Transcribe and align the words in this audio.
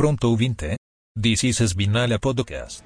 Pronto 0.00 0.28
ouvinte? 0.28 0.76
This 1.14 1.44
is 1.44 1.58
Spinala 1.60 2.18
Podcast. 2.18 2.82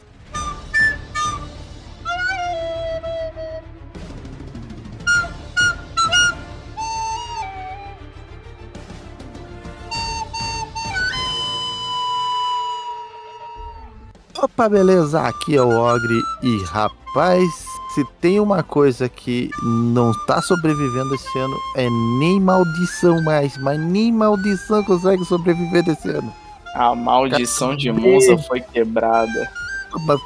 Opa, 14.36 14.68
beleza? 14.68 15.20
Aqui 15.20 15.54
é 15.54 15.62
o 15.62 15.68
Ogre 15.68 16.20
e 16.42 16.64
rapaz, 16.64 17.48
se 17.94 18.04
tem 18.20 18.40
uma 18.40 18.64
coisa 18.64 19.08
que 19.08 19.52
não 19.62 20.12
tá 20.26 20.42
sobrevivendo 20.42 21.14
esse 21.14 21.38
ano 21.38 21.56
é 21.76 21.88
nem 22.18 22.40
maldição 22.40 23.22
mais, 23.22 23.56
mas 23.58 23.78
nem 23.78 24.10
maldição 24.10 24.82
consegue 24.82 25.24
sobreviver 25.24 25.84
desse 25.84 26.08
ano. 26.10 26.43
A 26.74 26.94
maldição 26.94 27.76
de 27.76 27.90
Monza 27.92 28.36
foi 28.38 28.60
quebrada. 28.60 29.48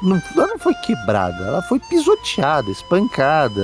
Não, 0.01 0.19
ela 0.35 0.47
não 0.47 0.57
foi 0.57 0.73
quebrada, 0.73 1.43
ela 1.43 1.61
foi 1.61 1.79
pisoteada, 1.79 2.71
espancada. 2.71 3.61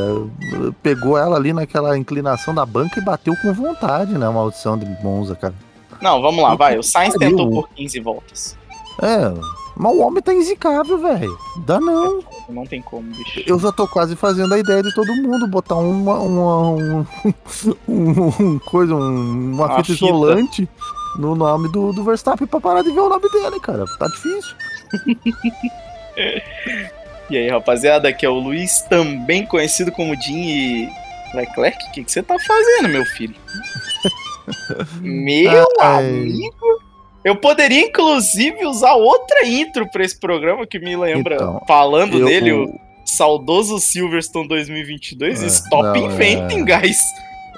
Pegou 0.84 1.18
ela 1.18 1.36
ali 1.36 1.52
naquela 1.52 1.98
inclinação 1.98 2.54
da 2.54 2.64
banca 2.64 3.00
e 3.00 3.04
bateu 3.04 3.34
com 3.42 3.52
vontade 3.54 4.16
na 4.16 4.32
maldição 4.32 4.78
de 4.78 4.86
Monza, 5.04 5.36
cara. 5.36 5.56
Não, 6.00 6.22
vamos 6.22 6.44
lá, 6.44 6.54
vai. 6.56 6.78
O 6.78 6.84
Sainz 6.84 7.16
tentou 7.16 7.50
por 7.50 7.70
15 7.70 8.00
voltas. 8.02 8.56
É, 9.02 9.34
mas 9.76 9.94
o 9.94 10.00
homem 10.00 10.22
tá 10.22 10.32
inzicável, 10.34 11.00
velho. 11.00 11.36
Dá 11.66 11.80
não. 11.80 12.20
Não 12.50 12.66
tem 12.66 12.82
como, 12.84 13.10
bicho. 13.12 13.42
Eu 13.48 13.60
já 13.60 13.72
tô 13.72 13.88
quase 13.88 14.16
fazendo 14.16 14.54
a 14.54 14.60
ideia 14.60 14.84
de 14.84 14.94
todo 14.94 15.08
mundo 15.16 15.48
botar 15.48 15.76
uma, 15.76 16.20
uma 16.20 16.70
um, 16.70 17.06
um, 17.90 18.28
um 18.40 18.60
coisa, 18.60 18.94
um- 18.94 19.54
uma, 19.54 19.66
Uma 19.66 19.84
fita, 19.84 19.94
fita. 19.98 20.70
No 21.18 21.36
nome 21.36 21.70
do, 21.72 21.92
do 21.94 22.04
Verstappen 22.04 22.48
pra 22.48 22.60
parar 22.60 22.82
de 22.84 22.92
ver 22.92 23.00
o 23.00 23.10
nome 23.10 23.30
dele, 23.30 23.60
cara. 23.60 23.86
Tá 24.00 24.08
difícil. 24.08 24.56
E 27.30 27.38
aí, 27.38 27.50
rapaziada, 27.50 28.08
aqui 28.08 28.24
é 28.26 28.30
o 28.30 28.36
Luiz, 28.40 28.82
também 28.84 29.46
conhecido 29.48 29.92
como 29.92 30.16
Jim 30.22 30.44
e 30.48 30.90
Leclerc. 31.34 31.84
O 31.88 31.92
que 31.92 32.04
que 32.04 32.12
você 32.12 32.22
tá 32.22 32.36
fazendo, 32.40 32.88
meu 32.90 33.04
filho? 33.04 33.34
meu 35.02 35.66
Ai. 35.80 36.06
amigo! 36.08 36.86
Eu 37.24 37.36
poderia, 37.36 37.82
inclusive, 37.88 38.64
usar 38.68 38.94
outra 38.94 39.48
intro 39.48 39.90
pra 39.90 40.04
esse 40.06 40.20
programa 40.20 40.68
que 40.68 40.78
me 40.78 40.96
lembra, 40.96 41.36
Então, 41.36 41.64
falando 41.68 42.20
Eu- 42.20 42.26
dele, 42.28 42.52
o 42.52 42.80
saudoso 43.04 43.80
Silverstone 43.80 44.48
2022. 44.48 45.42
É, 45.42 45.48
Stop 45.48 45.84
não, 45.84 45.96
inventing, 46.12 46.62
é. 46.72 46.80
guys! 46.80 47.00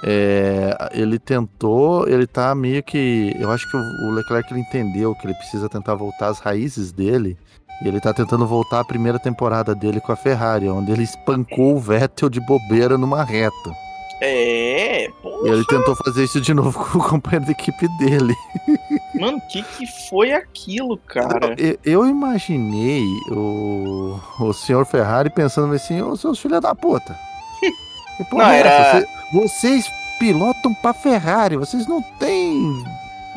É, 0.03 0.89
ele 0.93 1.17
tentou, 1.17 2.07
ele 2.07 2.27
tá 2.27 2.53
meio 2.53 2.83
que. 2.83 3.35
Eu 3.39 3.51
acho 3.51 3.69
que 3.69 3.77
o, 3.77 4.11
Leclerc 4.11 4.51
ele 4.51 4.61
entendeu 4.61 5.15
que 5.15 5.25
ele 5.25 5.33
precisa 5.33 5.67
tentar 5.69 5.95
voltar 5.95 6.27
às 6.27 6.39
raízes 6.39 6.91
dele. 6.91 7.37
E 7.81 7.87
ele 7.87 7.99
tá 7.99 8.13
tentando 8.13 8.47
voltar 8.47 8.79
à 8.79 8.85
primeira 8.85 9.19
temporada 9.19 9.75
dele 9.75 10.01
com 10.01 10.11
a 10.11 10.15
Ferrari, 10.15 10.67
onde 10.67 10.91
ele 10.91 11.03
espancou 11.03 11.75
o 11.75 11.79
Vettel 11.79 12.29
de 12.29 12.39
bobeira 12.39 12.97
numa 12.97 13.23
reta. 13.23 13.71
É, 14.19 15.09
pô, 15.21 15.45
E 15.45 15.49
ele 15.49 15.63
tentou 15.65 15.95
fazer 15.95 16.23
isso 16.23 16.41
de 16.41 16.51
novo 16.53 16.73
com 16.91 16.97
o 16.97 17.03
companheiro 17.03 17.45
de 17.45 17.51
equipe 17.51 17.87
dele. 17.99 18.35
mano, 19.13 19.37
o 19.37 19.47
que 19.47 19.61
que 19.61 19.85
foi 20.09 20.31
aquilo, 20.33 20.97
cara? 20.97 21.55
Eu, 21.57 21.77
eu 21.83 22.07
imaginei 22.07 23.05
o, 23.29 24.19
o 24.39 24.53
senhor 24.53 24.85
Ferrari 24.85 25.29
pensando 25.29 25.73
assim, 25.73 26.01
ô 26.01 26.15
seus 26.15 26.39
filhos 26.39 26.61
da 26.61 26.73
puta. 26.73 27.15
Porra 28.25 28.43
Não, 28.45 28.51
é 28.51 28.59
era-? 28.59 28.99
Cê- 29.01 29.07
vocês 29.33 29.85
pilotam 30.19 30.73
pra 30.75 30.93
Ferrari, 30.93 31.57
vocês 31.57 31.85
não 31.87 32.01
têm 32.01 32.83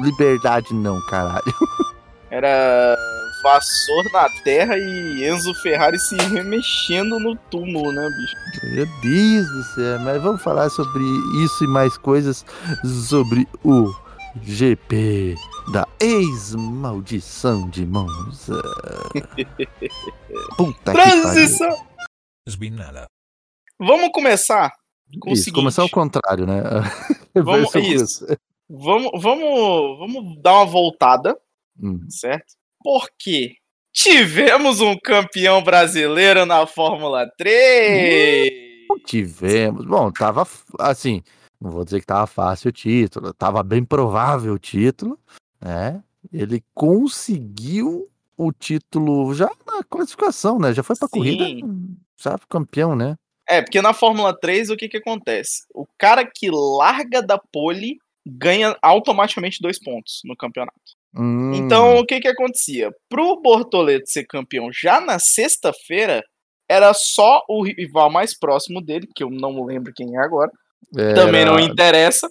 liberdade 0.01 0.73
não, 0.73 1.01
caralho. 1.07 1.43
Era 2.31 2.97
vassoura 3.43 4.09
na 4.13 4.29
terra 4.45 4.77
e 4.79 5.29
Enzo 5.29 5.53
Ferrari 5.63 5.99
se 5.99 6.17
remexendo 6.17 7.19
no 7.19 7.35
túmulo, 7.51 7.91
né, 7.91 8.09
bicho? 8.09 8.37
Meu 8.75 8.87
Deus 9.03 9.49
do 9.49 9.63
céu, 9.75 9.99
mas 10.01 10.23
vamos 10.23 10.41
falar 10.43 10.69
sobre 10.71 11.03
isso 11.45 11.65
e 11.65 11.67
mais 11.67 11.97
coisas 11.99 12.45
sobre 12.85 13.49
o 13.65 13.93
GP 14.43 15.35
da 15.73 15.87
ex-maldição 15.99 17.69
de 17.69 17.85
Monza. 17.85 18.63
Puta 20.57 20.93
que 20.93 20.99
pariu. 21.27 21.77
Vamos 23.81 24.11
começar 24.13 24.71
com 25.21 25.31
o 25.31 25.33
Isso, 25.33 25.45
seguinte. 25.45 25.61
começar 25.61 25.83
ao 25.83 25.89
contrário, 25.91 26.47
né? 26.47 26.63
Vamos- 27.35 27.75
isso. 27.77 28.27
Vamos, 28.69 29.11
vamos, 29.21 29.99
vamos 29.99 30.41
dar 30.43 30.55
uma 30.59 30.67
voltada, 30.67 31.37
Hum. 31.83 31.99
certo? 32.09 32.55
Porque 32.83 33.55
tivemos 33.93 34.81
um 34.81 34.97
campeão 35.03 35.63
brasileiro 35.63 36.45
na 36.47 36.67
Fórmula 36.67 37.29
3! 37.37 38.53
Tivemos. 39.07 39.85
Bom, 39.87 40.11
tava 40.13 40.47
assim. 40.79 41.23
Não 41.61 41.71
vou 41.71 41.85
dizer 41.85 42.01
que 42.01 42.07
tava 42.07 42.27
fácil 42.27 42.69
o 42.69 42.73
título. 42.73 43.33
Tava 43.35 43.63
bem 43.63 43.85
provável 43.85 44.55
o 44.55 44.59
título, 44.59 45.19
né? 45.61 46.03
Ele 46.33 46.63
conseguiu 46.75 48.09
o 48.37 48.53
título 48.53 49.35
já 49.35 49.51
na 49.67 49.83
classificação, 49.85 50.59
né? 50.59 50.73
Já 50.73 50.83
foi 50.83 50.97
pra 50.97 51.09
Sim. 51.09 51.13
corrida, 51.19 51.45
já 52.17 52.39
campeão, 52.49 52.95
né? 52.97 53.17
É, 53.51 53.63
porque 53.63 53.83
na 53.83 53.93
Fórmula 53.93 54.33
3 54.39 54.71
o 54.71 54.77
que 54.77 54.89
que 54.89 54.99
acontece? 54.99 55.63
O 55.75 55.87
cara 55.99 56.25
que 56.25 56.49
larga 56.51 57.21
da 57.21 57.39
pole 57.39 57.99
ganha 58.27 58.77
automaticamente 58.81 59.59
dois 59.61 59.79
pontos 59.79 60.21
no 60.25 60.37
campeonato. 60.37 60.79
Hum, 61.17 61.53
Então, 61.55 61.99
o 61.99 62.07
que 62.07 62.21
que 62.21 62.29
acontecia? 62.29 62.91
Pro 63.09 63.41
Bortoleto 63.41 64.09
ser 64.09 64.25
campeão 64.25 64.71
já 64.73 65.01
na 65.01 65.19
sexta-feira, 65.19 66.23
era 66.69 66.95
só 66.95 67.43
o 67.49 67.65
rival 67.65 68.11
mais 68.11 68.39
próximo 68.39 68.81
dele, 68.81 69.09
que 69.15 69.25
eu 69.25 69.31
não 69.31 69.65
lembro 69.65 69.93
quem 69.95 70.17
é 70.17 70.21
agora, 70.21 70.53
era, 70.97 71.15
também 71.15 71.45
não 71.45 71.59
interessa, 71.59 72.29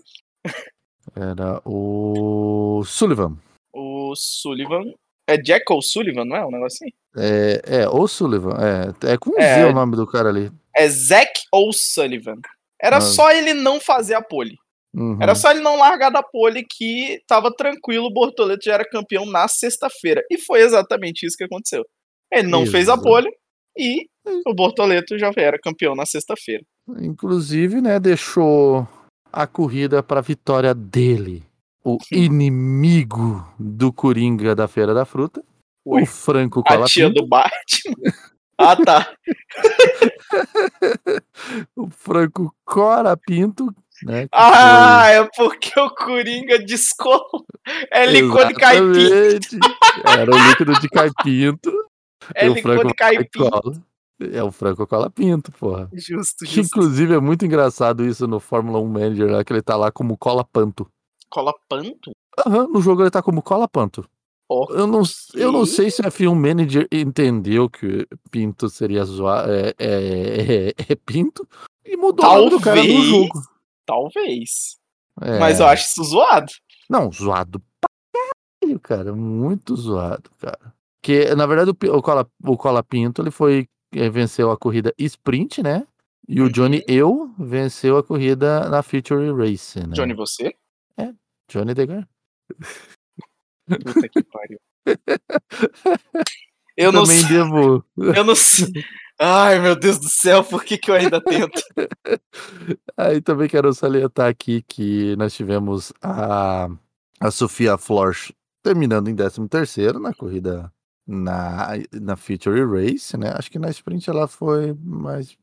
Era 1.16 1.62
o 1.66 2.82
Sullivan. 2.86 3.36
o 3.74 4.14
Sullivan. 4.16 4.94
É 5.28 5.38
Jack 5.38 5.66
Sullivan, 5.82 6.26
não 6.26 6.36
é? 6.36 6.46
Um 6.46 6.52
negócio 6.52 6.78
assim? 6.84 6.92
É, 7.16 7.82
é, 7.82 7.90
o 7.90 8.08
Sullivan. 8.08 8.56
É, 8.58 9.14
é 9.14 9.18
com 9.18 9.40
É. 9.40 9.56
Z 9.56 9.66
o 9.66 9.74
nome 9.74 9.96
do 9.96 10.08
cara 10.08 10.30
ali. 10.30 10.52
É 10.80 10.88
Zack 10.90 11.32
O'Sullivan. 11.54 12.38
Era 12.82 12.98
Ah. 12.98 13.02
só 13.02 13.32
ele 13.32 13.54
não 13.54 13.80
fazer 13.80 14.14
a 14.16 14.22
pole. 14.22 14.56
Uhum. 14.96 15.18
Era 15.22 15.36
só 15.36 15.52
ele 15.52 15.60
não 15.60 15.78
largar 15.78 16.10
da 16.10 16.24
pole 16.24 16.66
que 16.66 17.22
tava 17.28 17.54
tranquilo, 17.56 18.08
o 18.08 18.14
Bortoleto 18.14 18.64
já 18.66 18.74
era 18.76 18.90
campeão 18.90 19.26
na 19.26 19.48
sexta-feira. 19.48 20.24
E 20.32 20.38
foi 20.40 20.62
exatamente 20.62 21.26
isso 21.26 21.38
que 21.38 21.44
aconteceu. 21.44 21.86
Ele 22.32 22.48
não 22.48 22.66
fez 22.66 22.90
a 22.90 22.98
pole 22.98 23.30
e 23.78 24.08
o 24.48 24.54
Bortoleto 24.56 25.18
já 25.20 25.32
era 25.38 25.60
campeão 25.60 25.96
na 25.96 26.06
sexta-feira. 26.06 26.64
Inclusive, 27.02 27.82
né, 27.82 28.00
deixou 28.00 28.88
a 29.32 29.46
corrida 29.46 30.02
para 30.02 30.22
vitória 30.22 30.74
dele, 30.74 31.44
o 31.84 31.98
inimigo 32.12 33.48
do 33.60 33.92
Coringa 33.94 34.56
da 34.56 34.68
Feira 34.68 34.94
da 34.94 35.06
Fruta, 35.06 35.44
Oi. 35.86 36.02
o 36.02 36.06
Franco 36.06 36.62
A 36.62 36.64
tia 36.86 37.06
Colapinto. 37.06 37.22
do 37.22 37.28
Batman. 37.28 37.96
Ah, 38.60 38.76
tá. 38.76 39.10
O 41.76 41.90
Franco 41.90 42.54
Colapinto, 42.66 43.74
né? 44.04 44.24
que 44.24 44.30
Ah, 44.32 45.08
é 45.08 45.24
porque 45.36 45.78
o 45.80 45.90
Coringa 45.92 46.60
descolou. 46.60 47.46
É 47.92 48.06
foi- 48.06 48.22
licor 48.22 48.48
de. 48.48 48.54
Exatamente. 48.54 49.58
Era 50.06 50.32
o 50.36 50.48
líquido 50.50 50.80
de 50.80 50.90
caipinto. 50.90 51.72
É 52.36 52.48
e 52.48 52.50
o 52.50 52.54
licor 52.54 52.74
Franco 52.74 52.88
de 52.90 52.94
caipim. 52.94 53.50
Cola. 53.50 53.74
É 54.34 54.44
o 54.44 54.52
Franco 54.52 54.86
Colapinto, 54.86 55.50
porra. 55.54 55.90
Justo, 55.94 56.44
Que, 56.44 56.56
justo. 56.56 56.78
inclusive 56.78 57.14
é 57.14 57.20
muito 57.22 57.46
engraçado 57.46 58.06
isso 58.06 58.28
no 58.28 58.42
Fórmula 58.42 58.78
1 58.80 58.86
Manager, 58.88 59.32
lá, 59.32 59.44
que 59.46 59.54
ele 59.54 59.62
tá 59.62 59.78
lá 59.78 59.92
como 59.94 60.18
Cola 60.18 60.44
Panto. 60.44 60.86
Cola 61.30 61.54
panto? 61.70 62.12
Aham, 62.46 62.68
no 62.68 62.82
jogo 62.82 63.02
ele 63.04 63.12
tá 63.12 63.22
como 63.22 63.42
Cola 63.42 63.66
Panto. 63.68 64.04
Eu 64.72 64.88
não, 64.88 65.04
eu 65.36 65.52
não 65.52 65.66
sei 65.66 65.92
se 65.92 66.02
a 66.02 66.10
F1 66.10 66.34
Manager 66.34 66.88
entendeu 66.92 67.70
que 67.70 68.08
Pinto 68.32 68.68
seria 68.70 69.06
zoar, 69.06 69.48
é, 69.50 69.74
é, 69.78 70.70
é- 70.70 70.74
é 70.90 70.96
Pinto 70.96 71.48
e 71.86 71.96
mudou 71.96 72.26
o 72.26 72.36
nome 72.36 72.50
do 72.50 72.60
cara 72.60 72.82
no 72.82 72.88
Talvez. 72.88 73.06
jogo. 73.06 73.42
Talvez. 73.86 74.78
É, 75.22 75.40
Mas 75.40 75.60
eu 75.60 75.68
acho 75.68 75.88
isso 75.90 76.04
zoado. 76.04 76.52
Não, 76.90 77.12
zoado 77.12 77.62
pra 77.80 77.90
caralho, 78.62 78.80
cara. 78.80 79.14
Muito 79.14 79.76
zoado, 79.76 80.30
cara. 80.40 80.74
Porque, 81.02 81.34
na 81.36 81.46
verdade, 81.46 81.70
o, 81.72 81.96
o, 81.98 82.02
Cola, 82.02 82.28
o 82.44 82.58
Cola 82.58 82.84
Pinto 82.84 83.22
ele 83.22 83.32
foi. 83.32 83.68
eh, 83.94 84.10
venceu 84.10 84.52
a 84.52 84.58
corrida 84.58 84.94
sprint, 84.98 85.62
né? 85.64 85.86
E 86.28 86.40
o 86.42 86.46
Uhum. 86.46 86.52
Johnny 86.52 86.84
Eu 86.88 87.34
venceu 87.40 87.98
a 87.98 88.04
corrida 88.04 88.70
na 88.70 88.84
Feature 88.84 89.32
Race, 89.34 89.80
né? 89.80 89.94
Johnny, 89.96 90.14
você? 90.14 90.54
Johnny 91.52 91.74
Degar. 91.74 92.08
Puta 93.70 94.10
que 94.10 94.24
pariu. 94.24 94.60
Eu 96.76 96.92
não 96.92 97.04
Também 97.04 97.20
sei. 97.20 97.30
devo. 97.30 97.84
Eu 97.98 98.24
não 98.24 98.36
sei. 98.36 98.72
Ai, 99.20 99.60
meu 99.60 99.76
Deus 99.76 100.00
do 100.00 100.10
céu, 100.10 100.44
por 100.44 100.64
que, 100.64 100.78
que 100.78 100.90
eu 100.90 100.96
ainda 100.96 101.20
tento? 101.20 101.62
Aí 102.96 103.22
também 103.22 103.50
quero 103.50 103.74
salientar 103.74 104.30
aqui 104.30 104.62
que 104.62 105.14
nós 105.18 105.34
tivemos 105.34 105.92
a, 106.02 106.70
a 107.20 107.30
Sofia 107.30 107.78
Flores 107.78 108.32
terminando 108.64 109.10
em 109.10 109.16
13º 109.16 110.00
na 110.00 110.14
corrida 110.14 110.72
na, 111.06 111.70
na 111.92 112.16
Feature 112.16 112.64
Race, 112.66 113.18
né? 113.18 113.34
Acho 113.36 113.52
que 113.52 113.60
na 113.60 113.70
sprint 113.70 114.10
ela 114.10 114.28
foi 114.28 114.74
mais 114.80 115.36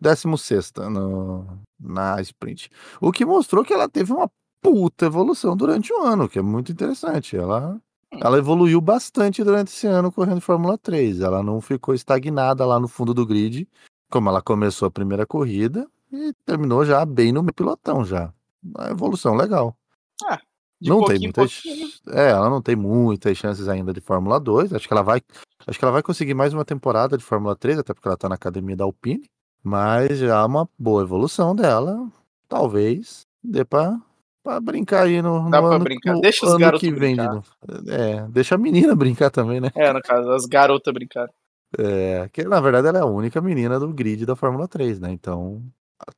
16 0.00 0.72
no, 0.90 1.46
na 1.78 2.20
sprint. 2.22 2.70
O 3.00 3.12
que 3.12 3.24
mostrou 3.24 3.64
que 3.64 3.72
ela 3.72 3.88
teve 3.88 4.12
uma 4.12 4.30
puta 4.60 5.06
evolução 5.06 5.56
durante 5.56 5.92
o 5.92 6.02
ano, 6.02 6.28
que 6.28 6.38
é 6.38 6.42
muito 6.42 6.72
interessante. 6.72 7.36
Ela, 7.36 7.80
ela 8.12 8.38
evoluiu 8.38 8.80
bastante 8.80 9.42
durante 9.44 9.68
esse 9.68 9.86
ano 9.86 10.12
correndo 10.12 10.40
Fórmula 10.40 10.76
3. 10.76 11.20
Ela 11.20 11.42
não 11.42 11.60
ficou 11.60 11.94
estagnada 11.94 12.64
lá 12.66 12.78
no 12.78 12.88
fundo 12.88 13.14
do 13.14 13.26
grid, 13.26 13.68
como 14.10 14.28
ela 14.28 14.42
começou 14.42 14.86
a 14.86 14.90
primeira 14.90 15.26
corrida 15.26 15.86
e 16.12 16.32
terminou 16.44 16.84
já 16.84 17.04
bem 17.04 17.32
no 17.32 17.44
pilotão 17.52 18.04
já. 18.04 18.32
Uma 18.62 18.90
evolução 18.90 19.34
legal. 19.34 19.76
Ah, 20.24 20.40
não 20.80 21.04
tem 21.04 21.18
muitas. 21.18 21.60
pouquinho. 21.60 21.88
É, 22.10 22.30
ela 22.30 22.48
não 22.48 22.62
tem 22.62 22.76
muitas 22.76 23.36
chances 23.36 23.68
ainda 23.68 23.92
de 23.92 24.00
Fórmula 24.00 24.38
2. 24.38 24.72
Acho 24.72 24.86
que 24.86 24.92
ela 24.92 25.02
vai. 25.02 25.20
Acho 25.66 25.78
que 25.78 25.84
ela 25.84 25.92
vai 25.92 26.02
conseguir 26.02 26.34
mais 26.34 26.54
uma 26.54 26.64
temporada 26.64 27.18
de 27.18 27.24
Fórmula 27.24 27.56
3, 27.56 27.78
até 27.78 27.92
porque 27.92 28.08
ela 28.08 28.16
tá 28.16 28.28
na 28.28 28.36
academia 28.36 28.76
da 28.76 28.84
Alpine. 28.84 29.28
Mas 29.62 30.18
já 30.18 30.40
é 30.40 30.44
uma 30.44 30.68
boa 30.78 31.02
evolução 31.02 31.54
dela. 31.54 32.10
Talvez 32.48 33.26
dê 33.42 33.64
pra, 33.64 34.00
pra 34.48 34.60
brincar 34.60 35.04
aí 35.04 35.20
no, 35.20 35.42
no 35.44 35.50
Dá 35.50 35.60
pra 35.60 35.76
ano, 35.76 35.84
brincar. 35.84 36.14
no 36.14 36.20
Deixa 36.20 36.46
os 36.46 36.52
ano 36.52 36.60
garotos 36.60 36.80
que 36.88 36.94
vem. 36.94 37.16
brincar. 37.16 37.42
É, 37.88 38.26
deixa 38.30 38.54
a 38.54 38.58
menina 38.58 38.94
brincar 38.96 39.30
também, 39.30 39.60
né? 39.60 39.70
É, 39.74 39.92
no 39.92 40.00
caso, 40.00 40.30
as 40.30 40.46
garotas 40.46 40.92
brincaram. 40.94 41.32
É, 41.78 42.30
que 42.32 42.44
na 42.44 42.60
verdade 42.60 42.88
ela 42.88 42.98
é 42.98 43.02
a 43.02 43.06
única 43.06 43.42
menina 43.42 43.78
do 43.78 43.92
grid 43.92 44.24
da 44.24 44.34
Fórmula 44.34 44.66
3, 44.66 44.98
né? 45.00 45.10
Então 45.12 45.62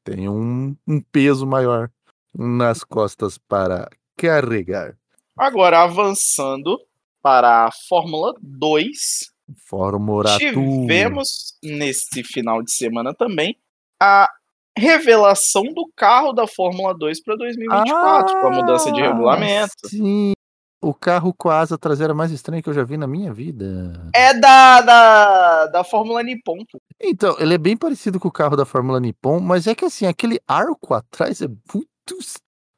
tem 0.04 0.28
um, 0.28 0.76
um 0.86 1.00
peso 1.00 1.44
maior 1.44 1.90
nas 2.32 2.84
costas 2.84 3.36
para 3.36 3.88
carregar. 4.16 4.96
Agora, 5.36 5.82
avançando 5.82 6.78
para 7.20 7.66
a 7.66 7.70
Fórmula 7.88 8.32
2, 8.40 8.96
Fórmula 9.66 10.38
tivemos 10.38 11.58
neste 11.64 12.22
final 12.22 12.62
de 12.62 12.72
semana 12.72 13.12
também 13.12 13.56
a 14.00 14.28
revelação 14.80 15.62
do 15.64 15.88
carro 15.96 16.32
da 16.32 16.46
Fórmula 16.46 16.94
2 16.96 17.22
para 17.22 17.36
2024, 17.36 18.40
com 18.40 18.46
a 18.46 18.50
mudança 18.50 18.90
de 18.92 19.00
regulamento. 19.00 19.72
Ah, 19.84 19.88
Sim. 19.88 20.32
O 20.82 20.94
carro 20.94 21.34
com 21.36 21.50
a 21.50 21.58
asa 21.58 21.76
traseira 21.76 22.14
mais 22.14 22.30
estranha 22.32 22.62
que 22.62 22.68
eu 22.70 22.72
já 22.72 22.82
vi 22.82 22.96
na 22.96 23.06
minha 23.06 23.30
vida. 23.34 23.92
É 24.14 24.32
da, 24.32 24.80
da, 24.80 25.66
da 25.66 25.84
Fórmula 25.84 26.22
Nippon. 26.22 26.56
Então, 26.98 27.36
ele 27.38 27.52
é 27.54 27.58
bem 27.58 27.76
parecido 27.76 28.18
com 28.18 28.28
o 28.28 28.32
carro 28.32 28.56
da 28.56 28.64
Fórmula 28.64 28.98
Nippon, 28.98 29.40
mas 29.40 29.66
é 29.66 29.74
que 29.74 29.84
assim, 29.84 30.06
aquele 30.06 30.40
arco 30.48 30.94
atrás 30.94 31.42
é 31.42 31.48
muito. 31.48 31.86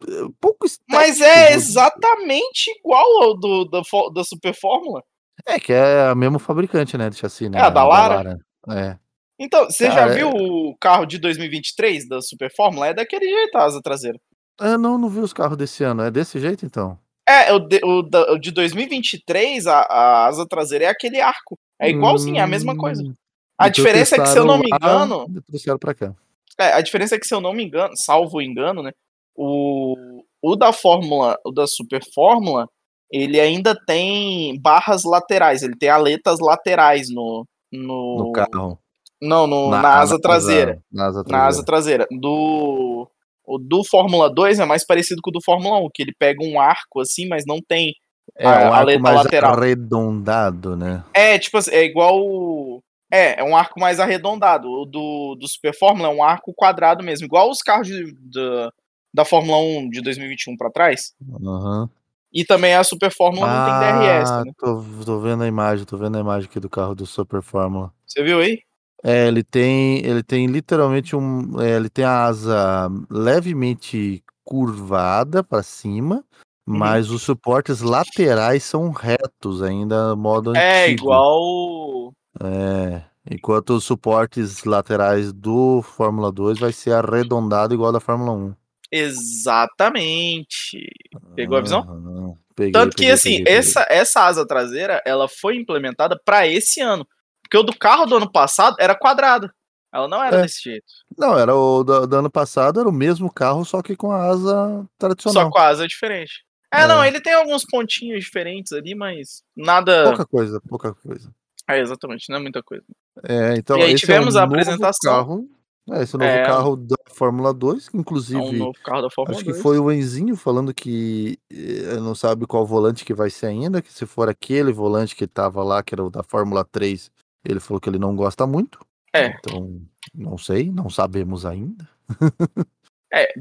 é 0.08 0.25
um 0.25 0.32
pouco 0.40 0.66
Mas 0.88 1.12
estético, 1.20 1.25
é 1.25 1.46
viu? 1.50 1.56
exatamente 1.56 2.70
igual 2.76 3.22
ao 3.22 3.38
do, 3.38 3.64
da, 3.66 3.82
da 4.12 4.25
Super 4.25 4.52
Fórmula. 4.54 5.00
É, 5.46 5.60
que 5.60 5.72
é 5.72 6.12
o 6.12 6.16
mesmo 6.16 6.40
fabricante, 6.40 6.99
né, 6.99 7.08
de 7.08 7.16
chassi, 7.16 7.49
né? 7.49 7.58
É, 7.58 7.62
a 7.62 7.70
da 7.70 7.84
Lara? 7.84 8.37
É. 8.69 8.96
Então, 9.43 9.65
você 9.65 9.87
já 9.87 9.94
Cara, 9.97 10.15
viu 10.15 10.29
o 10.29 10.77
carro 10.79 11.05
de 11.05 11.19
2023 11.19 12.09
da 12.09 12.21
Super 12.23 12.49
Fórmula? 12.55 12.87
É 12.87 12.94
daquele 12.94 13.29
jeito 13.29 13.56
a 13.56 13.65
asa 13.65 13.81
traseira. 13.83 14.19
Eu 14.61 14.79
não, 14.79 14.97
não 14.97 15.09
vi 15.09 15.19
os 15.19 15.33
carros 15.33 15.56
desse 15.56 15.83
ano. 15.83 16.03
É 16.03 16.11
desse 16.12 16.39
jeito, 16.39 16.65
então? 16.65 16.97
É, 17.29 17.53
o 17.53 17.59
de, 17.59 17.81
o 17.85 18.39
de 18.39 18.53
2023, 18.53 19.67
a, 19.67 19.81
a 19.81 20.27
asa 20.27 20.47
traseira 20.47 20.85
é 20.85 20.89
aquele 20.89 21.21
arco. 21.21 21.59
É 21.81 21.91
igualzinho, 21.91 22.37
é 22.37 22.41
a 22.41 22.47
mesma 22.47 22.77
coisa. 22.77 23.03
Hum, 23.03 23.12
A 23.59 23.67
então 23.67 23.85
diferença 23.85 24.15
é 24.15 24.21
que, 24.21 24.29
se 24.29 24.39
eu 24.39 24.44
não 24.44 24.59
me 24.59 24.69
engano, 24.73 25.27
trouxeram 25.49 25.79
pra 25.79 25.95
cá. 25.95 26.15
é, 26.61 26.75
a 26.75 26.81
diferença 26.81 27.17
é 27.17 27.19
que, 27.19 27.27
se 27.27 27.35
eu 27.35 27.41
não 27.41 27.53
me 27.53 27.65
engano, 27.65 27.93
salvo 27.97 28.38
o 28.38 28.43
engano, 28.43 28.83
né? 28.83 28.93
O, 29.35 29.97
o 30.41 30.55
da 30.55 30.73
Fórmula, 30.73 31.37
o 31.45 31.50
da 31.50 31.67
Super 31.67 32.03
Fórmula, 32.15 32.69
ele 33.11 33.41
ainda 33.41 33.75
tem 33.75 34.61
barras 34.61 35.03
laterais, 35.03 35.62
ele 35.62 35.77
tem 35.77 35.88
aletas 35.88 36.38
laterais 36.38 37.09
no. 37.11 37.45
No, 37.73 38.27
No 38.27 38.33
carro. 38.33 38.79
Não, 39.23 39.47
no, 39.47 39.71
na, 39.71 40.01
asa 40.01 40.19
traseira. 40.21 40.83
Na 40.93 41.07
asa 41.07 41.19
Na 41.19 41.25
traseira. 41.25 41.47
asa 41.49 41.65
traseira. 41.65 42.07
Do. 42.11 43.09
O 43.45 43.59
do 43.59 43.83
Fórmula 43.85 44.33
2 44.33 44.59
é 44.61 44.65
mais 44.65 44.85
parecido 44.87 45.21
com 45.23 45.31
o 45.31 45.33
do 45.33 45.43
Fórmula 45.45 45.79
1, 45.79 45.89
que 45.95 46.03
ele 46.03 46.13
pega 46.19 46.45
um 46.45 46.61
arco 46.61 47.01
assim, 47.01 47.27
mas 47.29 47.45
não 47.47 47.59
tem. 47.61 47.95
É, 48.37 48.47
a- 48.47 48.51
um 48.71 48.73
a 48.73 48.77
arco 48.79 49.01
mais 49.01 49.17
lateral. 49.17 49.53
arredondado, 49.55 50.77
né? 50.77 51.05
É, 51.15 51.39
tipo 51.39 51.57
assim, 51.59 51.71
é 51.73 51.85
igual. 51.85 52.19
o- 52.21 52.83
É, 53.15 53.41
é 53.41 53.45
um 53.45 53.55
arco 53.55 53.79
mais 53.79 54.01
arredondado. 54.01 54.69
O 54.71 54.87
do, 54.87 55.37
do 55.39 55.47
Super 55.47 55.77
Fórmula 55.77 56.09
é 56.09 56.13
um 56.13 56.23
arco 56.25 56.53
quadrado 56.57 57.05
mesmo, 57.05 57.27
igual 57.27 57.51
os 57.51 57.61
carros 57.61 57.87
de- 57.87 58.15
da, 58.33 58.71
da 59.13 59.25
Fórmula 59.25 59.59
1 59.59 59.91
de 59.91 60.01
2021 60.01 60.57
pra 60.57 60.71
trás. 60.71 61.13
Aham. 61.45 61.91
E 62.33 62.43
também 62.45 62.75
a 62.75 62.83
Super 62.83 63.13
Fórmula 63.13 63.47
não 63.47 63.65
tem 63.67 63.91
DRS, 63.99 64.31
Ah, 64.31 64.43
né? 64.47 64.53
tô, 64.59 64.83
tô 65.05 65.21
vendo 65.21 65.43
a 65.43 65.47
imagem, 65.47 65.85
tô 65.85 65.99
vendo 65.99 66.17
a 66.17 66.21
imagem 66.21 66.49
aqui 66.49 66.59
do 66.59 66.71
carro 66.71 66.95
do 66.95 67.05
Super 67.05 67.43
Fórmula. 67.43 67.93
Você 68.07 68.23
viu 68.23 68.41
aí? 68.41 68.61
É, 69.04 69.26
ele 69.26 69.43
tem, 69.43 69.99
ele 70.06 70.22
tem 70.22 70.46
literalmente 70.46 71.16
um, 71.16 71.60
é, 71.60 71.76
ele 71.76 71.88
tem 71.88 72.04
a 72.04 72.25
asa 72.26 72.88
levemente 73.10 74.22
curvada 74.44 75.43
para 75.43 75.62
cima, 75.62 76.25
Uhum. 76.64 76.78
mas 76.78 77.10
os 77.10 77.22
suportes 77.22 77.81
laterais 77.81 78.62
são 78.62 78.90
retos 78.93 79.60
ainda, 79.62 80.14
modo 80.14 80.54
É, 80.54 80.84
antigo. 80.84 81.02
igual. 81.02 82.14
É, 82.40 83.02
enquanto 83.28 83.70
os 83.70 83.82
suportes 83.84 84.62
laterais 84.62 85.32
do 85.32 85.82
Fórmula 85.82 86.31
2 86.31 86.60
vai 86.60 86.70
ser 86.72 86.93
arredondado 86.93 87.75
igual 87.75 87.90
da 87.90 87.99
Fórmula 87.99 88.31
1. 88.32 88.54
Exatamente. 88.93 90.88
Pegou 91.34 91.56
a 91.58 91.60
visão? 91.60 92.38
Peguei, 92.54 92.72
Tanto 92.72 92.90
que, 92.90 93.02
peguei, 93.02 93.12
assim, 93.14 93.38
peguei, 93.38 93.54
essa, 93.54 93.87
essa 93.88 94.20
asa 94.26 94.46
traseira, 94.46 95.02
ela 95.06 95.26
foi 95.26 95.56
implementada 95.56 96.20
pra 96.25 96.46
esse 96.46 96.81
ano. 96.81 97.06
Porque 97.52 97.58
o 97.58 97.62
do 97.70 97.76
carro 97.78 98.06
do 98.06 98.16
ano 98.16 98.32
passado 98.32 98.76
era 98.81 98.94
quadrada. 98.94 99.52
Ela 99.94 100.08
não 100.08 100.25
era 100.25 100.38
É. 100.38 100.43
desse 100.43 100.62
jeito. 100.62 100.87
Não, 101.19 101.38
era 101.38 101.54
o 101.54 101.84
do, 101.84 102.06
do 102.06 102.16
ano 102.16 102.31
passado, 102.31 102.81
era 102.81 102.88
o 102.88 102.93
mesmo 102.93 103.31
carro, 103.31 103.62
só 103.62 103.82
que 103.82 103.94
com 103.94 104.10
a 104.10 104.25
asa 104.25 104.87
tradicional. 104.96 105.44
Só 105.44 105.50
com 105.50 105.58
a 105.58 105.66
asa 105.69 105.87
diferente. 105.87 106.32
É, 106.72 106.84
É. 106.84 106.87
não, 106.87 107.04
ele 107.04 107.20
tem 107.20 107.34
alguns 107.34 107.62
pontinhos 107.70 108.25
diferentes 108.25 108.72
ali, 108.72 108.94
mas 108.94 109.43
nada. 109.54 110.04
Pouca 110.04 110.25
coisa, 110.25 110.62
pouca 110.66 110.94
coisa. 110.94 111.31
É, 111.69 111.78
exatamente, 111.78 112.31
não 112.31 112.38
é 112.38 112.40
muita 112.40 112.62
coisa. 112.62 112.84
É, 113.28 113.54
então, 113.58 113.76
E 113.76 113.82
aí 113.82 113.93
esse 113.93 114.00
tivemos 114.00 114.34
é 114.34 114.38
o 114.38 114.40
a 114.40 114.44
apresentação. 114.44 115.12
Carro, 115.12 115.46
é, 115.90 116.02
esse 116.02 116.14
novo 116.16 116.25
É. 116.31 116.46
carro 116.46 116.75
da 116.76 116.96
Fórmula 117.14 117.52
2, 117.52 117.90
que 117.90 117.96
É 117.99 118.00
inclusive 118.00 118.40
um 118.40 118.52
novo 118.54 118.78
carro 118.82 119.02
da 119.02 119.10
Fórmula 119.10 119.37
acho 119.37 119.44
que 119.44 119.50
2. 119.50 119.62
foi 119.62 119.78
o 119.78 119.93
Enzinho 119.93 120.37
falando 120.37 120.72
que 120.72 121.38
eh, 121.52 121.96
não 122.00 122.14
sabe 122.14 122.46
qual 122.46 122.64
volante 122.66 123.04
que 123.04 123.12
vai 123.12 123.28
ser 123.28 123.46
ainda, 123.49 123.82
que 123.82 123.93
se 123.93 124.06
for 124.06 124.31
aquele 124.31 124.72
volante 124.72 125.14
que 125.14 125.26
tava 125.26 125.62
lá, 125.62 125.82
que 125.82 125.94
era 125.94 126.02
o 126.02 126.08
da 126.08 126.22
Fórmula 126.22 126.64
3, 126.64 127.11
ele 127.44 127.61
falou 127.61 127.80
que 127.80 127.88
ele 127.88 127.99
não 127.99 128.14
gosta 128.16 128.46
muito. 128.46 128.78
É. 129.14 129.26
Então, 129.38 129.80
não 130.14 130.38
sei, 130.38 130.70
não 130.70 130.88
sabemos 130.88 131.44
ainda. 131.44 131.88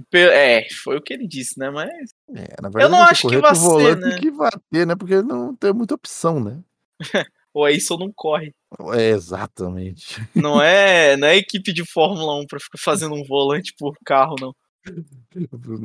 Pe- 0.10 0.30
É, 0.30 0.68
foi 0.84 0.98
o 0.98 1.02
que 1.02 1.14
ele 1.14 1.28
disse, 1.28 1.58
né? 1.58 1.70
Mas. 1.70 2.12
É, 2.36 2.62
na 2.62 2.70
verdade, 2.70 2.92
não 2.92 3.00
vai 3.00 3.12
acho 3.12 3.28
que 3.30 3.38
vai 3.38 3.56
ser, 3.56 3.98
né? 3.98 4.20
que 4.20 4.32
vai 4.32 4.52
ter, 4.70 4.86
né? 4.86 4.96
Porque 4.96 5.22
não 5.22 5.56
tem 5.56 5.74
muita 5.74 5.96
opção, 5.96 6.40
né? 6.44 6.62
O 7.54 7.66
Aison 7.66 7.98
não 7.98 8.10
corre. 8.16 8.54
É, 8.94 9.10
exatamente. 9.10 10.16
Não 10.34 10.62
é, 10.62 11.18
não 11.18 11.28
é 11.28 11.36
equipe 11.36 11.74
de 11.74 11.84
Fórmula 11.86 12.40
1 12.40 12.46
pra 12.48 12.58
ficar 12.62 12.78
fazendo 12.78 13.14
um 13.14 13.26
volante 13.26 13.74
por 13.78 13.94
carro, 14.06 14.36
não. 14.40 14.56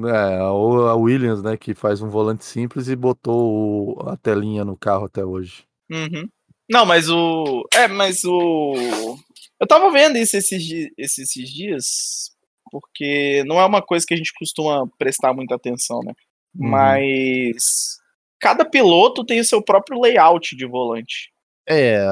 É, 0.08 0.42
ou 0.44 0.86
a 0.86 0.94
Williams, 0.94 1.42
né, 1.42 1.56
que 1.56 1.74
faz 1.74 2.00
um 2.00 2.08
volante 2.08 2.44
simples 2.44 2.86
e 2.86 2.94
botou 2.94 4.00
a 4.08 4.16
telinha 4.16 4.64
no 4.64 4.76
carro 4.76 5.06
até 5.06 5.24
hoje. 5.24 5.64
Uhum. 5.90 6.28
Não, 6.68 6.84
mas 6.84 7.08
o. 7.08 7.64
É, 7.72 7.86
mas 7.88 8.24
o. 8.24 9.16
Eu 9.60 9.66
tava 9.66 9.90
vendo 9.90 10.18
isso 10.18 10.36
esses, 10.36 10.90
esses, 10.98 11.18
esses 11.18 11.50
dias, 11.50 12.30
porque 12.70 13.42
não 13.46 13.58
é 13.60 13.64
uma 13.64 13.80
coisa 13.80 14.04
que 14.06 14.14
a 14.14 14.16
gente 14.16 14.32
costuma 14.38 14.86
prestar 14.98 15.32
muita 15.32 15.54
atenção, 15.54 16.00
né? 16.04 16.12
Uhum. 16.54 16.68
Mas. 16.68 17.96
Cada 18.38 18.66
piloto 18.66 19.24
tem 19.24 19.40
o 19.40 19.44
seu 19.44 19.62
próprio 19.62 19.98
layout 19.98 20.54
de 20.54 20.66
volante. 20.66 21.32
É, 21.66 22.04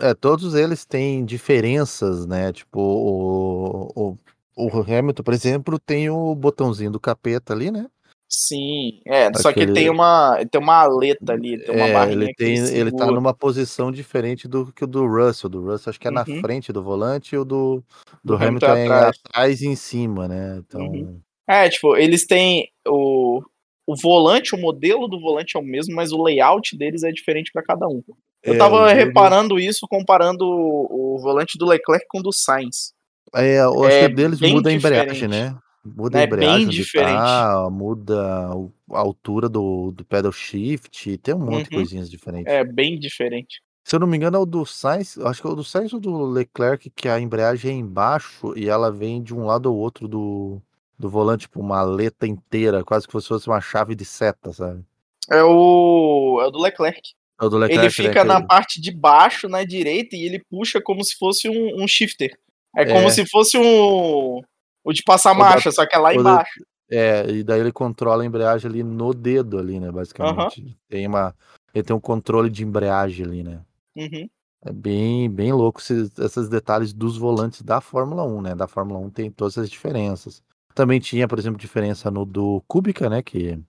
é, 0.00 0.14
todos 0.14 0.54
eles 0.54 0.84
têm 0.84 1.24
diferenças, 1.24 2.26
né? 2.26 2.52
Tipo, 2.52 2.80
o, 2.80 4.16
o, 4.56 4.68
o 4.68 4.80
Hamilton, 4.80 5.22
por 5.22 5.34
exemplo, 5.34 5.78
tem 5.78 6.08
o 6.08 6.34
botãozinho 6.34 6.92
do 6.92 7.00
capeta 7.00 7.52
ali, 7.52 7.70
né? 7.72 7.86
Sim, 8.30 9.00
é, 9.06 9.32
só 9.34 9.48
que 9.48 9.62
Aquele- 9.62 9.72
tem 9.72 9.88
uma, 9.88 10.38
tem 10.50 10.60
uma 10.60 10.82
aleta 10.82 11.32
ali, 11.32 11.58
tem 11.64 11.74
uma 11.74 11.86
É, 11.88 11.92
barrinha 11.94 12.24
ele 12.24 12.34
tem, 12.34 12.56
ele 12.58 12.92
tá 12.92 13.06
numa 13.06 13.32
posição 13.32 13.90
diferente 13.90 14.46
do 14.46 14.70
que 14.70 14.84
o 14.84 14.86
do 14.86 15.06
Russell. 15.06 15.48
Do 15.48 15.62
Russell 15.64 15.90
acho 15.90 15.98
que 15.98 16.08
é 16.08 16.10
na 16.10 16.24
Uhum. 16.28 16.40
frente 16.42 16.70
do 16.70 16.82
volante 16.82 17.34
e 17.34 17.38
o 17.38 17.44
do, 17.44 17.82
do, 18.22 18.36
Do 18.36 18.36
Hamilton 18.36 18.66
Hamilton 18.66 18.66
é 18.66 18.84
atrás. 18.84 19.16
atrás 19.24 19.60
e 19.62 19.66
em 19.68 19.76
cima, 19.76 20.28
né? 20.28 20.58
Então, 20.58 20.80
Uhum. 20.80 21.20
É, 21.48 21.70
tipo, 21.70 21.96
eles 21.96 22.26
têm 22.26 22.68
o, 22.86 23.42
o 23.86 23.96
volante, 23.96 24.54
o 24.54 24.58
modelo 24.58 25.08
do 25.08 25.18
volante 25.18 25.56
é 25.56 25.60
o 25.60 25.64
mesmo, 25.64 25.94
mas 25.94 26.12
o 26.12 26.22
layout 26.22 26.76
deles 26.76 27.02
é 27.04 27.10
diferente 27.10 27.50
para 27.50 27.62
cada 27.62 27.88
um. 27.88 28.02
Eu 28.42 28.52
é, 28.54 28.58
tava 28.58 28.76
o 28.76 28.86
reparando 28.88 29.58
isso 29.58 29.86
comparando 29.88 30.44
o, 30.44 31.14
o 31.16 31.18
volante 31.18 31.56
do 31.56 31.64
Leclerc 31.66 32.04
com 32.10 32.18
o 32.18 32.22
do 32.22 32.32
Sainz. 32.32 32.92
É, 33.34 33.56
É 33.56 33.66
o 33.66 34.08
deles 34.10 34.38
bem 34.38 34.52
muda 34.54 34.68
a 34.68 34.72
embreagem, 34.74 35.28
né? 35.28 35.56
Muda 35.84 36.18
a 36.18 36.22
É 36.22 36.24
embreagem 36.26 36.56
bem 36.58 36.66
onde 36.66 36.76
diferente. 36.76 37.16
tá, 37.18 37.68
muda 37.70 38.48
a 38.92 38.98
altura 38.98 39.48
do, 39.48 39.90
do 39.92 40.04
pedal 40.04 40.32
shift, 40.32 41.16
tem 41.18 41.34
um 41.34 41.38
monte 41.38 41.64
de 41.68 41.76
Uhum. 41.76 41.82
coisinhas 41.82 42.10
diferentes. 42.10 42.52
É 42.52 42.64
bem 42.64 42.98
diferente. 42.98 43.62
Se 43.84 43.94
eu 43.96 44.00
não 44.00 44.06
me 44.06 44.16
engano, 44.18 44.36
é 44.36 44.40
o 44.40 44.44
do 44.44 44.66
Sainz, 44.66 45.16
acho 45.18 45.40
que 45.40 45.46
é 45.46 45.50
o 45.50 45.54
do 45.54 45.64
Sainz 45.64 45.92
ou 45.94 46.00
do 46.00 46.24
Leclerc, 46.26 46.90
que 46.90 47.08
a 47.08 47.18
embreagem 47.18 47.70
é 47.70 47.74
embaixo 47.74 48.52
e 48.56 48.68
ela 48.68 48.90
vem 48.92 49.22
de 49.22 49.34
um 49.34 49.46
lado 49.46 49.68
ao 49.68 49.74
outro 49.76 50.06
do, 50.06 50.60
do 50.98 51.08
volante, 51.08 51.42
tipo 51.42 51.60
uma 51.60 51.76
maleta 51.76 52.26
inteira, 52.26 52.84
quase 52.84 53.06
que 53.06 53.12
fosse 53.12 53.46
uma 53.48 53.60
chave 53.62 53.94
de 53.94 54.04
seta, 54.04 54.52
sabe? 54.52 54.84
É 55.30 55.42
o, 55.42 56.38
é 56.42 56.46
o 56.46 56.50
do 56.50 56.58
Leclerc. 56.60 57.00
É 57.40 57.44
o 57.46 57.48
do 57.48 57.56
Leclerc, 57.56 57.78
ele 57.96 58.06
né, 58.08 58.10
fica 58.10 58.24
na 58.24 58.44
parte 58.44 58.78
de 58.80 58.90
baixo, 58.90 59.48
na 59.48 59.64
direita, 59.64 60.16
e 60.16 60.22
ele 60.26 60.42
puxa 60.50 60.82
como 60.82 61.02
se 61.02 61.16
fosse 61.16 61.48
um, 61.48 61.82
um 61.82 61.88
shifter. 61.88 62.36
É 62.76 62.84
como 62.84 63.06
É. 63.06 63.10
se 63.10 63.24
fosse 63.26 63.56
um. 63.56 64.42
O 64.84 64.92
de 64.92 65.02
passar 65.02 65.32
O 65.32 65.38
da- 65.38 65.40
marcha, 65.44 65.70
só 65.72 65.86
que 65.86 65.94
é 65.94 65.98
lá 65.98 66.12
da- 66.12 66.18
embaixo. 66.20 66.64
É, 66.90 67.28
e 67.30 67.44
daí 67.44 67.60
ele 67.60 67.72
controla 67.72 68.22
a 68.22 68.26
embreagem 68.26 68.70
ali 68.70 68.82
no 68.82 69.12
dedo 69.12 69.58
ali, 69.58 69.78
né, 69.78 69.90
basicamente. 69.92 70.76
Tem 70.88 71.06
uma, 71.06 71.34
ele 71.74 71.84
tem 71.84 71.94
um 71.94 72.00
controle 72.00 72.48
de 72.48 72.64
embreagem 72.64 73.26
ali, 73.26 73.42
né? 73.42 73.60
Uhum. 73.94 74.28
É 74.64 74.72
bem, 74.72 75.30
bem 75.30 75.52
louco 75.52 75.80
esses, 75.80 76.10
esses 76.18 76.48
detalhes 76.48 76.92
dos 76.94 77.16
volantes 77.18 77.62
da 77.62 77.80
Fórmula 77.80 78.24
1, 78.24 78.40
né? 78.40 78.54
Da 78.54 78.66
Fórmula 78.66 78.98
1 78.98 79.10
tem 79.10 79.30
todas 79.30 79.58
as 79.58 79.68
diferenças. 79.68 80.42
Também 80.74 80.98
tinha, 80.98 81.28
por 81.28 81.38
exemplo, 81.38 81.58
diferença 81.60 82.10
no 82.10 82.24
do 82.24 82.62
Kubica, 82.66 83.08
né? 83.10 83.22
Que 83.22 83.60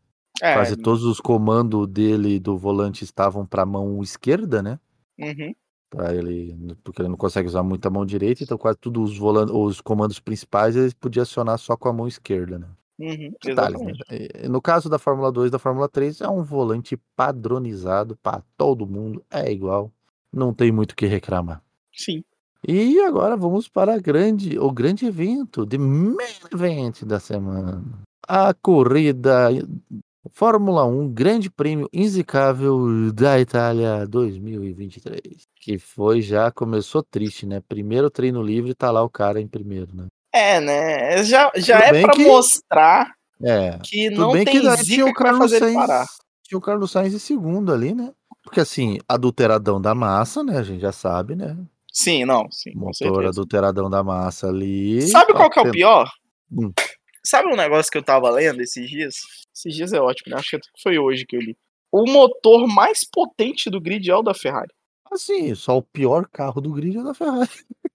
É. 0.42 0.54
quase 0.54 0.78
todos 0.78 1.04
os 1.04 1.20
comandos 1.20 1.88
dele 1.90 2.40
do 2.40 2.58
volante 2.58 3.04
estavam 3.04 3.46
para 3.46 3.64
a 3.64 3.66
mão 3.66 4.02
esquerda, 4.02 4.64
né? 4.64 4.80
uhum. 5.20 5.54
Para 5.90 6.14
ele, 6.14 6.56
porque 6.84 7.02
ele 7.02 7.10
não 7.10 7.18
consegue 7.18 7.48
usar 7.48 7.64
muito 7.64 7.86
a 7.88 7.90
mão 7.90 8.06
direita, 8.06 8.44
então 8.44 8.60
quase 8.60 8.78
todos 8.78 9.12
os 9.12 9.18
volantes, 9.18 9.54
os 9.54 9.82
comandos 9.82 10.20
principais 10.20 10.76
ele 10.76 10.94
podia 10.94 11.24
acionar 11.24 11.58
só 11.58 11.76
com 11.76 11.90
a 11.90 11.94
mão 11.94 12.08
esquerda, 12.08 12.60
né? 12.60 12.68
Uhum. 13.00 13.32
Né? 13.46 14.48
No 14.50 14.62
caso 14.62 14.90
da 14.90 15.00
Fórmula 15.00 15.32
2 15.32 15.48
e 15.48 15.52
da 15.52 15.58
Fórmula 15.58 15.90
3, 15.90 16.22
é 16.22 16.30
um 16.30 16.44
volante 16.44 16.96
padronizado 17.16 18.16
para 18.18 18.44
todo 18.56 18.86
mundo, 18.86 19.24
é 19.32 19.52
igual, 19.52 19.92
não 20.32 20.54
tem 20.54 20.72
muito 20.72 20.92
o 20.92 20.96
que 20.96 21.08
reclamar. 21.08 21.64
Sim. 21.92 22.24
E 22.68 23.00
agora 23.00 23.38
vamos 23.38 23.70
para 23.70 23.96
a 23.96 23.98
grande, 23.98 24.60
o 24.60 24.70
grande 24.72 25.06
evento, 25.06 25.66
de 25.66 25.78
main 25.78 26.18
event 26.54 27.04
da 27.04 27.20
semana. 27.20 27.82
A 28.28 28.54
corrida 28.54 29.50
Fórmula 30.32 30.86
1 30.86 31.10
Grande 31.10 31.50
Prêmio 31.50 31.90
Inzicável 31.94 33.12
da 33.14 33.40
Itália 33.40 34.06
2023. 34.06 35.48
Que 35.56 35.78
foi 35.78 36.22
já, 36.22 36.52
começou 36.52 37.02
triste, 37.04 37.46
né? 37.46 37.62
Primeiro 37.68 38.10
treino 38.10 38.42
livre, 38.42 38.74
tá 38.74 38.92
lá 38.92 39.02
o 39.04 39.10
cara 39.10 39.40
em 39.42 39.48
primeiro, 39.48 39.96
né? 39.96 40.08
É, 40.34 40.60
né? 40.60 41.24
Já, 41.24 41.52
já 41.56 41.82
Tudo 41.82 41.96
é 41.96 42.02
pra 42.02 42.12
que- 42.14 42.26
mostrar 42.26 43.12
É. 43.42 43.80
que 43.84 44.10
não 44.10 44.34
bem 44.34 44.46
tem 44.46 44.60
que 44.62 44.70
zica 44.78 44.84
tinha 44.84 45.06
o 45.06 45.14
Carlos 45.14 45.52
Sainz. 45.52 45.74
parar. 45.74 46.06
Tinha 46.44 46.58
o 46.58 46.62
Carlos 46.62 46.92
Sainz 46.92 47.14
em 47.14 47.20
segundo 47.20 47.74
ali, 47.74 47.94
né? 47.94 48.12
Porque 48.44 48.60
assim, 48.60 48.98
adulteradão 49.08 49.82
da 49.82 49.96
massa, 49.96 50.44
né? 50.44 50.58
A 50.58 50.64
gente 50.64 50.82
já 50.82 50.92
sabe, 50.92 51.36
né? 51.36 51.58
Sim, 51.92 52.24
não, 52.26 52.50
sim, 52.52 52.72
Motor 52.76 53.26
adulteradão 53.26 53.90
da 53.90 54.04
massa 54.04 54.48
ali. 54.48 55.02
Sabe 55.08 55.34
tá 55.34 55.38
qual 55.40 55.50
que 55.50 55.60
é 55.60 55.62
o 55.64 55.72
pior? 55.72 56.10
Hum. 56.52 56.72
Sabe 57.26 57.50
um 57.50 57.56
negócio 57.56 57.92
que 57.92 57.98
eu 57.98 58.04
tava 58.04 58.30
lendo 58.30 58.62
esses 58.62 58.90
dias? 58.90 59.16
Esses 59.56 59.76
dias 59.76 59.94
é 59.94 60.00
ótimo, 60.00 60.32
né? 60.34 60.40
Acho 60.40 60.58
que 60.60 60.68
foi 60.82 60.98
hoje 60.98 61.26
que 61.26 61.36
eu 61.36 61.42
li. 61.42 61.58
O 61.92 62.10
motor 62.10 62.68
mais 62.68 63.04
potente 63.04 63.70
do 63.70 63.82
grid 63.82 64.10
é 64.10 64.16
o 64.16 64.22
da 64.22 64.34
Ferrari. 64.34 64.72
Assim, 65.12 65.56
só 65.56 65.78
o 65.78 65.82
pior 65.84 66.28
carro 66.28 66.62
do 66.62 66.72
grid 66.72 66.98
é 66.98 67.02
o 67.02 67.04
da 67.04 67.14
Ferrari. 67.14 67.50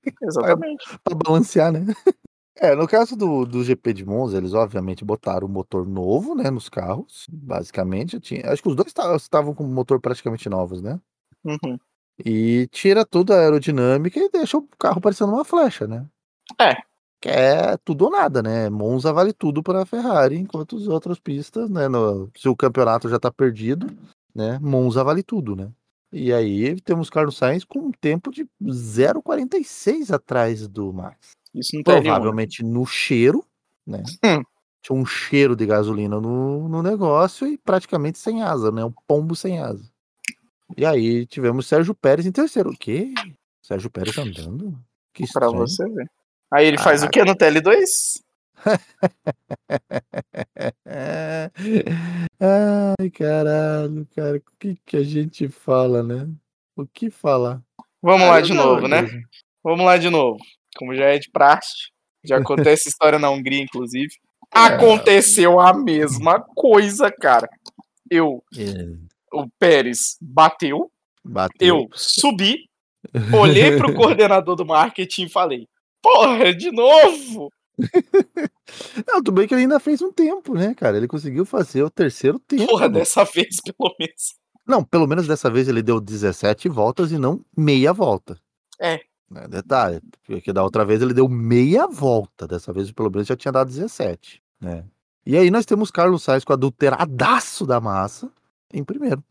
Exatamente. 0.22 0.84
pra 1.02 1.14
balancear, 1.14 1.72
né? 1.72 1.80
É, 2.56 2.72
no 2.76 2.86
caso 2.86 3.16
do, 3.16 3.44
do 3.44 3.64
GP 3.64 3.92
de 3.92 4.04
Monza, 4.06 4.36
eles 4.38 4.54
obviamente 4.54 5.04
botaram 5.04 5.44
o 5.44 5.50
motor 5.50 5.84
novo, 5.84 6.36
né, 6.36 6.50
nos 6.52 6.68
carros, 6.68 7.26
basicamente. 7.28 8.20
Tinha, 8.20 8.48
acho 8.48 8.62
que 8.62 8.68
os 8.68 8.76
dois 8.76 8.92
ta- 8.92 9.16
estavam 9.16 9.52
com 9.52 9.64
motor 9.64 10.00
praticamente 10.00 10.48
novos, 10.48 10.80
né? 10.80 11.00
Uhum. 11.44 11.76
E 12.24 12.68
tira 12.70 13.04
toda 13.04 13.34
a 13.34 13.40
aerodinâmica 13.40 14.20
e 14.20 14.30
deixa 14.30 14.56
o 14.56 14.62
carro 14.78 15.00
parecendo 15.00 15.32
uma 15.32 15.44
flecha, 15.44 15.88
né? 15.88 16.06
É. 16.60 16.74
Que 17.24 17.30
é 17.30 17.78
tudo 17.78 18.04
ou 18.04 18.10
nada, 18.10 18.42
né? 18.42 18.68
Monza 18.68 19.10
vale 19.10 19.32
tudo 19.32 19.62
para 19.62 19.80
a 19.80 19.86
Ferrari, 19.86 20.36
enquanto 20.36 20.76
as 20.76 20.86
outras 20.88 21.18
pistas, 21.18 21.70
né? 21.70 21.88
no- 21.88 22.30
se 22.36 22.46
o 22.50 22.54
campeonato 22.54 23.08
já 23.08 23.18
tá 23.18 23.30
perdido, 23.32 23.86
né? 24.34 24.58
Monza 24.60 25.02
vale 25.02 25.22
tudo, 25.22 25.56
né? 25.56 25.72
E 26.12 26.30
aí 26.34 26.78
temos 26.82 27.08
Carlos 27.08 27.38
Sainz 27.38 27.64
com 27.64 27.78
um 27.78 27.90
tempo 27.90 28.30
de 28.30 28.46
0,46 28.62 30.10
atrás 30.12 30.68
do 30.68 30.92
Max. 30.92 31.30
Isso 31.54 31.74
não 31.76 31.82
tem 31.82 31.94
nenhuma. 31.94 32.10
Provavelmente 32.14 32.62
no 32.62 32.84
cheiro, 32.84 33.42
né? 33.86 34.02
Hum. 34.22 34.42
Tinha 34.82 34.94
um 35.00 35.06
cheiro 35.06 35.56
de 35.56 35.64
gasolina 35.64 36.20
no, 36.20 36.68
no 36.68 36.82
negócio 36.82 37.46
e 37.46 37.56
praticamente 37.56 38.18
sem 38.18 38.42
asa, 38.42 38.70
né? 38.70 38.84
Um 38.84 38.92
pombo 39.08 39.34
sem 39.34 39.60
asa. 39.60 39.82
E 40.76 40.84
aí 40.84 41.24
tivemos 41.24 41.66
Sérgio 41.66 41.94
Pérez 41.94 42.26
em 42.26 42.32
terceiro. 42.32 42.68
O 42.68 42.76
quê? 42.76 43.14
Sérgio 43.62 43.88
Pérez 43.90 44.18
andando? 44.18 44.78
Que 45.14 45.22
Pra 45.32 45.46
estranho. 45.46 45.56
você 45.66 45.88
ver. 45.88 46.06
Aí 46.54 46.66
ele 46.66 46.78
faz 46.78 47.02
Ah. 47.02 47.06
o 47.06 47.11
que 47.11 47.25
no 47.25 47.34
TL2? 47.34 47.84
É. 50.87 51.50
Ai, 53.00 53.11
caralho, 53.11 54.06
cara. 54.14 54.37
O 54.38 54.42
que, 54.58 54.76
que 54.87 54.96
a 54.96 55.02
gente 55.02 55.49
fala, 55.49 56.02
né? 56.02 56.28
O 56.76 56.87
que 56.87 57.11
falar? 57.11 57.61
Vamos 58.02 58.23
Ah, 58.23 58.30
lá 58.30 58.40
de 58.40 58.52
novo, 58.52 58.87
né? 58.88 59.02
mesmo. 59.02 59.20
Vamos 59.62 59.84
lá 59.84 59.96
de 59.96 60.11
novo. 60.11 60.38
Como 60.76 60.94
já 60.94 61.06
é 61.06 61.18
de 61.18 61.30
praxe. 61.30 61.90
Já 62.25 62.38
acontece 62.38 62.88
história 62.88 63.18
na 63.18 63.30
Hungria, 63.30 63.61
inclusive. 63.62 64.12
É. 64.56 64.58
Aconteceu 64.66 65.58
a 65.58 65.75
mesma 65.75 66.38
coisa, 66.54 67.11
cara. 67.11 67.49
Eu, 68.08 68.40
É, 68.56 68.87
o 69.32 69.49
Pérez, 69.58 70.16
bateu. 70.20 70.92
bateu. 71.25 71.66
Eu 71.76 71.88
subi, 71.92 72.68
olhei 73.37 73.76
pro 73.76 73.92
coordenador 73.96 74.54
do 74.54 74.64
marketing 74.64 75.25
e 75.25 75.28
falei: 75.28 75.66
Porra, 76.04 76.54
de 76.54 76.70
novo! 76.70 77.50
Não, 79.08 79.23
tudo 79.23 79.32
bem 79.32 79.49
que 79.49 79.54
ele 79.54 79.62
ainda 79.62 79.80
fez 79.80 80.02
um 80.02 80.12
tempo, 80.12 80.52
né, 80.52 80.75
cara? 80.75 80.99
Ele 80.99 81.08
conseguiu 81.08 81.46
fazer 81.46 81.82
o 81.82 81.88
terceiro 81.88 82.38
tempo. 82.38 82.66
Porra, 82.66 82.90
dessa 82.90 83.25
vez, 83.25 83.56
pelo 83.62 83.94
menos. 83.99 84.34
Não, 84.66 84.84
pelo 84.84 85.06
menos 85.06 85.26
dessa 85.26 85.50
vez 85.50 85.66
ele 85.66 85.82
deu 85.82 85.99
17 85.99 86.68
voltas 86.68 87.11
e 87.11 87.16
não 87.16 87.42
meia 87.56 87.90
volta. 87.90 88.38
É. 88.78 89.00
Né, 89.30 89.49
Detalhe, 89.49 90.02
porque 90.26 90.52
da 90.52 90.62
outra 90.62 90.84
vez 90.84 91.00
ele 91.00 91.14
deu 91.14 91.26
meia 91.26 91.87
volta, 91.87 92.46
dessa 92.46 92.70
vez 92.70 92.92
pelo 92.92 93.11
menos 93.11 93.26
já 93.26 93.34
tinha 93.34 93.50
dado 93.50 93.68
17, 93.68 94.42
né? 94.61 94.84
E 95.25 95.38
aí 95.38 95.50
nós 95.50 95.64
temos 95.64 95.90
Carlos 95.90 96.23
Sainz 96.23 96.44
com 96.44 96.52
adulteradaço 96.52 97.64
da 97.64 97.80
massa 97.80 98.30
em 98.73 98.84
primeiro. 98.84 99.25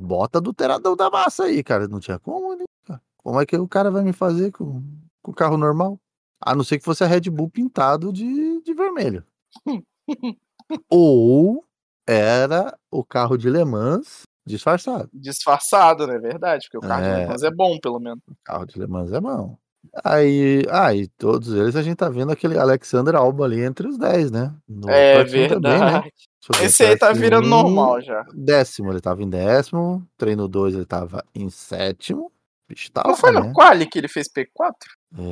Bota 0.00 0.38
adulteradão 0.38 0.94
da 0.94 1.10
massa 1.10 1.44
aí, 1.44 1.64
cara. 1.64 1.88
Não 1.88 1.98
tinha 1.98 2.16
como, 2.16 2.54
né? 2.54 2.64
cara? 2.86 3.02
Como 3.16 3.40
é 3.40 3.44
que 3.44 3.56
o 3.56 3.66
cara 3.66 3.90
vai 3.90 4.04
me 4.04 4.12
fazer 4.12 4.52
com 4.52 4.80
com 5.22 5.30
o 5.30 5.34
carro 5.34 5.56
normal? 5.56 5.98
A 6.44 6.54
não 6.54 6.64
ser 6.64 6.78
que 6.78 6.84
fosse 6.84 7.04
a 7.04 7.06
Red 7.06 7.22
Bull 7.30 7.48
pintado 7.48 8.12
de, 8.12 8.60
de 8.62 8.74
vermelho. 8.74 9.24
Ou 10.90 11.64
era 12.06 12.76
o 12.90 13.04
carro 13.04 13.36
de 13.36 13.48
Le 13.50 13.64
Mans 13.64 14.22
disfarçado. 14.46 15.08
Disfarçado, 15.12 16.06
não 16.06 16.14
é 16.14 16.18
verdade? 16.18 16.66
Porque 16.70 16.84
o 16.84 16.88
carro 16.88 17.04
É. 17.04 17.14
de 17.14 17.20
Le 17.22 17.26
Mans 17.28 17.42
é 17.42 17.50
bom, 17.50 17.78
pelo 17.78 18.00
menos. 18.00 18.18
O 18.28 18.34
carro 18.44 18.66
de 18.66 18.78
Le 18.78 18.86
Mans 18.86 19.12
é 19.12 19.20
bom. 19.20 19.56
Aí, 20.04 20.64
aí 20.70 21.08
todos 21.18 21.52
eles 21.52 21.74
a 21.74 21.82
gente 21.82 21.96
tá 21.96 22.08
vendo 22.08 22.30
aquele 22.30 22.56
Alexander 22.56 23.16
Alba 23.16 23.44
ali 23.44 23.60
entre 23.62 23.88
os 23.88 23.98
10, 23.98 24.30
né? 24.30 24.54
No 24.68 24.88
é 24.88 25.18
Leclerc 25.18 25.54
também, 25.54 25.70
verdade. 25.78 26.04
né? 26.04 26.10
Esse 26.64 26.84
aí 26.84 26.96
tá 26.96 27.12
virando 27.12 27.46
um, 27.46 27.50
normal 27.50 28.00
já. 28.00 28.24
Décimo, 28.32 28.90
ele 28.92 29.00
tava 29.00 29.22
em 29.22 29.28
décimo. 29.28 30.06
Treino 30.16 30.46
2 30.46 30.74
ele 30.76 30.86
tava 30.86 31.24
em 31.34 31.50
sétimo. 31.50 32.30
Tá 32.92 33.02
Não 33.04 33.12
lá, 33.12 33.16
foi 33.16 33.30
no 33.32 33.40
né? 33.40 33.52
Quali 33.54 33.86
que 33.86 33.98
ele 33.98 34.08
fez 34.08 34.28
P4? 34.28 34.72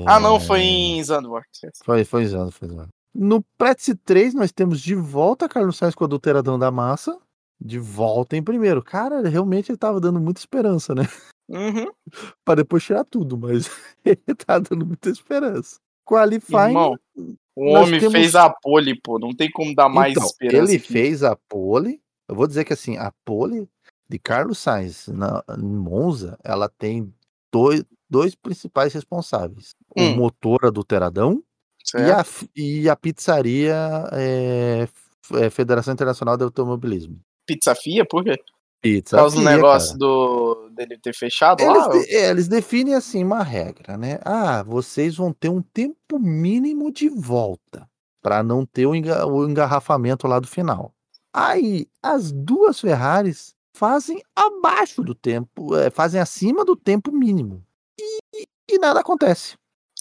Ah, 0.07 0.21
não, 0.21 0.37
É, 0.37 0.41
foi 0.41 0.61
em 0.61 1.03
Zandvoort. 1.03 1.49
Foi, 1.85 2.05
foi 2.05 2.25
em 2.25 2.35
ano. 2.35 2.89
No 3.15 3.43
Pretz 3.59 3.93
3, 4.05 4.35
nós 4.35 4.53
temos 4.53 4.81
de 4.81 4.95
volta 4.95 5.49
Carlos 5.49 5.77
Sainz 5.77 5.95
com 5.95 6.05
o 6.05 6.07
adulteradão 6.07 6.59
da 6.59 6.71
massa. 6.71 7.19
De 7.63 7.79
volta 7.79 8.37
em 8.37 8.43
primeiro. 8.43 8.83
Cara, 8.83 9.27
realmente 9.29 9.71
ele 9.71 9.77
tava 9.79 10.01
dando 10.01 10.21
muita 10.21 10.41
esperança, 10.41 10.95
né? 10.95 11.03
Uhum. 11.49 11.91
Pra 12.45 12.55
depois 12.55 12.83
tirar 12.85 13.05
tudo, 13.05 13.37
mas 13.37 13.69
ele 14.05 14.17
tá 14.47 14.59
dando 14.59 14.87
muita 14.87 15.11
esperança. 15.11 15.77
Qualifying. 16.09 16.69
Irmão, 16.69 16.97
O 17.57 17.71
homem 17.75 18.01
temos- 18.01 18.13
fez 18.15 18.35
a 18.35 18.49
pole, 18.51 18.99
pô. 19.01 19.19
Não 19.19 19.35
tem 19.35 19.51
como 19.51 19.75
dar 19.75 19.89
mais 19.89 20.13
então, 20.13 20.25
esperança. 20.27 20.73
ele 20.73 20.81
que 20.81 20.93
fez 20.93 21.23
a 21.23 21.37
pole. 21.49 22.01
Eu 22.29 22.35
vou 22.35 22.47
dizer 22.47 22.65
que 22.65 22.73
assim, 22.73 22.97
a 22.97 23.13
pole 23.25 23.69
de 24.09 24.19
Carlos 24.19 24.59
Sainz 24.59 25.09
na, 25.09 25.43
em 25.59 25.63
Monza, 25.63 26.39
ela 26.43 26.69
tem 26.69 27.13
dois, 27.53 27.85
dois 28.09 28.35
principais 28.35 28.93
responsáveis: 28.93 29.75
Hum. 29.97 30.13
o 30.13 30.17
motor 30.17 30.67
adulteradão 30.67 31.43
e 31.95 32.11
a, 32.11 32.25
e 32.57 32.89
a 32.89 32.97
pizzaria 32.97 33.75
é, 34.13 34.89
é, 35.35 35.51
Federação 35.51 35.93
Internacional 35.95 36.37
de 36.37 36.45
Automobilismo. 36.45 37.19
Pizza 37.47 37.75
Fia, 37.75 38.05
por 38.05 38.23
quê? 38.25 38.39
Pizza. 38.81 39.17
Por 39.17 39.23
causa 39.23 39.37
do 39.37 39.43
negócio 39.43 39.89
cara. 39.91 39.99
do 39.99 40.69
dele 40.71 40.99
ter 40.99 41.15
fechado 41.15 41.61
Eles, 41.63 41.77
lá? 41.77 41.89
de- 41.89 42.15
é, 42.17 42.31
eles 42.31 42.49
definem 42.49 42.95
assim 42.95 43.23
uma 43.25 43.43
regra, 43.43 43.97
né? 43.99 44.19
Ah, 44.25 44.63
vocês 44.63 45.17
vão 45.17 45.33
ter 45.33 45.49
um 45.51 45.61
tempo 45.61 46.19
mínimo 46.19 46.91
de 46.93 47.09
volta. 47.09 47.89
para 48.23 48.43
não 48.43 48.67
ter 48.67 48.85
o 48.87 48.95
engarrafamento 48.95 50.27
lá 50.27 50.39
do 50.39 50.47
final. 50.47 50.93
Aí 51.33 51.87
as 52.03 52.31
duas 52.31 52.79
Ferraris 52.81 53.55
fazem 53.81 54.23
abaixo 54.37 55.03
do 55.03 55.15
tempo, 55.15 55.75
é, 55.75 55.89
fazem 55.89 56.21
acima 56.21 56.67
do 56.67 56.77
tempo 56.77 57.11
mínimo. 57.11 57.65
E, 57.99 58.47
e 58.71 58.79
nada 58.79 59.01
acontece. 59.01 59.57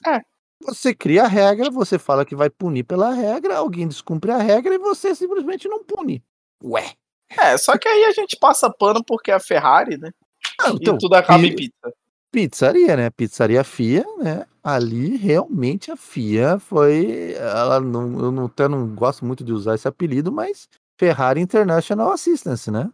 É. 0.06 0.20
Você 0.64 0.94
cria 0.94 1.24
a 1.24 1.28
regra, 1.28 1.72
você 1.72 1.98
fala 1.98 2.26
que 2.26 2.36
vai 2.36 2.50
punir 2.50 2.84
pela 2.84 3.14
regra, 3.14 3.56
alguém 3.56 3.88
descumpre 3.88 4.32
a 4.32 4.38
regra 4.38 4.76
e 4.76 4.78
você 4.78 5.16
simplesmente 5.16 5.70
não 5.70 5.82
pune. 5.82 6.22
Ué. 6.62 6.92
É, 7.30 7.58
só 7.58 7.78
que 7.78 7.88
aí 7.88 8.04
a 8.04 8.12
gente 8.12 8.36
passa 8.38 8.70
pano 8.70 9.02
porque 9.02 9.32
é 9.32 9.36
a 9.36 9.40
Ferrari, 9.40 9.98
né? 9.98 10.12
Ah, 10.60 10.72
então, 10.72 10.96
e 10.96 10.98
tudo 10.98 11.14
acaba 11.14 11.46
em 11.46 11.56
pizza. 11.56 11.94
Pizzaria, 12.34 12.98
né? 12.98 13.10
Pizzaria 13.10 13.64
FIA, 13.64 14.04
né? 14.18 14.46
Ali 14.62 15.16
realmente 15.16 15.90
a 15.90 15.96
FIA 15.96 16.60
foi. 16.60 17.34
Ela 17.34 17.80
não, 17.80 18.20
eu 18.20 18.32
não, 18.32 18.46
até 18.48 18.68
não 18.68 18.94
gosto 18.94 19.24
muito 19.24 19.42
de 19.42 19.54
usar 19.54 19.76
esse 19.76 19.88
apelido, 19.88 20.32
mas 20.34 20.68
Ferrari 20.98 21.40
International 21.40 22.12
Assistance, 22.12 22.70
né? 22.70 22.92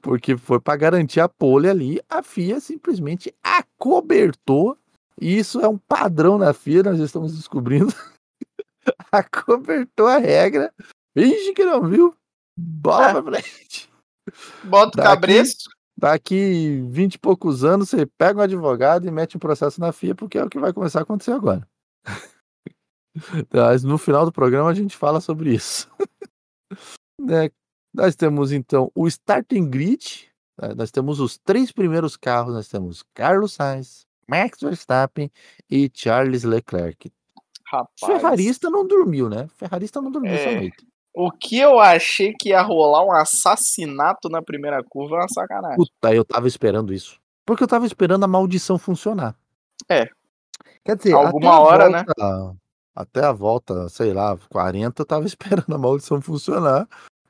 Porque 0.00 0.36
foi 0.36 0.58
para 0.60 0.76
garantir 0.76 1.20
a 1.20 1.28
pole 1.28 1.68
ali, 1.68 2.00
a 2.08 2.22
FIA 2.22 2.60
simplesmente 2.60 3.34
acobertou. 3.42 4.78
E 5.20 5.38
isso 5.38 5.60
é 5.60 5.68
um 5.68 5.78
padrão 5.78 6.38
na 6.38 6.52
FIA, 6.52 6.82
nós 6.82 6.98
estamos 6.98 7.36
descobrindo. 7.36 7.92
acobertou 9.12 10.06
a 10.06 10.18
regra. 10.18 10.72
Finge 11.16 11.52
que 11.52 11.64
não 11.64 11.86
viu. 11.88 12.14
Bola 12.58 13.10
É. 13.10 13.22
pra 13.22 13.40
frente. 13.40 13.90
Bota 14.64 14.88
o 14.88 15.02
Daqui- 15.02 15.08
cabresto. 15.08 15.70
Daqui 15.98 16.82
20 16.90 17.14
e 17.14 17.18
poucos 17.18 17.64
anos, 17.64 17.88
você 17.88 18.04
pega 18.04 18.38
um 18.40 18.42
advogado 18.42 19.06
e 19.06 19.10
mete 19.10 19.36
um 19.36 19.40
processo 19.40 19.80
na 19.80 19.92
FIA, 19.92 20.14
porque 20.14 20.36
é 20.36 20.44
o 20.44 20.48
que 20.50 20.58
vai 20.58 20.70
começar 20.72 20.98
a 20.98 21.02
acontecer 21.02 21.32
agora. 21.32 21.66
Mas 23.50 23.82
no 23.82 23.96
final 23.96 24.26
do 24.26 24.32
programa 24.32 24.68
a 24.70 24.74
gente 24.74 24.96
fala 24.96 25.20
sobre 25.20 25.54
isso. 25.54 25.88
Né, 27.18 27.50
Nós 27.96 28.14
temos 28.14 28.52
então 28.52 28.90
o 28.94 29.06
starting 29.08 29.68
grid. 29.70 30.28
né, 30.60 30.74
Nós 30.74 30.90
temos 30.90 31.18
os 31.20 31.38
três 31.38 31.72
primeiros 31.72 32.16
carros. 32.16 32.54
Nós 32.54 32.68
temos 32.68 33.02
Carlos 33.14 33.54
Sainz, 33.54 34.06
Max 34.28 34.60
Verstappen 34.60 35.30
e 35.70 35.90
Charles 35.92 36.44
Leclerc. 36.44 37.10
Rapaz. 37.66 37.88
Ferrarista 38.04 38.70
não 38.70 38.86
dormiu, 38.86 39.28
né? 39.28 39.48
Ferrarista 39.56 40.00
não 40.00 40.10
dormiu 40.10 40.32
essa 40.32 40.50
É. 40.50 40.60
noite. 40.60 40.86
O 41.18 41.30
que 41.32 41.58
eu 41.58 41.80
achei 41.80 42.34
que 42.38 42.50
ia 42.50 42.60
rolar 42.60 43.02
um 43.04 43.10
assassinato 43.12 44.28
na 44.28 44.42
primeira 44.42 44.84
curva 44.84 45.16
é 45.16 45.18
uma 45.20 45.28
sacanagem. 45.28 45.76
Puta, 45.78 46.14
eu 46.14 46.24
tava 46.24 46.46
esperando 46.46 46.92
isso. 46.92 47.18
Porque 47.46 47.62
eu 47.64 47.68
tava 47.68 47.86
esperando 47.86 48.22
a 48.24 48.28
maldição 48.28 48.76
funcionar. 48.78 49.34
É. 49.88 50.08
Quer 50.84 50.96
dizer, 50.96 51.14
Alguma 51.14 51.58
hora, 51.60 51.88
né? 51.88 52.04
volta- 52.06 52.56
Até 52.94 53.24
a 53.24 53.32
volta, 53.32 53.88
sei 53.88 54.12
lá, 54.12 54.36
40, 54.50 55.02
eu 55.02 55.06
tava 55.06 55.26
esperando 55.64 55.74
a 55.74 55.78
maldição 55.78 56.20
funcionar. 56.20 56.86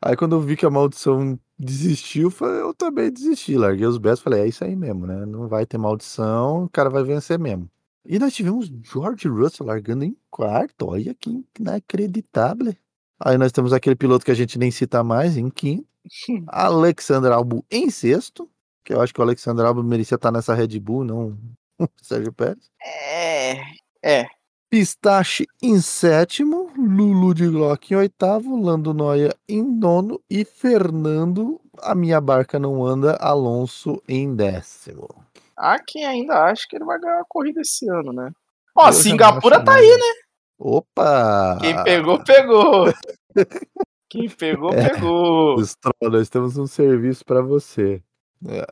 Aí 0.07 0.17
quando 0.17 0.37
eu 0.37 0.41
vi 0.41 0.57
que 0.57 0.65
a 0.65 0.71
maldição 0.71 1.37
desistiu, 1.59 2.33
eu 2.41 2.73
também 2.73 3.11
desisti. 3.11 3.57
Larguei 3.57 3.87
os 3.87 3.99
bestos, 3.99 4.21
falei, 4.21 4.43
é 4.43 4.47
isso 4.47 4.63
aí 4.63 4.77
mesmo, 4.77 5.05
né? 5.05 5.27
Não 5.27 5.49
vai 5.49 5.67
ter 5.67 5.79
maldição, 5.79 6.63
o 6.65 6.69
cara 6.69 6.89
vai 6.89 7.03
vencer 7.03 7.37
mesmo. 7.41 7.69
E 8.05 8.17
nós 8.17 8.33
tivemos 8.33 8.71
George 8.85 9.27
Russell 9.27 9.67
largando 9.67 10.05
em 10.05 10.17
quarto, 10.31 10.87
olha 10.87 11.13
que 11.13 11.45
inacreditável. 11.59 12.73
Aí 13.19 13.37
nós 13.37 13.51
temos 13.51 13.73
aquele 13.73 13.97
piloto 13.97 14.25
que 14.25 14.31
a 14.31 14.35
gente 14.35 14.57
nem 14.61 14.71
cita 14.71 15.03
mais, 15.03 15.37
em 15.37 15.51
quinto. 15.51 15.89
Alexander 16.47 17.33
Albon 17.33 17.65
em 17.69 17.91
sexto, 17.91 18.49
que 18.85 18.95
eu 18.95 19.01
acho 19.01 19.13
que 19.13 19.19
o 19.19 19.25
Alexander 19.25 19.67
Albon 19.67 19.83
merecia 19.83 20.15
estar 20.15 20.31
nessa 20.31 20.55
Red 20.55 20.79
Bull, 20.79 21.03
não 21.03 21.37
o 21.81 21.89
Sérgio 22.01 22.33
Pérez. 22.33 22.71
É. 22.81 23.57
É. 24.05 24.36
Pistache 24.69 25.47
em 25.63 25.81
sétimo, 25.81 26.71
Lulu 26.77 27.33
de 27.35 27.49
Glock 27.49 27.93
em 27.93 27.97
oitavo, 27.97 28.61
Lando 28.61 28.93
Noia 28.93 29.35
em 29.49 29.63
nono 29.63 30.21
e 30.29 30.45
Fernando, 30.45 31.61
a 31.81 31.95
minha 31.95 32.21
barca 32.21 32.59
não 32.59 32.85
anda, 32.85 33.17
Alonso 33.21 34.03
em 34.09 34.35
décimo. 34.35 35.09
Há 35.57 35.79
quem 35.79 36.05
ainda 36.05 36.35
acha 36.45 36.65
que 36.69 36.77
ele 36.77 36.85
vai 36.85 36.99
ganhar 36.99 37.21
a 37.21 37.25
corrida 37.29 37.61
esse 37.61 37.89
ano, 37.89 38.13
né? 38.13 38.31
Ó, 38.75 38.89
Eu 38.89 38.93
Singapura 38.93 39.63
tá 39.65 39.75
aí, 39.75 39.89
né? 39.89 40.23
Opa! 40.59 41.59
Quem 41.61 41.85
pegou, 41.85 42.23
pegou. 42.25 42.93
Quem 44.11 44.29
pegou, 44.29 44.73
É. 44.73 44.89
pegou. 44.91 45.65
Stroll, 45.65 46.11
nós 46.11 46.29
temos 46.29 46.57
um 46.59 46.67
serviço 46.67 47.25
para 47.25 47.41
você. 47.41 48.03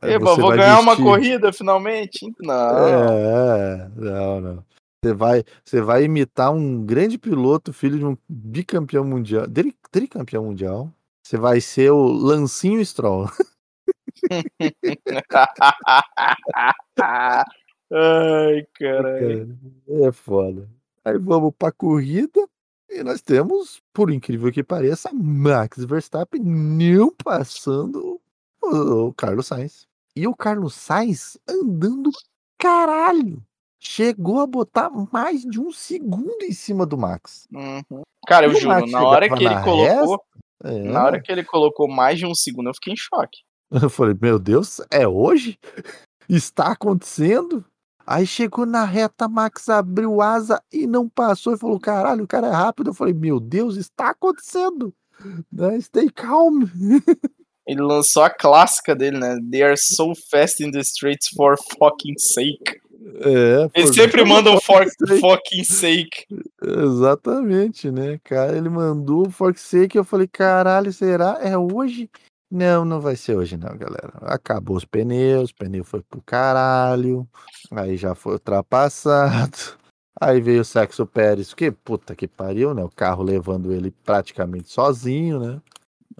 É, 0.03 0.13
Eba, 0.13 0.27
você 0.35 0.41
vou 0.41 0.51
ganhar 0.51 0.79
uma 0.79 0.91
vestir- 0.95 1.05
corrida 1.05 1.53
finalmente? 1.53 2.19
Não. 2.39 2.87
É, 2.87 3.89
não, 3.95 4.41
não. 4.41 4.63
Você 5.05 5.13
vai, 5.13 5.43
você 5.63 5.81
vai 5.81 6.03
imitar 6.03 6.51
um 6.51 6.83
grande 6.83 7.19
piloto, 7.19 7.71
filho 7.71 7.99
de 7.99 8.05
um 8.05 8.17
bicampeão 8.27 9.05
mundial, 9.05 9.47
tri- 9.47 9.75
tricampeão 9.91 10.45
mundial. 10.45 10.91
Você 11.23 11.37
vai 11.37 11.61
ser 11.61 11.91
o 11.91 12.07
Lancinho 12.07 12.83
Stroll. 12.83 13.29
Ai, 17.91 18.65
caralho. 18.73 19.55
É 19.87 20.11
foda. 20.11 20.67
Aí 21.03 21.19
vamos 21.19 21.53
pra 21.55 21.71
corrida 21.71 22.47
e 22.89 23.03
nós 23.03 23.21
temos, 23.21 23.79
por 23.93 24.09
incrível 24.11 24.51
que 24.51 24.63
pareça, 24.63 25.11
Max 25.13 25.85
Verstappen 25.85 26.41
não 26.41 27.13
passando 27.23 28.19
o 28.59 29.13
Carlos 29.13 29.45
Sainz. 29.45 29.85
E 30.15 30.27
o 30.27 30.35
Carlos 30.35 30.73
Sainz 30.73 31.37
andando 31.47 32.09
caralho. 32.57 33.39
Chegou 33.87 34.39
a 34.39 34.47
botar 34.47 34.89
mais 35.11 35.41
de 35.41 35.59
um 35.59 35.71
segundo 35.71 36.41
em 36.41 36.51
cima 36.51 36.85
do 36.87 36.97
Max. 36.97 37.47
Uhum. 37.53 38.01
Cara, 38.27 38.47
eu 38.47 38.53
E 38.53 38.55
juro, 38.55 38.87
na 38.87 39.03
hora 39.03 39.29
que 39.29 39.35
ele 39.43 39.53
na 39.53 39.63
colocou, 39.63 40.21
É. 40.63 40.79
na 40.79 41.03
hora 41.05 41.21
que 41.21 41.31
ele 41.31 41.43
colocou 41.43 41.87
mais 41.87 42.17
de 42.17 42.25
um 42.25 42.33
segundo, 42.33 42.69
eu 42.69 42.73
fiquei 42.73 42.93
em 42.93 42.97
choque. 42.97 43.39
Eu 43.85 43.89
falei, 43.89 44.15
meu 44.19 44.39
Deus, 44.39 44.79
é 44.91 45.07
hoje? 45.07 45.59
Está 46.29 46.71
acontecendo? 46.71 47.65
Aí 48.07 48.25
chegou 48.25 48.65
na 48.65 48.85
reta, 48.85 49.27
Max 49.27 49.67
abriu 49.69 50.21
asa 50.21 50.61
e 50.71 50.85
não 50.87 51.09
passou 51.09 51.53
e 51.53 51.57
falou: 51.57 51.79
caralho, 51.79 52.23
o 52.23 52.27
cara 52.27 52.47
é 52.47 52.51
rápido. 52.51 52.91
Eu 52.91 52.93
falei, 52.93 53.13
meu 53.13 53.39
Deus, 53.39 53.75
está 53.75 54.09
acontecendo. 54.11 54.93
Né? 55.51 55.79
Stay 55.81 56.09
calm. 56.09 56.63
Ele 57.67 57.81
lançou 57.81 58.21
a 58.23 58.29
clássica 58.29 58.95
dele, 58.95 59.17
né? 59.17 59.37
They 59.51 59.63
are 59.63 59.77
so 59.77 60.13
fast 60.29 60.63
in 60.63 60.71
the 60.71 60.81
streets 60.81 61.29
for 61.35 61.55
fucking 61.79 62.17
sake. 62.19 62.79
É, 63.05 63.69
Eles 63.75 63.93
sempre 63.93 64.25
mandam 64.25 64.59
for 64.59 64.83
sake. 64.83 65.19
fucking 65.19 65.63
sake. 65.63 66.25
Exatamente, 66.63 67.91
né, 67.91 68.19
cara? 68.23 68.57
Ele 68.57 68.69
mandou 68.69 69.27
o 69.27 69.29
fork 69.29 69.59
sake. 69.59 69.97
Eu 69.97 70.03
falei, 70.03 70.27
caralho, 70.27 70.91
será? 70.91 71.37
É 71.41 71.55
hoje? 71.57 72.09
Não, 72.49 72.83
não 72.85 72.99
vai 72.99 73.15
ser 73.15 73.35
hoje, 73.35 73.57
não, 73.57 73.75
galera. 73.77 74.13
Acabou 74.21 74.77
os 74.77 74.85
pneus, 74.85 75.49
o 75.51 75.55
pneu 75.55 75.83
foi 75.83 76.01
pro 76.01 76.21
caralho. 76.21 77.27
Aí 77.71 77.95
já 77.97 78.15
foi 78.15 78.33
ultrapassado. 78.33 79.57
Aí 80.19 80.39
veio 80.39 80.61
o 80.61 80.65
Sexo 80.65 81.05
Pérez, 81.05 81.53
que 81.53 81.69
puta 81.69 82.15
que 82.15 82.27
pariu, 82.27 82.73
né? 82.73 82.81
O 82.83 82.89
carro 82.89 83.21
levando 83.21 83.73
ele 83.73 83.91
praticamente 83.91 84.69
sozinho, 84.71 85.39
né? 85.39 85.61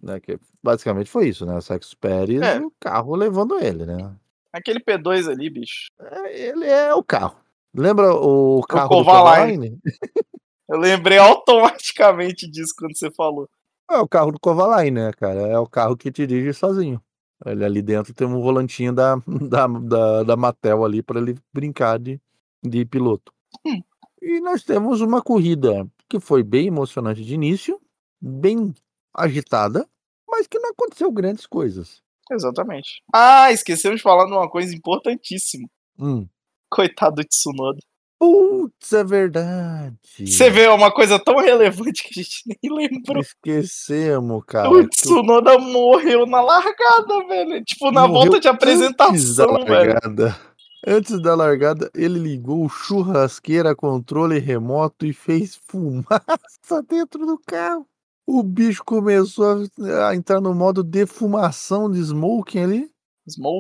né? 0.04 0.20
Que 0.20 0.38
basicamente 0.62 1.10
foi 1.10 1.30
isso, 1.30 1.46
né? 1.46 1.56
O 1.56 1.62
Sexo 1.62 1.96
Pérez, 1.98 2.42
É. 2.42 2.60
o 2.60 2.72
carro 2.80 3.16
levando 3.16 3.58
ele, 3.58 3.86
né? 3.86 4.12
Aquele 4.56 4.80
P2 4.80 5.30
ali, 5.30 5.50
bicho. 5.50 5.92
É, 6.00 6.48
Ele 6.48 6.66
é 6.66 6.94
o 6.94 7.04
carro. 7.04 7.36
Lembra 7.74 8.14
o 8.14 8.62
carro 8.64 8.88
do 8.88 8.96
Kovalainen. 8.96 9.58
Kovalainen? 9.58 9.82
Eu 10.68 10.80
lembrei 10.80 11.18
automaticamente 11.18 12.50
disso 12.50 12.74
quando 12.78 12.98
você 12.98 13.12
falou. 13.12 13.50
É 13.92 13.98
o 13.98 14.08
carro 14.08 14.32
do 14.32 14.40
Kovalainen, 14.40 15.04
né, 15.04 15.12
cara? 15.12 15.42
É 15.42 15.60
o 15.60 15.68
carro 15.68 15.98
que 15.98 16.10
dirige 16.10 16.54
sozinho. 16.54 17.02
Ele 17.46 17.66
ali 17.66 17.82
dentro 17.82 18.14
tem 18.14 18.26
um 18.26 18.42
volantinho 18.42 18.94
da, 18.94 19.18
da, 19.28 19.68
da, 19.68 20.24
da 20.24 20.38
Mattel 20.38 20.86
ali 20.86 21.04
para 21.04 21.20
ele 21.20 21.38
brincar 21.54 22.00
de, 22.00 22.20
de 22.64 22.86
piloto. 22.86 23.34
Hum. 23.66 23.82
E 24.22 24.40
nós 24.40 24.64
temos 24.64 25.02
uma 25.02 25.22
corrida 25.22 25.86
que 26.08 26.18
foi 26.18 26.44
bem 26.44 26.68
emocionante 26.68 27.26
de 27.26 27.34
início, 27.34 27.80
bem 28.22 28.74
agitada, 29.14 29.86
mas 30.28 30.48
que 30.48 30.58
não 30.60 30.70
aconteceu 30.70 31.12
grandes 31.12 31.46
coisas. 31.46 32.05
Exatamente. 32.32 33.02
Ah, 33.14 33.52
esquecemos 33.52 33.98
de 33.98 34.04
falar 34.04 34.26
de 34.26 34.32
uma 34.32 34.50
coisa 34.50 34.76
importantíssima. 34.76 35.68
Hum. 36.00 36.28
Coitado 36.70 37.18
do 37.18 37.24
Tsunoda. 37.24 37.80
Putz, 38.18 38.94
é 38.94 39.04
verdade. 39.04 39.96
Você 40.20 40.50
vê 40.50 40.68
uma 40.68 40.90
coisa 40.92 41.20
tão 41.20 41.38
relevante 41.38 42.04
que 42.04 42.20
a 42.20 42.24
gente 42.24 42.42
nem 42.64 42.72
lembrou. 42.90 43.22
Esquecemos, 43.22 44.44
cara. 44.48 44.70
O 44.70 44.88
Tsunoda 44.88 45.58
morreu 45.60 46.26
na 46.26 46.42
largada, 46.42 47.28
velho. 47.28 47.64
Tipo, 47.64 47.92
na 47.92 48.08
Morreu 48.08 48.32
volta 48.32 48.40
de 48.40 48.48
antes 48.48 48.50
da 48.50 48.52
apresentação, 48.52 49.54
velho. 49.66 49.70
largada. 49.70 50.40
Antes 50.88 51.20
da 51.20 51.36
largada, 51.36 51.90
ele 51.96 52.20
ligou 52.20 52.64
o 52.64 52.70
churrasqueira, 52.70 53.76
controle 53.76 54.38
remoto 54.40 55.06
e 55.06 55.14
fez 55.14 55.56
fumaça 55.68 56.82
dentro 56.88 57.26
do 57.26 57.40
carro. 57.46 57.88
O 58.28 58.42
bicho 58.42 58.84
começou 58.84 59.68
a, 59.80 60.10
a 60.10 60.16
entrar 60.16 60.42
no 60.42 60.54
modo 60.54 60.84
defumação 60.84 61.90
de 61.90 62.00
smoking 62.00 62.60
ali. 62.60 62.92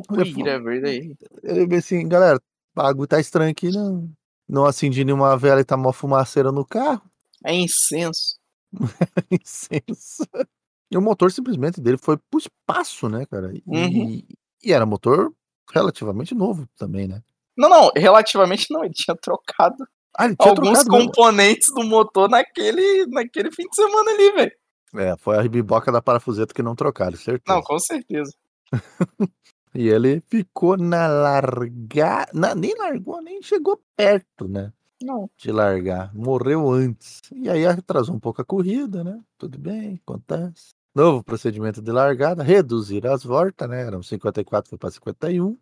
Weed, 0.10 0.48
é 0.48 0.60
verdade. 0.60 1.18
Ele 1.44 1.76
assim, 1.76 2.08
galera, 2.08 2.38
o 2.38 2.42
bagulho 2.76 3.08
tá 3.08 3.20
estranho 3.20 3.52
aqui, 3.52 3.72
não, 3.72 4.10
não 4.48 4.66
acendi 4.66 5.04
nenhuma 5.04 5.38
vela 5.38 5.62
e 5.62 5.66
tá 5.66 5.76
uma 5.76 5.94
fumaceira 5.94 6.52
no 6.52 6.66
carro. 6.66 7.02
É 7.44 7.54
incenso. 7.54 8.36
licença. 9.32 10.28
E 10.92 10.98
o 10.98 11.02
motor 11.02 11.32
simplesmente 11.32 11.82
dele 11.82 11.98
foi 11.98 12.18
pro 12.18 12.40
espaço, 12.40 13.10
né, 13.10 13.26
cara? 13.26 13.52
E, 13.56 13.64
Uhum. 13.66 14.22
e 14.64 14.74
era 14.74 14.86
motor 14.86 15.34
relativamente 15.74 16.34
novo 16.36 16.68
também, 16.78 17.08
né? 17.08 17.22
Não, 17.58 17.70
não, 17.70 17.92
relativamente 17.96 18.68
não, 18.70 18.84
ele 18.84 18.94
tinha 18.94 19.16
trocado 19.16 19.78
Ah, 20.18 20.26
ele 20.26 20.36
tinha 20.36 20.50
alguns 20.50 20.84
trocado 20.84 20.90
componentes 21.06 21.68
do 21.74 21.84
motor 21.84 22.30
naquele, 22.30 23.06
naquele 23.08 23.52
fim 23.52 23.64
de 23.68 23.76
semana 23.76 24.12
ali, 24.12 24.32
velho. 24.32 24.52
É, 24.96 25.18
foi 25.18 25.38
a 25.38 25.42
ribiboca 25.42 25.92
da 25.92 26.02
parafuseta 26.02 26.54
que 26.54 26.64
não 26.64 26.76
trocaram, 26.76 27.18
certeza. 27.18 27.44
Não, 27.56 27.62
com 27.62 27.78
certeza. 27.80 28.32
E 29.78 29.90
ele 29.90 30.24
ficou 30.30 30.78
na 30.78 31.06
largar. 31.06 32.30
na- 32.34 32.56
nem 32.56 32.74
largou, 32.78 33.22
nem 33.22 33.42
chegou 33.42 33.78
perto, 33.94 34.48
né? 34.48 34.72
Não. 35.02 35.30
De 35.38 35.52
largar. 35.52 36.16
Morreu 36.16 36.72
antes. 36.72 37.22
E 37.34 37.50
aí 37.50 37.66
atrasou 37.66 38.16
um 38.16 38.20
pouco 38.20 38.42
a 38.42 38.46
corrida, 38.46 39.04
né? 39.04 39.20
Tudo 39.38 39.60
bem, 39.60 40.00
acontece. 40.08 40.70
Novo 40.96 41.22
procedimento 41.26 41.82
de 41.82 41.92
largada, 41.92 42.42
reduzir 42.42 43.06
as 43.06 43.26
voltas, 43.26 43.68
né? 43.68 43.82
Eram 43.86 44.02
54, 44.02 44.70
foi 44.70 44.78
para 44.78 44.92
51. 44.92 45.50
É 45.52 45.56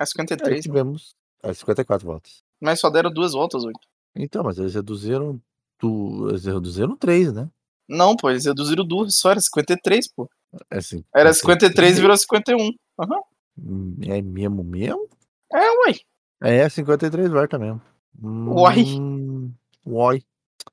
Aí 0.00 0.06
53, 0.08 0.56
né? 0.56 0.60
tivemos 0.62 1.14
é, 1.40 1.54
54 1.54 2.04
voltas. 2.04 2.42
mas 2.60 2.80
só 2.80 2.90
deram 2.90 3.12
duas 3.12 3.30
voltas, 3.32 3.62
oito. 3.62 3.78
Então, 4.14 4.42
mas 4.44 4.58
eles 4.58 4.74
reduziram. 4.74 5.40
Du... 5.80 6.28
Eles 6.30 6.44
reduziram 6.44 6.96
três, 6.96 7.32
né? 7.32 7.48
Não, 7.88 8.16
pô, 8.16 8.30
eles 8.30 8.44
reduziram 8.44 8.86
duas, 8.86 9.16
só 9.16 9.30
era 9.30 9.40
53, 9.40 10.12
pô. 10.14 10.30
É 10.70 10.78
assim. 10.78 11.04
Era 11.14 11.32
53 11.32 11.98
e 11.98 12.00
virou 12.00 12.16
51. 12.16 12.70
Aham. 12.98 13.20
Hum, 13.58 13.96
É 14.02 14.22
mesmo 14.22 14.62
mesmo? 14.62 15.08
É, 15.52 15.58
ué. 15.58 15.98
É, 16.40 16.68
53 16.68 17.30
voltas 17.30 17.60
mesmo. 17.60 17.80
Uai. 18.22 18.82
Hum, 18.82 19.52
Uai. 19.86 20.22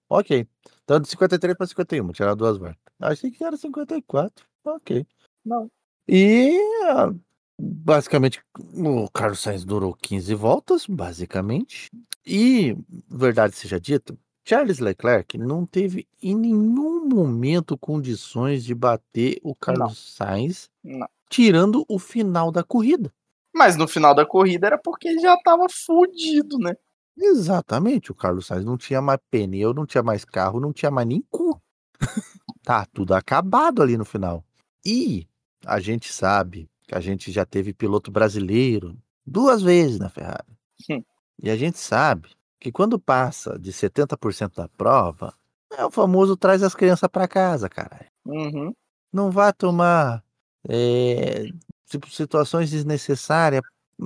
Ok. 0.08 0.48
Então 0.84 1.00
de 1.00 1.08
53 1.10 1.56
para 1.56 1.68
51, 1.68 2.12
tirar 2.12 2.36
duas 2.36 2.58
voltas. 2.58 2.78
Achei 3.00 3.32
que 3.32 3.44
era 3.44 3.56
54. 3.58 4.46
Ok. 4.66 5.06
Não. 5.46 5.70
E 6.08 6.58
ah, 6.86 7.14
basicamente 7.60 8.42
o 8.58 9.10
Carlos 9.10 9.40
Sainz 9.40 9.66
durou 9.66 9.94
15 9.94 10.34
voltas, 10.36 10.86
basicamente. 10.88 11.90
E, 12.26 12.78
verdade 13.10 13.56
seja 13.56 13.80
dita, 13.80 14.18
Charles 14.46 14.80
Leclerc 14.80 15.38
não 15.38 15.66
teve 15.66 16.08
em 16.22 16.36
nenhum 16.36 17.08
momento 17.08 17.78
condições 17.78 18.64
de 18.64 18.74
bater 18.74 19.40
o 19.44 19.54
Carlos 19.54 20.16
Sainz, 20.16 20.70
Não. 20.84 21.08
tirando 21.30 21.86
o 21.88 22.00
final 22.00 22.52
da 22.52 22.64
corrida. 22.64 23.12
Mas 23.54 23.76
no 23.76 23.88
final 23.88 24.16
da 24.16 24.26
corrida 24.26 24.68
era 24.68 24.78
porque 24.78 25.08
ele 25.10 25.20
já 25.20 25.38
tava 25.44 25.68
fudido, 25.70 26.58
né? 26.58 26.74
Exatamente, 27.18 28.12
o 28.12 28.16
Carlos 28.16 28.48
Sainz 28.48 28.64
não 28.64 28.78
tinha 28.78 29.02
mais 29.02 29.20
pneu, 29.30 29.74
não 29.74 29.86
tinha 29.86 30.02
mais 30.02 30.24
carro, 30.24 30.60
não 30.60 30.72
tinha 30.72 30.90
mais 30.90 31.08
nem 31.08 31.22
cu. 31.30 31.62
tá 32.64 32.86
tudo 32.94 33.14
acabado 33.14 33.82
ali 33.82 33.98
no 33.98 34.06
final. 34.06 34.44
E 34.86 35.28
a 35.66 35.80
gente 35.80 36.14
sabe 36.14 36.70
que 36.90 36.96
a 36.96 37.00
gente 37.00 37.32
já 37.32 37.46
teve 37.46 37.72
piloto 37.72 38.10
brasileiro 38.10 38.98
duas 39.24 39.62
vezes 39.62 40.00
na 40.00 40.10
Ferrari. 40.10 40.58
Hum. 40.90 41.04
E 41.42 41.48
a 41.48 41.56
gente 41.56 41.78
sabe 41.78 42.30
que 42.60 42.72
quando 42.72 43.00
passa 43.00 43.60
de 43.60 43.72
70% 43.72 44.56
da 44.56 44.68
prova, 44.68 45.36
é 45.72 45.86
o 45.86 45.92
famoso 45.92 46.36
traz 46.36 46.64
as 46.64 46.74
crianças 46.74 47.08
para 47.08 47.28
casa, 47.28 47.70
caralho. 47.70 48.10
Uhum. 48.26 48.74
Não 49.14 49.30
vá 49.30 49.54
tomar 49.54 50.24
é, 50.68 51.46
tipo, 51.86 52.10
situações 52.10 52.72
desnecessárias 52.72 53.62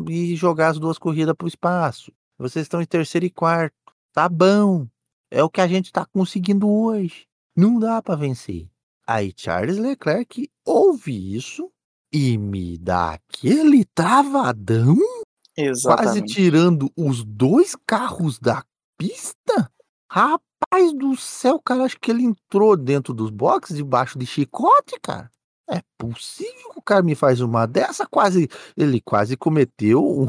e 0.09 0.35
jogar 0.35 0.67
as 0.67 0.77
duas 0.77 0.97
corridas 0.97 1.35
pro 1.37 1.47
espaço. 1.47 2.11
Vocês 2.37 2.65
estão 2.65 2.81
em 2.81 2.85
terceiro 2.85 3.25
e 3.25 3.29
quarto. 3.29 3.73
Tá 4.11 4.27
bom. 4.27 4.85
É 5.31 5.41
o 5.41 5.49
que 5.49 5.61
a 5.61 5.67
gente 5.67 5.89
tá 5.89 6.05
conseguindo 6.05 6.69
hoje. 6.69 7.27
Não 7.55 7.79
dá 7.79 8.01
para 8.01 8.15
vencer. 8.15 8.67
Aí 9.07 9.33
Charles 9.35 9.77
Leclerc 9.77 10.49
ouve 10.65 11.33
isso 11.33 11.71
e 12.13 12.37
me 12.37 12.77
dá 12.77 13.13
aquele 13.13 13.83
travadão, 13.85 14.95
quase 14.95 15.69
Exatamente. 15.69 16.33
tirando 16.33 16.91
os 16.95 17.23
dois 17.23 17.75
carros 17.87 18.37
da 18.37 18.63
pista. 18.97 19.71
Rapaz 20.11 20.93
do 20.93 21.15
céu, 21.17 21.59
cara, 21.59 21.85
acho 21.85 21.99
que 21.99 22.11
ele 22.11 22.23
entrou 22.23 22.77
dentro 22.77 23.15
dos 23.15 23.31
boxes 23.31 23.75
debaixo 23.75 24.19
de 24.19 24.27
chicote, 24.27 24.99
cara. 25.01 25.31
É 25.67 25.81
possível 25.97 26.71
que 26.71 26.79
o 26.79 26.83
cara 26.83 27.01
me 27.01 27.15
faz 27.15 27.41
uma 27.41 27.65
dessa? 27.65 28.05
Quase, 28.05 28.47
ele 28.77 29.01
quase 29.01 29.35
cometeu 29.35 30.05
um, 30.05 30.27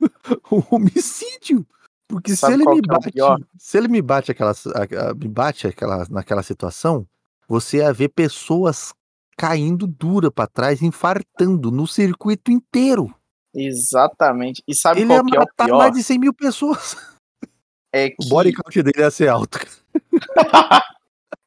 um 0.50 0.62
homicídio. 0.70 1.66
Porque 2.08 2.34
Sabe 2.34 2.54
se 2.54 2.62
ele 2.62 2.70
me 2.70 2.78
é 2.78 2.82
bate, 2.82 3.12
pior? 3.12 3.38
se 3.58 3.76
ele 3.76 3.88
me 3.88 4.00
bate 4.00 4.30
aquela, 4.30 4.54
me 5.14 5.28
bate 5.28 5.66
aquela, 5.66 6.06
naquela 6.08 6.42
situação, 6.42 7.06
você 7.46 7.78
ia 7.78 7.92
ver 7.92 8.08
pessoas 8.08 8.94
caindo 9.38 9.86
dura 9.86 10.30
pra 10.32 10.48
trás, 10.48 10.82
infartando 10.82 11.70
no 11.70 11.86
circuito 11.86 12.50
inteiro. 12.50 13.14
Exatamente. 13.54 14.62
E 14.66 14.74
sabe 14.74 15.00
ele 15.00 15.08
qual 15.08 15.24
que 15.24 15.36
é 15.36 15.38
o 15.38 15.40
matar 15.42 15.64
pior? 15.66 15.78
mais 15.78 15.92
de 15.94 16.02
100 16.02 16.18
mil 16.18 16.34
pessoas. 16.34 16.96
É 17.90 18.10
que 18.10 18.16
O 18.22 18.28
body 18.28 18.52
count 18.52 18.82
dele 18.82 19.00
ia 19.00 19.10
ser 19.10 19.28
alto. 19.28 19.58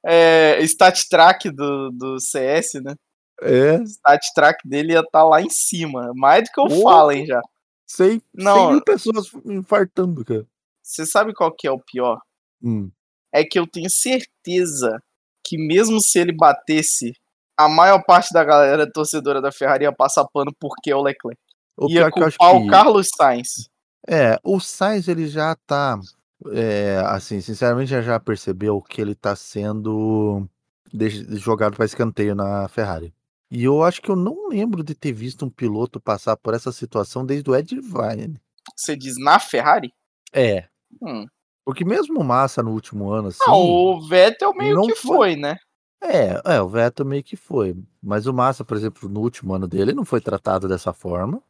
é, 0.03 0.59
stat 0.63 1.07
track 1.07 1.51
do, 1.51 1.91
do 1.91 2.19
CS, 2.19 2.81
né? 2.83 2.95
É, 3.43 3.77
O 3.77 3.83
stat 3.83 4.25
track 4.33 4.67
dele 4.67 4.93
ia 4.93 5.01
estar 5.01 5.23
lá 5.23 5.39
em 5.39 5.51
cima. 5.51 6.11
Mais 6.15 6.43
do 6.43 6.51
que 6.51 6.59
eu 6.59 6.65
Porra. 6.67 6.81
falo, 6.81 7.11
hein, 7.11 7.27
já. 7.27 7.39
100, 7.87 8.21
Não. 8.33 8.55
100 8.55 8.71
mil 8.71 8.83
pessoas 8.83 9.31
infartando, 9.45 10.25
cara. 10.25 10.47
Você 10.81 11.05
sabe 11.05 11.31
qual 11.31 11.53
que 11.55 11.67
é 11.67 11.71
o 11.71 11.79
pior? 11.79 12.19
Hum. 12.63 12.89
É 13.31 13.43
que 13.43 13.59
eu 13.59 13.67
tenho 13.67 13.89
certeza 13.91 14.99
que 15.45 15.59
mesmo 15.59 16.01
se 16.01 16.17
ele 16.17 16.33
batesse, 16.35 17.13
a 17.65 17.69
maior 17.69 18.03
parte 18.03 18.33
da 18.33 18.43
galera 18.43 18.89
torcedora 18.91 19.41
da 19.41 19.51
Ferrari 19.51 19.83
ia 19.85 19.91
passar 19.93 20.25
pano 20.33 20.51
porque 20.59 20.91
é 20.91 20.95
o 20.95 21.01
Leclerc. 21.01 21.39
O 21.77 21.89
ia 21.89 22.09
culpar 22.11 22.31
que... 22.31 22.45
o 22.57 22.67
Carlos 22.67 23.07
Sainz. 23.15 23.47
É, 24.07 24.37
o 24.43 24.59
Sainz 24.59 25.07
ele 25.07 25.27
já 25.27 25.55
tá, 25.65 25.99
é, 26.51 27.01
assim, 27.07 27.39
sinceramente 27.41 27.89
já 27.91 28.01
já 28.01 28.19
percebeu 28.19 28.81
que 28.81 29.01
ele 29.01 29.15
tá 29.15 29.35
sendo 29.35 30.47
jogado 31.37 31.75
para 31.75 31.85
escanteio 31.85 32.35
na 32.35 32.67
Ferrari. 32.67 33.13
E 33.49 33.63
eu 33.63 33.83
acho 33.83 34.01
que 34.01 34.09
eu 34.09 34.15
não 34.15 34.47
lembro 34.47 34.83
de 34.83 34.95
ter 34.95 35.11
visto 35.11 35.45
um 35.45 35.49
piloto 35.49 35.99
passar 35.99 36.37
por 36.37 36.53
essa 36.53 36.71
situação 36.71 37.25
desde 37.25 37.49
o 37.49 37.55
Ed 37.55 37.75
Irvine. 37.75 38.39
Você 38.75 38.95
diz 38.95 39.15
na 39.19 39.39
Ferrari? 39.39 39.91
É, 40.33 40.65
Hum. 41.01 41.25
porque 41.65 41.83
mesmo 41.85 42.23
Massa 42.23 42.61
no 42.63 42.71
último 42.71 43.09
ano, 43.11 43.27
assim, 43.29 43.39
Não, 43.45 43.57
o 43.59 44.07
Vettel 44.07 44.53
meio 44.53 44.75
não 44.75 44.87
que 44.87 44.95
foi- 44.95 45.17
foi, 45.17 45.35
né? 45.35 45.57
É, 46.01 46.41
é, 46.55 46.61
o 46.61 46.67
Vettel 46.67 47.05
meio 47.05 47.23
que 47.23 47.35
foi. 47.35 47.75
Mas 48.01 48.25
o 48.25 48.33
Massa, 48.33 48.65
por 48.65 48.75
exemplo, 48.75 49.07
no 49.07 49.21
último 49.21 49.53
ano 49.53 49.67
dele 49.67 49.93
não 49.93 50.03
foi 50.03 50.19
tratado 50.19 50.67
dessa 50.67 50.91
forma, 50.91 51.41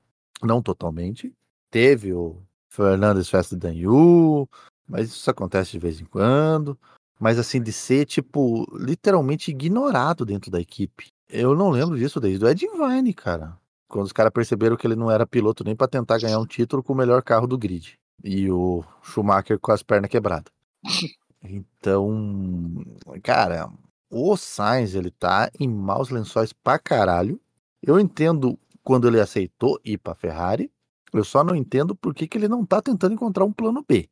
não 0.44 0.62
totalmente. 0.62 1.34
Teve 1.70 2.14
o 2.14 2.38
Fernandes 2.68 3.30
Festa 3.30 3.56
Danyu, 3.56 4.48
mas 4.88 5.10
isso 5.10 5.30
acontece 5.30 5.72
de 5.72 5.80
vez 5.80 6.02
em 6.02 6.06
quando. 6.06 6.78
Mas 7.20 7.40
assim, 7.40 7.62
de 7.62 7.72
ser, 7.72 8.06
tipo, 8.06 8.66
literalmente 8.78 9.52
ignorado 9.52 10.26
dentro 10.26 10.52
da 10.52 10.60
equipe. 10.60 11.08
Eu 11.30 11.56
não 11.56 11.70
lembro 11.70 11.98
disso 11.98 12.20
desde 12.20 12.44
o 12.44 12.50
Ed 12.50 12.68
Vine, 12.68 13.14
cara. 13.14 13.58
Quando 13.88 14.06
os 14.06 14.12
caras 14.12 14.34
perceberam 14.34 14.76
que 14.76 14.86
ele 14.86 14.96
não 14.96 15.10
era 15.10 15.28
piloto 15.28 15.64
nem 15.64 15.76
pra 15.76 15.88
tentar 15.88 16.18
ganhar 16.18 16.40
um 16.40 16.46
título 16.46 16.84
com 16.84 16.94
o 16.94 16.96
melhor 16.96 17.22
carro 17.22 17.48
do 17.48 17.58
grid. 17.58 17.98
E 18.24 18.50
o 18.52 18.84
Schumacher 19.02 19.60
com 19.60 19.72
as 19.72 19.84
pernas 19.84 20.10
quebradas. 20.10 20.52
Então, 21.44 22.86
cara, 23.24 23.68
o 24.12 24.36
Sainz, 24.36 24.94
ele 24.94 25.10
tá 25.10 25.50
em 25.60 25.68
maus 25.68 26.10
lençóis 26.10 26.52
pra 26.52 26.78
caralho. 26.78 27.40
Eu 27.82 28.00
entendo 28.00 28.60
quando 28.84 29.08
ele 29.08 29.20
aceitou 29.20 29.80
ir 29.86 29.98
pra 29.98 30.14
Ferrari. 30.14 30.70
Eu 31.14 31.24
só 31.24 31.44
não 31.44 31.56
entendo 31.56 31.96
por 31.96 32.14
que, 32.14 32.28
que 32.28 32.38
ele 32.38 32.48
não 32.48 32.66
tá 32.66 32.82
tentando 32.82 33.14
encontrar 33.14 33.46
um 33.46 33.52
plano 33.52 33.84
B. 33.88 34.10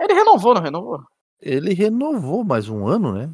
Ele 0.00 0.14
renovou, 0.14 0.54
não 0.54 0.62
renovou? 0.62 1.02
Ele 1.40 1.72
renovou 1.72 2.44
mais 2.44 2.68
um 2.68 2.86
ano, 2.86 3.12
né? 3.12 3.30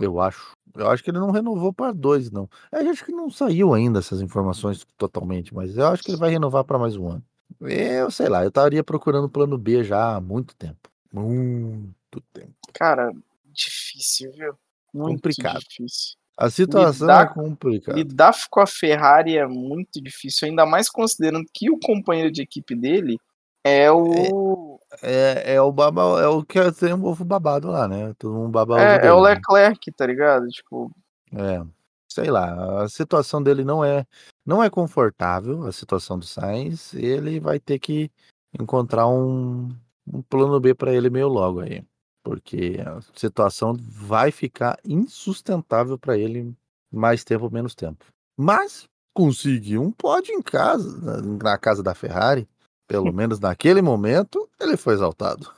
Eu 0.00 0.20
acho. 0.20 0.52
Eu 0.74 0.88
acho 0.88 1.02
que 1.02 1.10
ele 1.10 1.18
não 1.18 1.30
renovou 1.30 1.72
para 1.72 1.92
dois, 1.92 2.30
não. 2.30 2.48
Eu 2.72 2.90
acho 2.90 3.04
que 3.04 3.12
não 3.12 3.30
saiu 3.30 3.74
ainda 3.74 3.98
essas 3.98 4.20
informações 4.20 4.86
totalmente, 4.96 5.54
mas 5.54 5.76
eu 5.76 5.88
acho 5.88 6.02
que 6.02 6.10
ele 6.10 6.18
vai 6.18 6.30
renovar 6.30 6.64
para 6.64 6.78
mais 6.78 6.96
um 6.96 7.08
ano. 7.08 7.24
Eu 7.60 8.10
sei 8.10 8.28
lá, 8.28 8.42
eu 8.44 8.48
estaria 8.48 8.84
procurando 8.84 9.28
plano 9.28 9.58
B 9.58 9.82
já 9.82 10.16
há 10.16 10.20
muito 10.20 10.54
tempo. 10.54 10.88
Muito 11.12 12.20
tempo. 12.32 12.54
Cara, 12.72 13.12
difícil, 13.46 14.32
viu? 14.32 14.54
Muito 14.92 15.16
Complicado. 15.16 15.60
difícil. 15.60 16.16
A 16.36 16.48
situação 16.48 17.06
Lidar- 17.06 17.22
é 17.30 17.34
complicada. 17.34 17.98
Lidar 17.98 18.34
com 18.50 18.60
a 18.60 18.66
Ferrari 18.66 19.36
é 19.36 19.46
muito 19.46 20.00
difícil, 20.00 20.48
ainda 20.48 20.64
mais 20.64 20.88
considerando 20.88 21.44
que 21.52 21.70
o 21.70 21.78
companheiro 21.78 22.30
de 22.30 22.40
equipe 22.42 22.74
dele 22.74 23.18
é 23.62 23.90
o. 23.92 24.80
É, 25.02 25.54
é 25.54 25.60
o 25.60 25.70
baba, 25.70 26.20
é 26.22 26.26
o 26.26 26.42
que 26.42 26.58
tem 26.72 26.94
um 26.94 27.04
ovo 27.04 27.24
babado 27.24 27.68
lá, 27.68 27.86
né? 27.86 28.14
Todo 28.18 28.34
mundo 28.34 28.50
baba 28.50 28.74
ovo 28.74 28.82
É, 28.82 28.94
é 28.94 28.98
dele, 29.00 29.10
o 29.10 29.22
né? 29.22 29.30
Leclerc, 29.34 29.92
tá 29.92 30.06
ligado? 30.06 30.48
Tipo, 30.48 30.90
É, 31.32 31.62
sei 32.08 32.30
lá, 32.30 32.82
a 32.82 32.88
situação 32.88 33.42
dele 33.42 33.62
não 33.64 33.84
é 33.84 34.06
não 34.44 34.62
é 34.64 34.70
confortável, 34.70 35.66
a 35.66 35.72
situação 35.72 36.18
do 36.18 36.24
Sainz, 36.24 36.92
ele 36.94 37.38
vai 37.38 37.60
ter 37.60 37.78
que 37.78 38.10
encontrar 38.58 39.06
um, 39.06 39.68
um 40.06 40.22
plano 40.22 40.58
B 40.58 40.74
para 40.74 40.92
ele 40.92 41.08
meio 41.10 41.28
logo 41.28 41.60
aí, 41.60 41.84
porque 42.22 42.76
a 42.84 43.00
situação 43.14 43.76
vai 43.78 44.30
ficar 44.30 44.78
insustentável 44.84 45.98
para 45.98 46.18
ele 46.18 46.54
mais 46.92 47.24
tempo 47.24 47.44
ou 47.44 47.50
menos 47.50 47.74
tempo. 47.74 48.04
Mas 48.36 48.88
conseguiu 49.14 49.82
um 49.82 49.90
pódio 49.90 50.34
em 50.34 50.42
casa, 50.42 51.22
na, 51.22 51.58
casa 51.58 51.82
da 51.82 51.94
Ferrari, 51.94 52.48
pelo 52.86 53.12
menos 53.12 53.38
naquele 53.38 53.82
momento, 53.82 54.48
ele 54.60 54.76
foi 54.76 54.94
exaltado. 54.94 55.52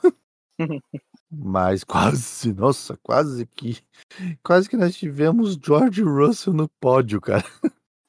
Mas 1.35 1.83
quase, 1.83 2.53
nossa, 2.53 2.95
quase 3.01 3.47
que 3.47 3.81
quase 4.43 4.69
que 4.69 4.77
nós 4.77 4.95
tivemos 4.95 5.55
George 5.55 6.03
Russell 6.03 6.53
no 6.53 6.69
pódio, 6.79 7.19
cara. 7.19 7.43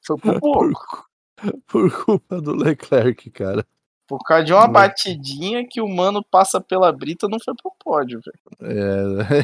Foi 0.05 0.17
por 0.19 0.39
pouco. 0.39 1.09
Por, 1.35 1.61
por 1.67 2.05
culpa 2.05 2.39
do 2.39 2.53
Leclerc, 2.53 3.31
cara. 3.31 3.65
Por 4.07 4.19
causa 4.23 4.43
de 4.45 4.53
uma 4.53 4.67
Mas- 4.67 4.71
batidinha 4.89 5.67
que 5.67 5.81
o 5.81 5.87
mano 5.87 6.23
passa 6.23 6.61
pela 6.61 6.91
brita, 6.91 7.27
não 7.27 7.39
foi 7.43 7.53
pro 7.55 7.71
pódio, 7.83 8.19
velho. 8.23 8.71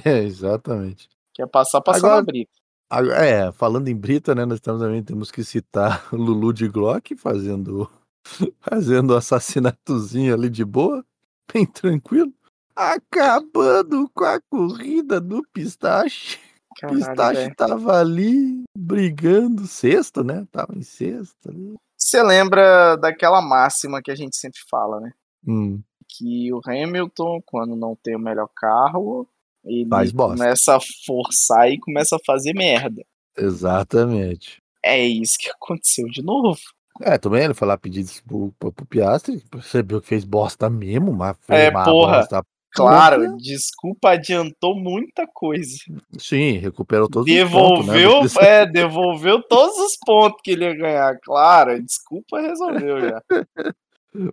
É, 0.05 0.09
é, 0.09 0.19
exatamente. 0.23 1.09
Quer 1.33 1.47
passar, 1.47 1.81
passar 1.81 1.99
Agora- 2.07 2.15
na 2.17 2.21
brita. 2.23 2.51
Agora, 2.89 3.25
É, 3.25 3.51
falando 3.53 3.87
em 3.87 3.95
Brita, 3.95 4.35
né, 4.35 4.43
nós 4.43 4.59
também 4.59 5.01
temos 5.01 5.31
que 5.31 5.45
citar 5.45 6.05
o 6.11 6.15
Lulu 6.17 6.51
de 6.53 6.67
Glock 6.67 7.15
fazendo 7.15 7.89
fazendo 8.59 9.11
o 9.11 9.15
assassinatozinho 9.15 10.33
ali 10.33 10.49
de 10.49 10.65
boa, 10.65 11.03
bem 11.51 11.65
tranquilo, 11.65 12.33
acabando 12.75 14.09
com 14.13 14.25
a 14.25 14.39
corrida 14.41 15.19
do 15.21 15.41
Pistache. 15.53 16.37
Caralho, 16.79 16.99
Pistache 16.99 17.55
tava 17.55 17.99
ali 17.99 18.63
brigando, 18.77 19.65
sexto, 19.67 20.23
né? 20.23 20.45
Tava 20.51 20.75
em 20.77 20.81
sexto 20.83 21.49
ali. 21.49 21.75
Você 22.11 22.21
lembra 22.21 22.97
daquela 22.97 23.41
máxima 23.41 24.01
que 24.01 24.11
a 24.11 24.15
gente 24.15 24.35
sempre 24.35 24.59
fala, 24.69 24.99
né? 24.99 25.13
Hum, 25.47 25.81
Que 26.09 26.51
o 26.51 26.59
Hamilton, 26.67 27.41
quando 27.45 27.73
não 27.73 27.95
tem 27.95 28.17
o 28.17 28.19
melhor 28.19 28.49
carro, 28.53 29.25
ele 29.63 29.87
começa 30.11 30.75
a 30.75 30.79
forçar 31.05 31.71
e 31.71 31.79
começa 31.79 32.17
a 32.17 32.25
fazer 32.25 32.53
merda. 32.53 33.01
exatamente. 33.37 34.57
É 34.83 35.01
isso 35.01 35.37
que 35.39 35.49
aconteceu 35.49 36.05
de 36.09 36.21
novo. 36.21 36.59
É, 36.99 37.17
também 37.17 37.45
ele 37.45 37.53
foi 37.53 37.65
lá 37.65 37.77
pedir 37.77 38.03
desculpa 38.03 38.73
pro 38.73 38.85
Piastri, 38.85 39.41
percebeu 39.49 40.01
que 40.01 40.07
fez 40.07 40.25
bosta 40.25 40.69
mesmo, 40.69 41.13
mas 41.13 41.37
fez 41.39 41.59
É, 41.61 41.69
uma 41.69 41.85
porra. 41.85 42.17
bosta. 42.17 42.43
Claro, 42.73 43.23
puta. 43.23 43.37
desculpa 43.37 44.11
adiantou 44.11 44.75
muita 44.75 45.27
coisa. 45.27 45.77
Sim, 46.17 46.53
recuperou 46.53 47.09
todos 47.09 47.31
os 47.31 47.51
pontos, 47.51 47.87
né, 47.87 47.93
Devolveu, 47.93 48.41
é, 48.41 48.65
devolveu 48.65 49.43
todos 49.43 49.77
os 49.77 49.97
pontos 50.05 50.41
que 50.43 50.51
ele 50.51 50.65
ia 50.65 50.75
ganhar. 50.75 51.19
Claro, 51.21 51.81
desculpa 51.83 52.39
resolveu 52.39 53.01
já. 53.01 53.21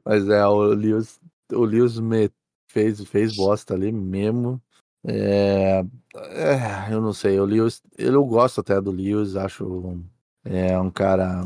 Mas 0.04 0.28
é, 0.28 0.46
o 0.46 0.60
Lewis, 0.74 1.18
o 1.52 1.64
Lewis 1.64 1.98
me 1.98 2.30
fez, 2.70 3.02
fez 3.04 3.34
bosta 3.36 3.74
ali 3.74 3.90
mesmo. 3.92 4.60
É, 5.06 5.84
é, 6.16 6.92
eu 6.92 7.00
não 7.00 7.12
sei, 7.12 7.38
o 7.38 7.44
Lewis, 7.44 7.80
eu 7.96 8.24
gosto 8.24 8.60
até 8.60 8.80
do 8.80 8.90
Lewis, 8.90 9.36
acho 9.36 9.64
um- 9.64 10.04
é 10.44 10.78
um 10.78 10.90
cara 10.90 11.42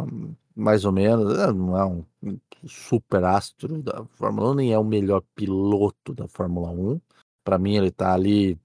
mais 0.56 0.84
ou 0.84 0.92
menos, 0.92 1.38
é, 1.38 1.52
não 1.52 1.76
é 1.76 1.84
um 1.84 2.04
super 2.66 3.24
astro 3.24 3.82
da 3.82 4.04
Fórmula 4.14 4.50
1, 4.50 4.54
nem 4.54 4.72
é 4.72 4.78
o 4.78 4.84
melhor 4.84 5.22
piloto 5.34 6.14
da 6.14 6.28
Fórmula 6.28 6.70
1. 6.70 7.00
Para 7.44 7.58
mim 7.58 7.76
ele 7.76 7.90
tá 7.90 8.12
ali 8.14 8.58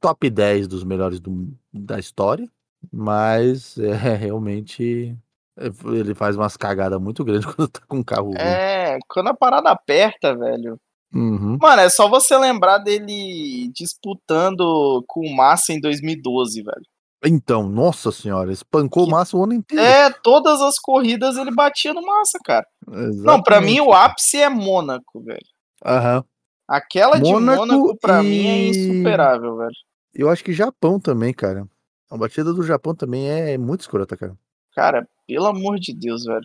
top 0.00 0.28
10 0.30 0.66
dos 0.66 0.82
melhores 0.84 1.20
do- 1.20 1.52
da 1.72 1.98
história, 1.98 2.48
mas 2.92 3.76
é 3.78 4.14
realmente 4.14 5.16
é, 5.58 5.66
ele 5.92 6.14
faz 6.14 6.36
umas 6.36 6.56
cagadas 6.56 7.00
muito 7.00 7.24
grandes 7.24 7.46
quando 7.54 7.68
tá 7.68 7.80
com 7.86 7.98
um 7.98 8.02
carro 8.04 8.28
ruim. 8.28 8.38
É, 8.38 8.98
quando 9.08 9.28
a 9.28 9.34
parada 9.34 9.70
aperta, 9.70 10.34
velho. 10.36 10.78
Uhum. 11.14 11.56
Mano, 11.60 11.80
é 11.82 11.88
só 11.88 12.08
você 12.08 12.36
lembrar 12.36 12.78
dele 12.78 13.70
disputando 13.74 15.02
com 15.06 15.20
o 15.26 15.34
Massa 15.34 15.72
em 15.72 15.80
2012, 15.80 16.62
velho. 16.62 16.82
Então, 17.24 17.68
nossa 17.68 18.12
senhora, 18.12 18.52
espancou 18.52 19.06
o 19.06 19.10
Massa 19.10 19.36
o 19.36 19.42
ano 19.42 19.52
inteiro. 19.54 19.84
É, 19.84 20.10
todas 20.22 20.60
as 20.60 20.78
corridas 20.78 21.36
ele 21.36 21.50
batia 21.52 21.92
no 21.92 22.02
Massa, 22.02 22.38
cara. 22.44 22.66
Não, 22.86 23.42
pra 23.42 23.60
mim 23.60 23.80
o 23.80 23.84
Exatamente. 23.86 24.04
ápice 24.10 24.36
é 24.38 24.48
Mônaco, 24.48 25.20
velho. 25.22 25.40
Aham. 25.84 26.24
Aquela 26.68 27.18
de 27.18 27.30
Mônaco 27.32 27.66
Mônaco, 27.66 27.96
pra 27.98 28.22
e- 28.22 28.26
mim, 28.26 28.46
é 28.46 28.68
insuperável, 28.68 29.56
velho. 29.56 29.72
Eu 30.14 30.28
acho 30.28 30.44
que 30.44 30.52
Japão 30.52 31.00
também, 31.00 31.32
cara. 31.32 31.66
A 32.10 32.16
batida 32.16 32.52
do 32.52 32.62
Japão 32.62 32.94
também 32.94 33.28
é 33.28 33.58
muito 33.58 33.80
escrota, 33.80 34.16
cara. 34.16 34.36
Cara, 34.74 35.08
pelo 35.26 35.46
amor 35.46 35.78
de 35.78 35.92
Deus, 35.94 36.24
velho. 36.24 36.44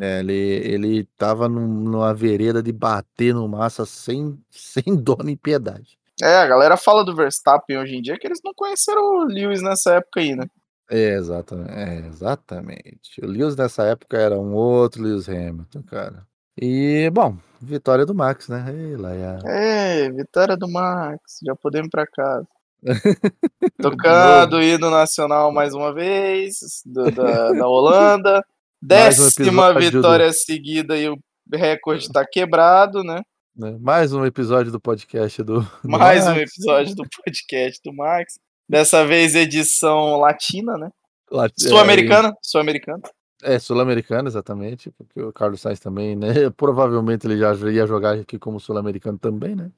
É, 0.00 0.20
ele, 0.20 0.32
ele 0.34 1.04
tava 1.16 1.48
num- 1.48 1.66
numa 1.84 2.12
vereda 2.12 2.62
de 2.62 2.72
bater 2.72 3.32
no 3.32 3.48
Massa 3.48 3.86
sem, 3.86 4.38
sem 4.50 4.94
dó 4.96 5.16
nem 5.24 5.36
piedade. 5.36 5.98
É, 6.22 6.36
a 6.38 6.46
galera 6.46 6.76
fala 6.76 7.04
do 7.04 7.14
Verstappen 7.16 7.78
hoje 7.78 7.96
em 7.96 8.02
dia 8.02 8.18
que 8.18 8.26
eles 8.26 8.40
não 8.44 8.52
conheceram 8.54 9.02
o 9.02 9.24
Lewis 9.24 9.62
nessa 9.62 9.94
época 9.94 10.20
aí, 10.20 10.34
né? 10.36 10.44
É, 10.90 11.14
exatamente. 11.14 11.70
É, 11.72 12.06
exatamente. 12.06 13.20
O 13.22 13.26
Lewis 13.26 13.56
nessa 13.56 13.84
época 13.84 14.18
era 14.18 14.38
um 14.38 14.54
outro 14.54 15.02
Lewis 15.02 15.28
Hamilton, 15.28 15.82
cara. 15.84 16.26
E, 16.60 17.08
bom, 17.10 17.36
vitória 17.60 18.04
do 18.04 18.14
Max, 18.14 18.48
né? 18.48 18.64
Ei, 18.68 18.96
Laia. 18.96 19.38
É, 19.46 20.10
vitória 20.10 20.56
do 20.56 20.68
Max, 20.68 21.38
já 21.46 21.54
podemos 21.54 21.86
ir 21.86 21.90
pra 21.90 22.06
casa. 22.06 22.46
Tocando 23.80 24.56
o 24.56 24.62
hino 24.62 24.90
nacional 24.90 25.52
mais 25.52 25.74
uma 25.74 25.92
vez, 25.92 26.56
do- 26.84 27.10
da, 27.10 27.52
da 27.52 27.68
Holanda. 27.68 28.44
Um 28.82 28.86
Décima 28.86 29.74
do- 29.74 29.78
vitória 29.80 30.32
seguida 30.32 30.96
e 30.96 31.06
o 31.10 31.18
recorde 31.52 32.10
tá 32.10 32.24
quebrado, 32.24 33.04
né? 33.04 33.20
Né? 33.56 33.76
Mais 33.80 34.12
um 34.12 34.24
episódio 34.24 34.70
do 34.72 34.80
podcast 34.80 35.42
do. 35.42 35.60
do 35.82 35.88
Mais 35.88 36.24
um 36.26 36.30
Max. 36.30 36.40
episódio 36.40 36.94
do 36.94 37.04
podcast 37.08 37.80
do 37.84 37.92
Max. 37.94 38.38
Dessa 38.68 39.04
vez 39.04 39.34
edição 39.34 40.16
latina, 40.18 40.76
né? 40.78 40.90
Lá- 41.30 41.48
Sul-americana. 41.58 42.32
Sul-americana. 42.42 43.02
É, 43.42 43.54
é, 43.54 43.58
sul-americano, 43.58 44.28
exatamente, 44.28 44.90
porque 44.90 45.20
o 45.20 45.32
Carlos 45.32 45.60
Sainz 45.60 45.80
também, 45.80 46.14
né? 46.14 46.28
Provavelmente 46.56 47.26
ele 47.26 47.38
já 47.38 47.52
ia 47.70 47.86
jogar 47.86 48.18
aqui 48.18 48.38
como 48.38 48.60
sul-americano 48.60 49.18
também, 49.18 49.56
né? 49.56 49.70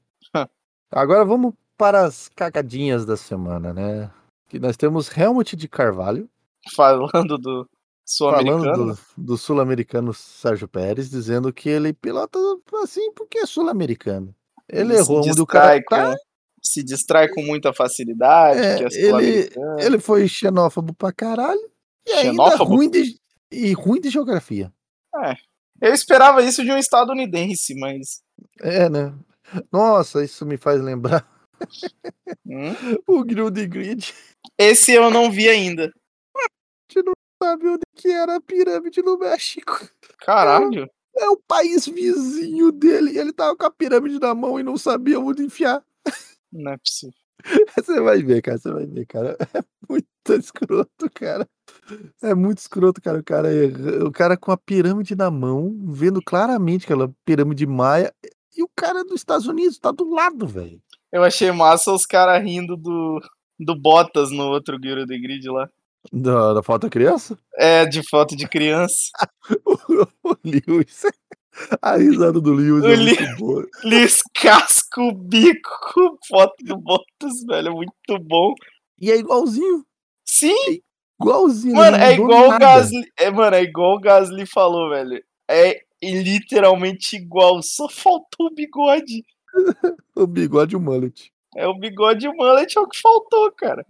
Agora 0.90 1.24
vamos 1.24 1.54
para 1.76 2.04
as 2.04 2.28
cagadinhas 2.28 3.06
da 3.06 3.16
semana, 3.16 3.72
né? 3.72 4.10
Que 4.48 4.58
nós 4.58 4.76
temos 4.76 5.16
Helmut 5.16 5.56
de 5.56 5.68
Carvalho, 5.68 6.28
Falando 6.76 7.36
do. 7.38 7.68
Falando 8.36 8.62
do, 8.94 8.98
do 9.16 9.38
sul-americano 9.38 10.12
Sérgio 10.12 10.66
Pérez, 10.68 11.08
dizendo 11.10 11.52
que 11.52 11.68
ele 11.68 11.92
pilota 11.92 12.38
assim 12.82 13.12
porque 13.12 13.38
é 13.38 13.46
sul-americano. 13.46 14.34
Ele 14.68 14.94
se 14.94 15.00
errou 15.00 15.18
onde 15.28 15.40
o 15.40 15.46
cara 15.46 15.82
tá, 15.88 16.14
Se 16.62 16.82
distrai 16.82 17.28
com 17.28 17.42
muita 17.42 17.72
facilidade, 17.72 18.60
É, 18.60 18.82
é 18.84 18.88
ele- 18.94 19.50
ele 19.80 19.98
foi 19.98 20.28
xenófobo 20.28 20.94
pra 20.94 21.12
caralho 21.12 21.70
e 22.06 22.14
Xenófobo? 22.20 22.76
ruim 22.76 22.88
de, 22.90 23.18
e 23.50 23.72
ruim 23.72 24.00
de 24.00 24.10
geografia. 24.10 24.72
Eu 25.80 25.92
esperava 25.92 26.42
isso 26.42 26.62
de 26.64 26.70
um 26.70 26.78
estadunidense, 26.78 27.74
mas. 27.74 28.22
É, 28.60 28.88
né? 28.88 29.12
Nossa, 29.72 30.24
isso 30.24 30.46
me 30.46 30.56
faz 30.56 30.80
lembrar 30.80 31.28
hum, 32.46 32.72
o 33.06 33.24
Grill 33.24 33.50
de 33.50 33.66
Grid. 33.66 34.14
Esse 34.56 34.92
eu 34.92 35.10
não 35.10 35.30
vi 35.30 35.48
ainda. 35.48 35.92
Sabe 37.42 37.66
onde 37.68 37.82
que 37.96 38.08
era 38.08 38.36
a 38.36 38.40
pirâmide 38.40 39.02
no 39.02 39.18
México? 39.18 39.80
Caralho. 40.18 40.88
É 41.16 41.28
o 41.28 41.36
país 41.36 41.86
vizinho 41.86 42.70
dele. 42.72 43.18
Ele 43.18 43.32
tava 43.32 43.56
com 43.56 43.66
a 43.66 43.70
pirâmide 43.70 44.18
na 44.20 44.34
mão 44.34 44.58
e 44.60 44.62
não 44.62 44.76
sabia 44.76 45.18
onde 45.18 45.42
enfiar. 45.42 45.82
Não 46.52 46.72
é 46.72 46.78
possível. 46.78 47.14
Você 47.76 48.00
vai 48.00 48.22
ver, 48.22 48.40
cara. 48.42 48.58
Você 48.58 48.70
vai 48.72 48.86
ver, 48.86 49.06
cara. 49.06 49.36
É 49.54 49.60
muito 49.88 50.06
escroto, 50.38 51.10
cara. 51.12 51.48
É 52.22 52.34
muito 52.34 52.58
escroto, 52.58 53.02
cara. 53.02 53.18
O 53.18 53.24
cara, 53.24 53.52
erra- 53.52 54.04
o 54.04 54.12
cara 54.12 54.36
com 54.36 54.52
a 54.52 54.56
pirâmide 54.56 55.16
na 55.16 55.30
mão, 55.30 55.76
vendo 55.88 56.22
claramente 56.22 56.84
aquela 56.84 57.12
pirâmide 57.24 57.66
maia. 57.66 58.14
E 58.56 58.62
o 58.62 58.68
cara 58.76 59.02
dos 59.04 59.16
Estados 59.16 59.46
Unidos 59.48 59.78
tá 59.78 59.90
do 59.90 60.08
lado, 60.08 60.46
velho. 60.46 60.80
Eu 61.10 61.24
achei 61.24 61.50
massa 61.50 61.92
os 61.92 62.06
caras 62.06 62.42
rindo 62.42 62.76
do, 62.76 63.20
do 63.58 63.74
Bottas 63.74 64.30
no 64.30 64.44
outro 64.44 64.78
Giro 64.80 65.04
de 65.04 65.18
Grid 65.18 65.46
lá. 65.50 65.68
Da, 66.12 66.54
da 66.54 66.62
foto 66.62 66.82
da 66.82 66.90
criança? 66.90 67.38
É, 67.56 67.84
de 67.86 68.02
foto 68.08 68.34
de 68.36 68.48
criança. 68.48 69.10
o 70.24 70.36
Lewis. 70.44 71.02
A 71.82 71.96
risada 71.96 72.40
do 72.40 72.52
Lewis 72.52 72.82
O 72.82 72.88
é 72.88 72.96
Lewis. 72.96 73.18
muito 73.20 73.36
boa. 73.38 73.66
Eles 73.84 74.22
cascam 74.34 75.08
o 75.08 75.12
bico 75.14 75.70
com 75.92 76.16
foto 76.26 76.54
do 76.64 76.76
Bottas, 76.78 77.44
velho. 77.46 77.68
É 77.68 77.70
muito 77.70 78.18
bom. 78.20 78.54
E 78.98 79.10
é 79.12 79.16
igualzinho. 79.16 79.84
Sim, 80.24 80.80
Igualzinho. 81.20 81.74
mano, 81.76 81.96
é 81.98 82.14
igual 82.14 82.48
o. 82.48 82.58
Gasly. 82.58 83.04
É, 83.18 83.30
mano, 83.30 83.56
é 83.56 83.62
igual 83.62 83.96
o 83.96 84.00
Gasly 84.00 84.46
falou, 84.46 84.90
velho. 84.90 85.22
É 85.48 85.80
literalmente 86.02 87.16
igual, 87.16 87.62
só 87.62 87.88
faltou 87.88 88.46
o 88.48 88.54
bigode. 88.54 89.22
O 90.16 90.26
bigode 90.26 90.74
e 90.74 90.76
o 90.76 90.80
mullet. 90.80 91.30
É 91.56 91.66
o 91.66 91.74
bigode 91.78 92.26
e 92.26 92.28
o 92.28 92.32
mullet 92.34 92.76
é 92.76 92.80
o 92.80 92.88
que 92.88 92.98
faltou, 93.00 93.52
cara. 93.52 93.84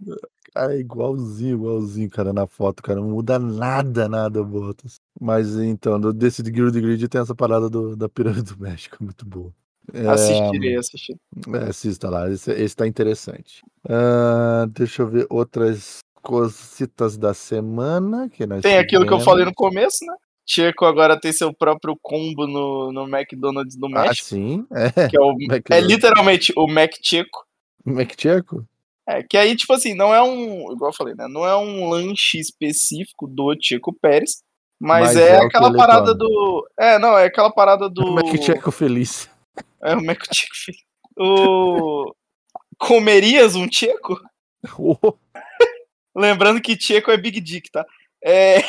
Cara, 0.53 0.75
é 0.75 0.79
igualzinho, 0.79 1.55
igualzinho, 1.55 2.09
cara, 2.09 2.31
na 2.31 2.45
foto, 2.45 2.83
cara. 2.83 2.99
Não 3.01 3.09
muda 3.09 3.39
nada, 3.39 4.07
nada, 4.07 4.43
Bottas. 4.43 4.99
Mas 5.19 5.55
então, 5.55 5.99
desse 6.13 6.43
de 6.43 6.51
Grid 6.51 7.07
tem 7.07 7.21
essa 7.21 7.33
parada 7.33 7.69
do- 7.69 7.95
da 7.95 8.07
pirâmide 8.07 8.53
do 8.53 8.61
México, 8.61 8.97
muito 9.03 9.25
boa. 9.25 9.51
É, 9.93 10.07
Assistirei, 10.07 10.77
assistirei. 10.77 11.19
é, 11.55 11.69
assista 11.69 12.09
lá, 12.09 12.29
esse, 12.29 12.51
esse 12.51 12.75
tá 12.75 12.87
interessante. 12.87 13.61
Ah, 13.89 14.65
deixa 14.69 15.01
eu 15.01 15.07
ver 15.09 15.27
outras 15.29 15.99
cositas 16.21 17.17
da 17.17 17.33
semana 17.33 18.29
que 18.29 18.45
nós 18.45 18.61
Tem 18.61 18.77
aquilo 18.77 19.05
que 19.05 19.11
eu 19.13 19.19
falei 19.19 19.43
no 19.43 19.53
começo, 19.53 20.05
né? 20.05 20.13
Checo 20.45 20.85
agora 20.85 21.19
tem 21.19 21.33
seu 21.33 21.53
próprio 21.53 21.97
combo 22.01 22.45
no, 22.47 22.91
no 22.93 23.03
McDonald's 23.07 23.75
do 23.77 23.87
Ah, 23.87 24.03
México, 24.03 24.27
sim, 24.27 24.65
é. 24.71 24.89
que 25.09 25.17
é, 25.17 25.19
o, 25.19 25.31
é 25.31 25.45
McDonald's. 25.55 25.87
literalmente 25.93 26.53
o 26.55 26.67
Mac 26.67 26.91
Checo. 27.01 27.45
McCheco? 27.85 28.65
É, 29.07 29.21
que 29.21 29.37
aí, 29.37 29.55
tipo 29.55 29.73
assim, 29.73 29.93
não 29.93 30.13
é 30.13 30.21
um. 30.23 30.71
Igual 30.71 30.91
eu 30.91 30.95
falei, 30.95 31.13
né? 31.15 31.27
Não 31.27 31.45
é 31.45 31.55
um 31.57 31.89
lanche 31.89 32.39
específico 32.39 33.27
do 33.27 33.53
Checo 33.61 33.93
Pérez, 33.93 34.41
mas, 34.79 35.07
Mas 35.07 35.17
é, 35.17 35.29
é 35.31 35.45
aquela 35.45 35.73
parada 35.75 36.13
do. 36.15 36.67
É, 36.79 36.97
não, 36.99 37.17
é 37.17 37.25
aquela 37.25 37.51
parada 37.51 37.89
do. 37.89 38.01
O 38.01 38.19
McCheco 38.19 38.71
feliz. 38.71 39.29
É 39.81 39.95
o 39.95 40.03
Mac 40.03 40.23
Checo. 40.31 40.55
filho. 40.55 40.77
O. 41.17 42.13
Comerias 42.77 43.55
um 43.55 43.67
Checo? 43.71 44.19
Oh, 44.79 45.13
Lembrando 46.15 46.61
que 46.61 46.79
Checo 46.79 47.11
é 47.11 47.17
Big 47.17 47.41
Dick, 47.41 47.69
tá? 47.69 47.85
É, 48.23 48.59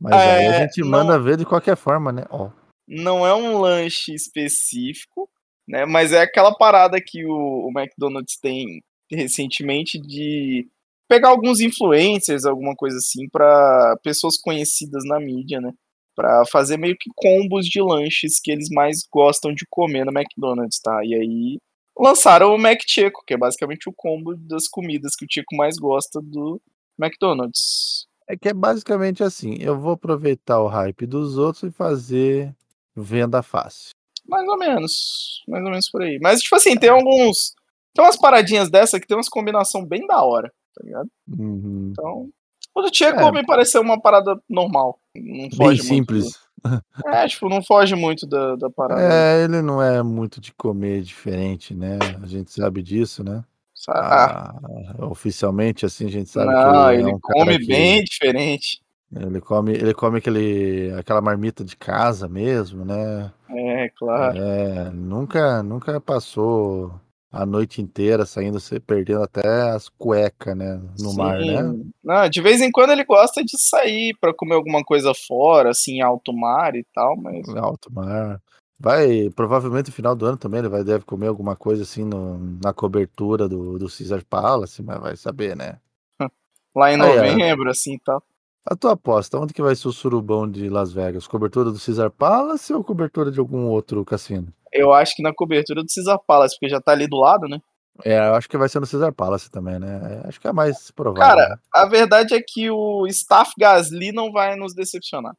Mas 0.00 0.12
aí 0.14 0.46
a 0.46 0.54
É, 0.54 0.60
gente 0.62 0.80
não- 0.80 0.88
manda 0.88 1.18
ver 1.18 1.36
de 1.36 1.44
qualquer 1.44 1.76
forma, 1.76 2.10
né? 2.10 2.24
Ó. 2.30 2.48
não 2.88 3.26
é 3.26 3.34
um 3.34 3.58
lanche 3.60 4.14
específico, 4.14 5.28
né? 5.68 5.84
Mas 5.84 6.12
é 6.12 6.22
aquela 6.22 6.54
parada 6.56 6.98
que 6.98 7.26
o, 7.26 7.66
o 7.68 7.70
McDonald's 7.78 8.38
tem 8.40 8.82
recentemente 9.16 9.98
de 10.00 10.66
pegar 11.08 11.28
alguns 11.28 11.60
influencers, 11.60 12.44
alguma 12.44 12.74
coisa 12.74 12.96
assim, 12.96 13.28
para 13.28 13.96
pessoas 14.02 14.38
conhecidas 14.38 15.04
na 15.04 15.20
mídia, 15.20 15.60
né? 15.60 15.72
Pra 16.14 16.44
fazer 16.46 16.76
meio 16.76 16.96
que 16.98 17.10
combos 17.14 17.66
de 17.66 17.80
lanches 17.80 18.40
que 18.42 18.50
eles 18.50 18.68
mais 18.70 19.00
gostam 19.10 19.52
de 19.52 19.66
comer 19.68 20.04
no 20.04 20.12
McDonald's, 20.12 20.80
tá? 20.80 21.04
E 21.04 21.14
aí 21.14 21.58
lançaram 21.98 22.54
o 22.54 22.58
Mac 22.58 22.80
Checo, 22.86 23.22
que 23.26 23.34
é 23.34 23.36
basicamente 23.36 23.88
o 23.88 23.92
combo 23.94 24.34
das 24.36 24.68
comidas 24.68 25.14
que 25.16 25.24
o 25.24 25.28
Checo 25.30 25.56
mais 25.56 25.76
gosta 25.76 26.20
do 26.20 26.60
McDonald's. 26.98 28.06
É 28.28 28.36
que 28.36 28.48
é 28.48 28.54
basicamente 28.54 29.22
assim, 29.22 29.56
eu 29.60 29.78
vou 29.78 29.92
aproveitar 29.92 30.60
o 30.60 30.68
hype 30.68 31.06
dos 31.06 31.36
outros 31.36 31.64
e 31.64 31.70
fazer 31.70 32.54
venda 32.94 33.42
fácil. 33.42 33.90
Mais 34.26 34.46
ou 34.48 34.56
menos. 34.56 35.42
Mais 35.48 35.64
ou 35.64 35.70
menos 35.70 35.90
por 35.90 36.02
aí. 36.02 36.18
Mas, 36.20 36.40
tipo 36.40 36.56
assim, 36.56 36.76
tem 36.76 36.90
alguns. 36.90 37.54
Tem 37.94 38.04
umas 38.04 38.16
paradinhas 38.16 38.70
dessa 38.70 38.98
que 39.00 39.06
tem 39.06 39.16
umas 39.16 39.28
combinação 39.28 39.84
bem 39.84 40.06
da 40.06 40.22
hora, 40.24 40.50
tá 40.74 40.82
ligado? 40.84 41.08
Uhum. 41.38 41.88
Então. 41.92 42.28
O 42.74 42.80
do 42.80 42.90
Tcheco 42.90 43.20
É. 43.20 43.30
me 43.32 43.44
pareceu 43.44 43.82
uma 43.82 44.00
parada 44.00 44.34
normal. 44.48 44.98
Não 45.14 45.22
Bem 45.48 45.50
foge 45.50 45.82
simples. 45.82 46.24
Muito 46.24 46.82
do- 47.04 47.08
É, 47.08 47.26
tipo, 47.28 47.48
não 47.48 47.62
foge 47.62 47.94
muito 47.94 48.26
da, 48.26 48.56
da 48.56 48.70
parada. 48.70 49.02
É, 49.02 49.44
ele 49.44 49.60
não 49.60 49.82
é 49.82 50.02
muito 50.02 50.40
de 50.40 50.52
comer 50.54 51.02
diferente, 51.02 51.74
né? 51.74 51.98
A 52.22 52.26
gente 52.26 52.50
sabe 52.52 52.82
disso, 52.82 53.22
né? 53.24 53.44
Ah, 53.88 54.54
Ah, 54.54 55.06
oficialmente, 55.06 55.84
assim, 55.84 56.06
a 56.06 56.10
gente 56.10 56.30
sabe 56.30 56.52
não, 56.52 56.62
que 56.62 56.68
ele, 56.94 57.02
ele 57.02 57.10
é 57.10 57.14
um 57.14 57.18
come 57.20 57.58
que 57.58 57.66
bem 57.66 58.04
diferente. 58.04 58.80
ele 59.14 59.40
come, 59.40 59.72
ele 59.72 59.92
come 59.92 60.18
aquele, 60.18 60.94
aquela 60.96 61.20
marmita 61.20 61.64
de 61.64 61.76
casa 61.76 62.28
mesmo, 62.28 62.84
né? 62.84 63.30
É, 63.50 63.88
claro. 63.98 64.38
É, 64.38 64.90
nunca, 64.90 65.62
nunca 65.64 66.00
passou 66.00 66.94
a 67.32 67.46
noite 67.46 67.80
inteira 67.80 68.26
saindo, 68.26 68.60
se 68.60 68.78
perdendo 68.78 69.22
até 69.22 69.70
as 69.70 69.88
cuecas, 69.88 70.54
né? 70.54 70.78
No 71.00 71.14
mar, 71.14 71.38
né? 71.38 71.62
Sim. 71.62 71.90
Não, 72.04 72.28
de 72.28 72.42
vez 72.42 72.60
em 72.60 72.70
quando 72.70 72.90
ele 72.90 73.04
gosta 73.04 73.42
de 73.42 73.58
sair 73.58 74.14
pra 74.20 74.34
comer 74.34 74.54
alguma 74.54 74.84
coisa 74.84 75.12
fora, 75.14 75.70
assim, 75.70 75.94
em 75.94 76.02
alto 76.02 76.32
mar 76.32 76.76
e 76.76 76.84
tal, 76.94 77.16
mas. 77.16 77.48
Alto 77.48 77.90
mar. 77.90 78.38
Vai, 78.78 79.30
provavelmente 79.30 79.86
no 79.86 79.92
final 79.92 80.14
do 80.14 80.26
ano 80.26 80.36
também 80.36 80.58
ele 80.58 80.68
vai, 80.68 80.82
deve 80.82 81.04
comer 81.04 81.28
alguma 81.28 81.54
coisa 81.54 81.84
assim 81.84 82.04
no, 82.04 82.36
na 82.62 82.72
cobertura 82.72 83.48
do, 83.48 83.78
do 83.78 83.86
Caesar 83.88 84.24
Palace, 84.24 84.82
mas 84.82 85.00
vai 85.00 85.16
saber, 85.16 85.56
né? 85.56 85.78
Lá 86.74 86.92
em 86.92 87.00
Aí, 87.00 87.16
novembro, 87.30 87.70
assim 87.70 87.94
e 87.94 88.00
tal. 88.00 88.22
A 88.64 88.76
tua 88.76 88.92
aposta, 88.92 89.38
onde 89.38 89.52
que 89.52 89.60
vai 89.62 89.74
ser 89.74 89.88
o 89.88 89.92
surubão 89.92 90.48
de 90.48 90.68
Las 90.68 90.92
Vegas? 90.92 91.26
Cobertura 91.26 91.70
do 91.70 91.80
Caesar 91.84 92.10
Palace 92.10 92.72
ou 92.72 92.84
cobertura 92.84 93.30
de 93.30 93.40
algum 93.40 93.66
outro 93.66 94.04
cassino? 94.04 94.52
Eu 94.72 94.92
acho 94.92 95.16
que 95.16 95.22
na 95.22 95.34
cobertura 95.34 95.82
do 95.82 95.92
Caesar 95.92 96.18
Palace, 96.26 96.54
porque 96.56 96.68
já 96.68 96.80
tá 96.80 96.92
ali 96.92 97.08
do 97.08 97.16
lado, 97.16 97.48
né? 97.48 97.58
É, 98.04 98.18
eu 98.28 98.34
acho 98.34 98.48
que 98.48 98.56
vai 98.56 98.68
ser 98.68 98.80
no 98.80 98.88
Caesar 98.88 99.12
Palace 99.12 99.50
também, 99.50 99.78
né? 99.78 100.22
É, 100.24 100.28
Acho 100.28 100.40
que 100.40 100.46
é 100.46 100.52
mais 100.52 100.90
provável. 100.92 101.28
Cara, 101.28 101.48
né? 101.50 101.56
a 101.74 101.86
verdade 101.86 102.34
é 102.34 102.40
que 102.40 102.70
o 102.70 103.06
staff 103.08 103.52
Gasly 103.58 104.12
não 104.12 104.32
vai 104.32 104.56
nos 104.56 104.74
decepcionar. 104.74 105.34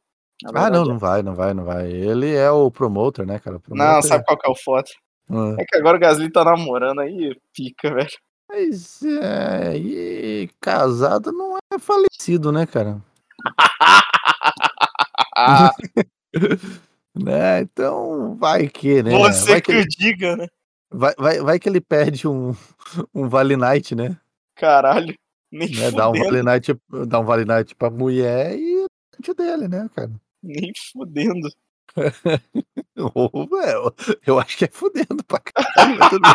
Ah, 0.54 0.68
não, 0.70 0.82
é. 0.82 0.88
não 0.88 0.98
vai, 0.98 1.22
não 1.22 1.34
vai, 1.34 1.54
não 1.54 1.64
vai. 1.64 1.90
Ele 1.90 2.34
é 2.34 2.50
o 2.50 2.70
promoter, 2.70 3.26
né, 3.26 3.38
cara? 3.38 3.56
O 3.56 3.60
Não, 3.70 3.76
promoter- 3.76 4.08
sabe 4.08 4.24
qual 4.24 4.38
que 4.38 4.46
é 4.46 4.50
o 4.52 4.54
foda? 4.56 4.88
Ah. 5.30 5.56
É 5.58 5.64
que 5.64 5.76
agora 5.78 5.96
o 5.96 6.00
Gasly 6.00 6.30
tá 6.30 6.44
namorando 6.44 7.00
aí, 7.00 7.34
pica, 7.54 7.92
velho. 7.92 8.10
Mas 8.48 9.02
é, 9.02 9.76
e 9.76 10.50
casado 10.60 11.32
não 11.32 11.56
é 11.72 11.78
falecido, 11.78 12.52
né, 12.52 12.66
cara? 12.66 13.00
Né? 17.16 17.60
Então 17.60 18.34
vai 18.34 18.66
que, 18.66 19.00
né? 19.00 19.12
você 19.12 19.52
vai, 19.52 19.60
que 19.60 19.70
que 19.70 19.78
ele, 19.78 19.86
diga, 19.86 20.36
né? 20.36 20.48
vai, 20.90 21.14
vai, 21.16 21.40
vai 21.40 21.60
que 21.60 21.68
ele 21.68 21.80
pede 21.80 22.26
um, 22.26 22.52
um 23.14 23.28
Vale 23.28 23.56
Night, 23.56 23.94
né? 23.94 24.18
Caralho. 24.56 25.14
Nem 25.52 25.72
né? 25.76 25.92
Dá 25.92 26.10
um 26.10 26.12
Vale 26.12 26.42
Night, 26.42 26.76
dá 27.06 27.20
um 27.20 27.24
Vale 27.24 27.44
Night 27.44 27.76
pra 27.76 27.88
mulher 27.88 28.58
e 28.58 28.84
o 28.84 29.34
dele, 29.34 29.68
né, 29.68 29.88
cara? 29.94 30.10
nem 30.44 30.70
fudendo. 30.92 31.48
Velho, 32.96 33.94
eu 34.26 34.38
acho 34.38 34.56
que 34.58 34.64
é 34.64 34.68
fudendo 34.68 35.22
pra 35.24 35.40
caralho, 35.40 35.98
mas 35.98 36.10
tudo 36.10 36.22
bem. 36.22 36.32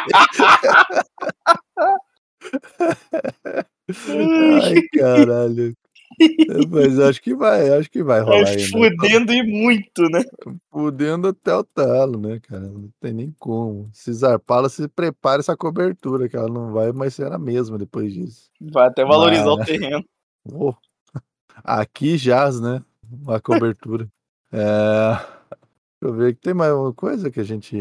Ai, 4.64 4.82
caralho. 4.98 5.76
Mas 6.70 6.98
eu 6.98 7.08
acho 7.08 7.22
que 7.22 7.34
vai, 7.36 7.70
acho 7.78 7.90
que 7.90 8.04
vai 8.04 8.22
rolar 8.22 8.50
É 8.50 8.50
ainda. 8.52 8.68
fudendo 8.68 9.32
e 9.34 9.44
muito, 9.44 10.04
né? 10.10 10.22
Fudendo 10.72 11.28
até 11.30 11.56
o 11.56 11.64
talo, 11.64 12.20
né, 12.20 12.40
cara? 12.42 12.62
Não 12.68 12.90
tem 13.00 13.14
nem 13.14 13.34
como. 13.40 13.90
Se 13.94 14.12
zarpá-la, 14.14 14.70
se 14.70 14.88
prepare 14.88 15.40
essa 15.40 15.56
cobertura, 15.56 16.28
que 16.28 16.36
ela 16.36 16.48
não 16.50 16.72
vai 16.74 16.92
mais 16.92 17.14
ser 17.16 17.32
a 17.32 17.38
mesma 17.38 17.78
depois 17.78 18.14
disso. 18.14 18.50
Vai 18.60 18.88
até 18.88 19.04
valorizar 19.06 19.56
Mas- 19.56 19.62
o 19.62 19.66
terreno. 19.66 20.06
Oh, 20.52 20.74
Aqui 21.64 22.18
jaz, 22.18 22.60
né? 22.60 22.82
A 23.28 23.40
cobertura. 23.40 24.08
É... 24.52 25.12
Deixa 26.02 26.02
eu 26.02 26.14
ver, 26.14 26.36
tem 26.38 26.56
mais 26.56 26.72
alguma 26.72 26.92
coisa 26.92 27.30
que 27.30 27.40
a 27.40 27.44
gente 27.44 27.76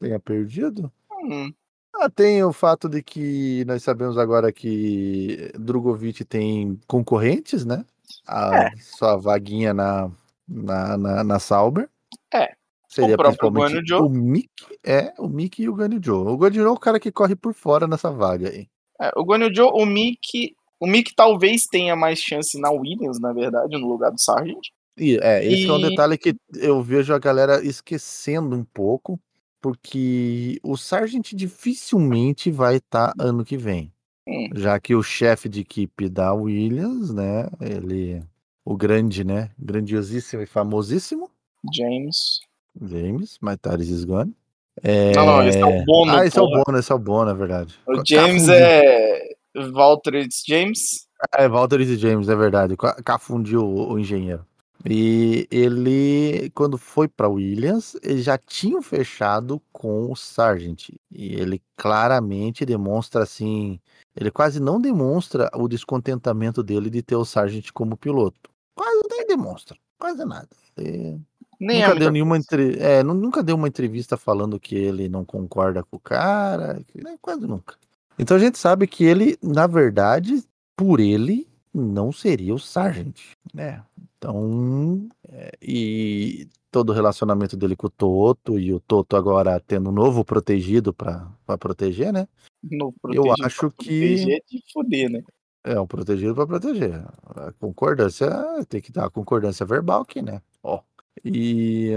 tenha 0.00 0.18
perdido? 0.18 0.90
Hum, 1.12 1.52
Ah, 2.00 2.08
tem 2.08 2.42
o 2.44 2.52
fato 2.52 2.88
de 2.88 3.02
que 3.02 3.64
nós 3.66 3.82
sabemos 3.82 4.16
agora 4.16 4.52
que 4.52 5.50
Drogovic 5.58 6.24
tem 6.24 6.78
concorrentes, 6.86 7.64
né? 7.64 7.84
A 8.26 8.70
sua 8.78 9.16
vaguinha 9.16 9.74
na, 9.74 10.10
na, 10.46 10.96
na, 10.96 11.24
na 11.24 11.38
Sauber. 11.38 11.88
É. 12.32 12.52
Seria 12.88 13.14
O 13.14 13.18
próprio 13.18 13.50
principalmente 13.50 13.88
Zhou. 13.88 14.06
o 14.06 14.08
Mick, 14.10 14.48
é, 14.84 15.12
o 15.18 15.28
Mick 15.28 15.60
e 15.62 15.68
o 15.68 15.74
Guanyu 15.74 16.00
Zhou. 16.02 16.26
O 16.28 16.36
Guanyu 16.36 16.62
Zhou 16.62 16.68
é 16.68 16.70
o 16.70 16.78
cara 16.80 16.98
que 17.00 17.12
corre 17.12 17.34
por 17.36 17.52
fora 17.52 17.86
nessa 17.86 18.10
vaga 18.10 18.48
aí. 18.48 18.66
é, 19.00 19.10
o 19.16 19.24
Guanyu 19.24 19.54
Zhou, 19.54 19.72
o 19.74 19.84
Mick. 19.84 20.54
O 20.80 20.86
Mick 20.86 21.12
talvez 21.16 21.64
tenha 21.66 21.96
mais 21.96 22.20
chance 22.20 22.58
na 22.60 22.70
Williams, 22.70 23.18
na 23.20 23.32
verdade, 23.32 23.76
no 23.76 23.88
lugar 23.88 24.10
do 24.12 24.20
Sargent. 24.20 24.60
E 24.96 25.18
é, 25.20 25.44
esse 25.44 25.66
é 25.68 25.72
um 25.72 25.78
E- 25.80 25.90
detalhe 25.90 26.16
que 26.16 26.34
eu 26.54 26.80
vejo 26.82 27.12
a 27.12 27.18
galera 27.18 27.62
esquecendo 27.64 28.54
um 28.56 28.64
pouco, 28.64 29.18
porque 29.60 30.58
o 30.62 30.76
Sargent 30.76 31.32
dificilmente 31.34 32.50
vai 32.50 32.76
estar 32.76 33.12
ano 33.18 33.44
que 33.44 33.56
vem. 33.56 33.92
Hum. 34.26 34.48
Já 34.54 34.78
que 34.78 34.94
o 34.94 35.02
chefe 35.02 35.48
de 35.48 35.60
equipe 35.60 36.08
da 36.08 36.32
Williams, 36.34 37.12
né, 37.12 37.48
ele 37.60 38.22
o 38.64 38.76
grande, 38.76 39.24
né, 39.24 39.50
grandiosíssimo 39.58 40.42
e 40.42 40.46
famosíssimo 40.46 41.30
James. 41.74 42.40
James, 42.80 43.38
My 43.42 43.56
Tires 43.56 43.88
is 43.88 44.04
Gone. 44.04 44.34
É... 44.82 45.12
Não, 45.14 45.26
não, 45.26 45.48
esse 45.48 45.58
é 45.58 45.64
o 45.66 45.84
Bono. 45.84 46.12
Ah, 46.12 46.24
esse 46.26 46.38
é 46.38 46.42
o. 46.42 46.46
Bono, 46.48 46.78
esse 46.78 46.92
é 46.92 46.94
o 46.94 46.98
Bono, 46.98 47.30
é 47.30 47.34
verdade. 47.34 47.74
O 47.86 47.96
Ca- 47.96 48.02
James 48.06 48.46
cafundiu. 48.46 48.54
é. 48.54 49.28
Valtteri 49.72 50.28
James. 50.46 51.08
É, 51.36 51.48
Valtteri 51.48 51.96
James, 51.96 52.28
é 52.28 52.36
verdade. 52.36 52.76
Ca- 52.76 53.02
Cafundiu 53.02 53.64
o, 53.64 53.92
o 53.94 53.98
engenheiro. 53.98 54.46
E 54.84 55.46
ele, 55.50 56.50
quando 56.54 56.78
foi 56.78 57.08
para 57.08 57.28
Williams, 57.28 57.96
eles 58.02 58.24
já 58.24 58.38
tinham 58.38 58.80
fechado 58.80 59.60
com 59.72 60.10
o 60.10 60.16
Sargent. 60.16 60.90
E 61.10 61.34
ele 61.34 61.60
claramente 61.76 62.64
demonstra 62.64 63.22
assim. 63.22 63.80
Ele 64.14 64.30
quase 64.30 64.60
não 64.60 64.80
demonstra 64.80 65.50
o 65.54 65.68
descontentamento 65.68 66.62
dele 66.62 66.90
de 66.90 67.02
ter 67.02 67.16
o 67.16 67.24
Sargent 67.24 67.70
como 67.72 67.96
piloto. 67.96 68.50
Quase 68.76 69.00
nem 69.10 69.26
demonstra. 69.26 69.76
Quase 69.98 70.24
nada. 70.24 70.48
Ele 70.76 71.20
Nem 71.58 71.80
nunca 71.80 71.92
é 71.96 71.98
deu 71.98 72.12
nenhuma 72.12 72.36
entre... 72.36 72.78
é, 72.78 73.02
nu- 73.02 73.14
nunca 73.14 73.42
deu 73.42 73.56
uma 73.56 73.66
entrevista 73.68 74.16
falando 74.16 74.60
que 74.60 74.76
ele 74.76 75.08
não 75.08 75.24
concorda 75.24 75.82
com 75.82 75.96
o 75.96 76.00
cara. 76.00 76.80
né, 76.94 77.16
Quase 77.20 77.46
nunca. 77.46 77.76
Então 78.16 78.36
a 78.36 78.40
gente 78.40 78.58
sabe 78.58 78.86
que 78.86 79.04
ele, 79.04 79.36
na 79.42 79.66
verdade, 79.66 80.42
por 80.76 81.00
ele, 81.00 81.48
não 81.74 82.12
seria 82.12 82.54
o 82.54 82.58
Sargent, 82.58 83.18
né? 83.52 83.82
Então, 84.18 85.08
é, 85.28 85.52
e 85.62 86.48
todo 86.72 86.90
o 86.90 86.92
relacionamento 86.92 87.56
dele 87.56 87.76
com 87.76 87.86
o 87.86 87.90
Toto 87.90 88.58
e 88.58 88.72
o 88.72 88.80
Toto 88.80 89.16
agora 89.16 89.60
tendo 89.60 89.90
um 89.90 89.92
novo 89.92 90.24
protegido 90.24 90.92
para 90.92 91.30
proteger, 91.58 92.12
né? 92.12 92.26
No 92.62 92.92
Eu 93.04 93.22
protegido 93.22 93.46
acho 93.46 93.70
pra 93.70 93.84
que 93.84 94.16
proteger 94.16 94.42
de 94.50 94.62
foder, 94.72 95.10
né? 95.10 95.22
é 95.64 95.80
um 95.80 95.86
protegido 95.86 96.34
para 96.34 96.46
proteger. 96.46 97.04
A 97.36 97.52
concordância 97.52 98.28
tem 98.68 98.80
que 98.80 98.90
dar 98.90 99.06
a 99.06 99.10
concordância 99.10 99.64
verbal 99.64 100.02
aqui, 100.02 100.22
né? 100.22 100.40
Ó. 100.62 100.80
E, 101.24 101.92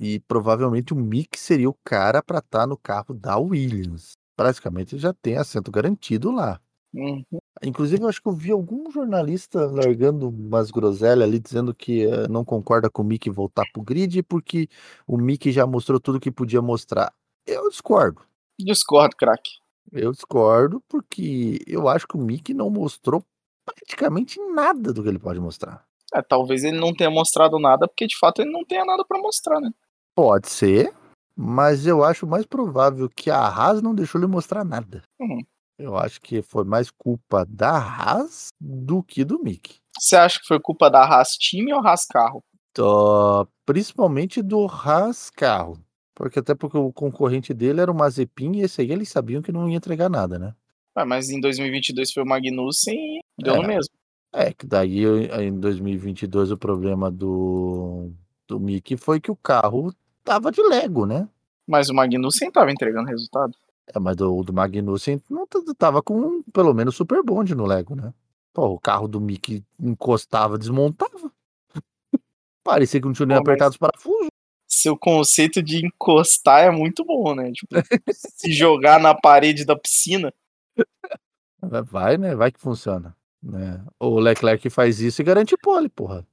e 0.00 0.20
provavelmente 0.20 0.92
o 0.92 0.96
Mick 0.96 1.38
seria 1.38 1.68
o 1.68 1.76
cara 1.84 2.22
para 2.22 2.38
estar 2.38 2.66
no 2.66 2.76
carro 2.76 3.14
da 3.14 3.36
Williams. 3.38 4.12
Praticamente 4.36 4.98
já 4.98 5.12
tem 5.12 5.36
assento 5.36 5.70
garantido 5.70 6.30
lá. 6.30 6.60
Uhum. 6.94 7.24
Inclusive, 7.62 8.02
eu 8.02 8.08
acho 8.08 8.22
que 8.22 8.28
eu 8.28 8.32
vi 8.32 8.50
algum 8.50 8.90
jornalista 8.90 9.66
largando 9.66 10.28
umas 10.28 10.70
groselhas 10.70 11.28
ali, 11.28 11.38
dizendo 11.38 11.74
que 11.74 12.06
eh, 12.06 12.26
não 12.28 12.44
concorda 12.44 12.88
com 12.88 13.02
o 13.02 13.04
Mickey 13.04 13.30
voltar 13.30 13.64
pro 13.72 13.82
grid, 13.82 14.22
porque 14.22 14.68
o 15.06 15.18
Mickey 15.18 15.52
já 15.52 15.66
mostrou 15.66 16.00
tudo 16.00 16.20
que 16.20 16.30
podia 16.30 16.62
mostrar. 16.62 17.12
Eu 17.46 17.68
discordo. 17.68 18.22
Discordo, 18.58 19.16
craque. 19.16 19.50
Eu 19.92 20.12
discordo, 20.12 20.82
porque 20.88 21.58
eu 21.66 21.88
acho 21.88 22.08
que 22.08 22.16
o 22.16 22.20
Mickey 22.20 22.54
não 22.54 22.70
mostrou 22.70 23.22
praticamente 23.64 24.40
nada 24.52 24.92
do 24.92 25.02
que 25.02 25.08
ele 25.08 25.18
pode 25.18 25.38
mostrar. 25.38 25.84
É, 26.14 26.22
talvez 26.22 26.64
ele 26.64 26.78
não 26.78 26.94
tenha 26.94 27.10
mostrado 27.10 27.58
nada, 27.58 27.86
porque 27.86 28.06
de 28.06 28.18
fato 28.18 28.42
ele 28.42 28.50
não 28.50 28.64
tenha 28.64 28.84
nada 28.84 29.04
pra 29.04 29.20
mostrar, 29.20 29.60
né? 29.60 29.70
Pode 30.14 30.48
ser, 30.48 30.92
mas 31.36 31.86
eu 31.86 32.04
acho 32.04 32.26
mais 32.26 32.44
provável 32.44 33.08
que 33.08 33.30
a 33.30 33.38
Haas 33.38 33.80
não 33.80 33.94
deixou 33.94 34.20
ele 34.20 34.30
mostrar 34.30 34.64
nada. 34.64 35.02
Uhum. 35.20 35.40
Eu 35.82 35.96
acho 35.96 36.20
que 36.20 36.42
foi 36.42 36.62
mais 36.64 36.90
culpa 36.90 37.44
da 37.48 37.76
Haas 37.76 38.48
do 38.60 39.02
que 39.02 39.24
do 39.24 39.42
Mickey. 39.42 39.80
Você 39.98 40.14
acha 40.16 40.38
que 40.38 40.46
foi 40.46 40.60
culpa 40.60 40.88
da 40.88 41.02
Haas 41.04 41.30
time 41.36 41.72
ou 41.74 41.80
Haas 41.84 42.06
carro? 42.06 42.42
Tó- 42.72 43.46
principalmente 43.66 44.40
do 44.40 44.66
Haas 44.66 45.28
carro. 45.28 45.76
Porque 46.14 46.38
até 46.38 46.54
porque 46.54 46.78
o 46.78 46.92
concorrente 46.92 47.52
dele 47.52 47.80
era 47.80 47.90
o 47.90 47.94
Mazepin 47.94 48.52
e 48.56 48.62
esse 48.62 48.80
aí 48.80 48.92
eles 48.92 49.08
sabiam 49.08 49.42
que 49.42 49.50
não 49.50 49.68
ia 49.68 49.76
entregar 49.76 50.08
nada, 50.08 50.38
né? 50.38 50.54
Ah, 50.94 51.04
mas 51.04 51.30
em 51.30 51.40
2022 51.40 52.12
foi 52.12 52.22
o 52.22 52.26
Magnussen 52.26 52.94
e 53.38 53.42
deu 53.42 53.54
É. 53.54 53.56
no 53.60 53.66
mesmo. 53.66 53.92
É, 54.32 54.52
que 54.52 54.66
daí 54.66 55.04
em 55.42 55.58
2022 55.58 56.52
o 56.52 56.56
problema 56.56 57.10
do, 57.10 58.12
do 58.46 58.60
Mickey 58.60 58.96
foi 58.96 59.20
que 59.20 59.30
o 59.30 59.36
carro 59.36 59.92
tava 60.22 60.52
de 60.52 60.62
Lego, 60.62 61.04
né? 61.06 61.28
Mas 61.66 61.88
o 61.88 61.94
Magnussen 61.94 62.50
tava 62.50 62.70
entregando 62.70 63.08
resultado. 63.08 63.52
É, 63.88 63.98
mas 63.98 64.16
do, 64.16 64.42
do 64.42 64.52
Magnussen 64.52 65.20
não 65.28 65.46
tava 65.76 66.02
com 66.02 66.42
pelo 66.52 66.72
menos 66.72 66.94
super 66.94 67.22
bonde 67.22 67.54
no 67.54 67.66
Lego, 67.66 67.94
né? 67.94 68.12
Pô, 68.52 68.66
o 68.68 68.78
carro 68.78 69.08
do 69.08 69.20
Mickey 69.20 69.64
encostava, 69.80 70.58
desmontava. 70.58 71.32
Parecia 72.62 73.00
que 73.00 73.06
não 73.06 73.14
tinha 73.14 73.26
nem 73.26 73.36
Pô, 73.36 73.42
apertado 73.42 73.70
os 73.70 73.76
parafusos. 73.76 74.28
Seu 74.68 74.96
conceito 74.96 75.62
de 75.62 75.84
encostar 75.84 76.64
é 76.64 76.70
muito 76.70 77.04
bom, 77.04 77.34
né? 77.34 77.50
Tipo, 77.52 77.74
se 78.10 78.52
jogar 78.52 79.00
na 79.00 79.14
parede 79.14 79.64
da 79.64 79.76
piscina. 79.76 80.32
Vai, 81.60 82.16
né? 82.16 82.34
Vai 82.34 82.50
que 82.50 82.60
funciona. 82.60 83.16
Né? 83.42 83.84
O 83.98 84.18
Leclerc 84.18 84.68
faz 84.70 85.00
isso 85.00 85.20
e 85.20 85.24
garante 85.24 85.56
pole, 85.56 85.88
porra. 85.88 86.26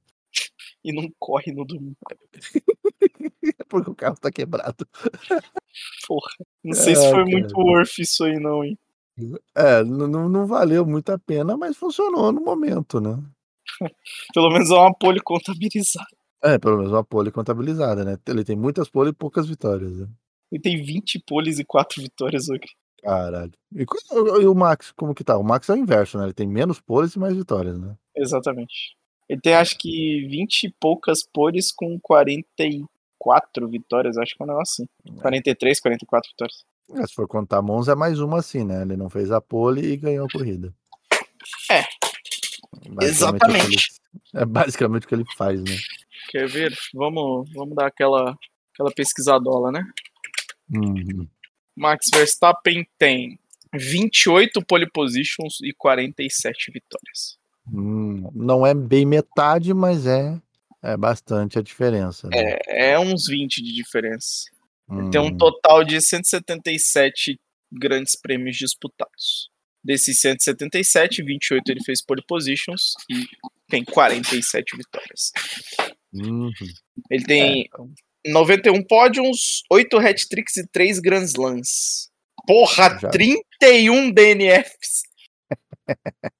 E 0.84 0.92
não 0.92 1.10
corre 1.18 1.52
no 1.52 1.64
domingo. 1.64 1.96
Porque 3.68 3.90
o 3.90 3.94
carro 3.94 4.16
tá 4.20 4.30
quebrado. 4.30 4.86
Porra. 6.06 6.30
Não 6.64 6.74
sei 6.74 6.96
se 6.96 7.06
Ah, 7.06 7.10
foi 7.10 7.24
cara. 7.24 7.30
muito 7.30 7.56
worth 7.58 7.98
isso 7.98 8.24
aí, 8.24 8.38
não, 8.38 8.64
hein? 8.64 8.78
É, 9.54 9.84
não 9.84 10.28
não 10.28 10.46
valeu 10.46 10.86
muito 10.86 11.10
a 11.10 11.18
pena, 11.18 11.56
mas 11.56 11.76
funcionou 11.76 12.32
no 12.32 12.40
momento, 12.40 13.00
né? 13.00 13.18
Pelo 14.34 14.50
menos 14.50 14.70
é 14.70 14.74
uma 14.74 14.94
pole 14.94 15.20
contabilizada. 15.20 16.06
É, 16.42 16.58
pelo 16.58 16.78
menos 16.78 16.90
uma 16.90 17.04
pole 17.04 17.30
contabilizada, 17.30 18.02
né? 18.02 18.16
Ele 18.26 18.42
tem 18.42 18.56
muitas 18.56 18.88
pole 18.88 19.10
e 19.10 19.12
poucas 19.12 19.46
vitórias, 19.46 19.98
né? 19.98 20.08
Ele 20.50 20.62
tem 20.62 20.82
20 20.82 21.22
poles 21.26 21.58
e 21.58 21.64
4 21.64 22.00
vitórias 22.02 22.48
hoje. 22.48 22.62
Caralho. 23.02 23.52
E, 23.74 23.84
e 24.42 24.46
o 24.46 24.54
Max, 24.54 24.90
como 24.92 25.14
que 25.14 25.22
tá? 25.22 25.36
O 25.36 25.44
Max 25.44 25.68
é 25.68 25.74
o 25.74 25.76
inverso, 25.76 26.16
né? 26.18 26.24
Ele 26.24 26.32
tem 26.32 26.46
menos 26.48 26.80
poles 26.80 27.14
e 27.14 27.18
mais 27.18 27.36
vitórias, 27.36 27.78
né? 27.78 27.94
Exatamente. 28.16 28.96
Ele 29.30 29.40
tem 29.40 29.54
acho 29.54 29.78
que 29.78 30.26
20 30.28 30.64
e 30.64 30.74
poucas 30.80 31.22
poles 31.22 31.70
com 31.70 31.96
44 32.00 33.68
vitórias, 33.68 34.18
acho 34.18 34.34
que 34.36 34.42
é 34.42 34.44
um 34.44 34.48
negócio 34.48 34.84
assim. 35.04 35.16
43, 35.20 35.78
44 35.80 36.30
vitórias. 36.30 36.64
É, 36.96 37.06
se 37.06 37.14
for 37.14 37.28
contar 37.28 37.62
Monza, 37.62 37.92
é 37.92 37.94
mais 37.94 38.18
uma 38.18 38.40
assim, 38.40 38.64
né? 38.64 38.82
Ele 38.82 38.96
não 38.96 39.08
fez 39.08 39.30
a 39.30 39.40
pole 39.40 39.84
e 39.86 39.96
ganhou 39.96 40.26
a 40.26 40.28
corrida. 40.28 40.74
É. 41.70 41.84
Exatamente. 43.02 43.66
ele- 44.34 44.42
é 44.42 44.44
basicamente 44.44 45.04
o 45.04 45.08
que 45.08 45.14
ele 45.14 45.24
faz, 45.36 45.62
né? 45.62 45.76
Quer 46.30 46.48
ver? 46.48 46.76
Vamos, 46.92 47.48
vamos 47.54 47.76
dar 47.76 47.86
aquela, 47.86 48.36
aquela 48.74 48.90
pesquisadola, 48.90 49.70
né? 49.70 49.84
Uhum. 50.74 51.28
Max 51.76 52.06
Verstappen 52.12 52.84
tem 52.98 53.38
28 53.72 54.60
pole 54.66 54.90
positions 54.90 55.58
e 55.62 55.72
47 55.72 56.72
vitórias. 56.72 57.38
Hum, 57.72 58.30
não 58.34 58.66
é 58.66 58.74
bem 58.74 59.06
metade, 59.06 59.72
mas 59.72 60.06
é, 60.06 60.36
é 60.82 60.96
bastante 60.96 61.58
a 61.58 61.62
diferença. 61.62 62.28
Né? 62.28 62.56
É, 62.66 62.92
é 62.92 62.98
uns 62.98 63.26
20 63.26 63.62
de 63.62 63.72
diferença. 63.72 64.44
Hum, 64.88 65.10
Tem 65.10 65.20
um 65.20 65.36
total 65.36 65.84
de 65.84 66.00
177 66.00 67.38
grandes 67.72 68.16
prêmios 68.16 68.56
disputados. 68.56 69.50
Desses 69.82 70.20
177, 70.20 71.22
28 71.22 71.70
ele 71.70 71.82
fez 71.84 72.02
pole 72.04 72.22
positions 72.26 72.94
e 73.08 73.24
tem 73.68 73.84
47 73.84 74.76
vitórias. 74.76 75.32
uhum. 76.12 76.50
Ele 77.10 77.24
tem 77.24 77.70
91 78.26 78.82
pódios, 78.82 79.62
8 79.70 79.96
hat-tricks 79.98 80.56
e 80.56 80.66
3 80.66 80.98
Grand 80.98 81.22
Slams. 81.22 82.10
Porra, 82.46 82.98
Já. 83.00 83.08
31 83.10 84.10
DNFs. 84.10 85.02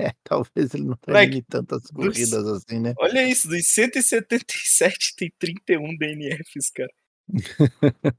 É, 0.00 0.12
talvez 0.22 0.74
ele 0.74 0.84
não 0.84 0.96
termine 0.96 1.42
tantas 1.42 1.90
corridas 1.90 2.46
assim, 2.46 2.78
né? 2.78 2.94
Olha 2.98 3.26
isso, 3.26 3.48
dos 3.48 3.66
177 3.66 5.16
tem 5.16 5.32
31 5.38 5.96
DNFs, 5.96 6.70
cara. 6.70 6.92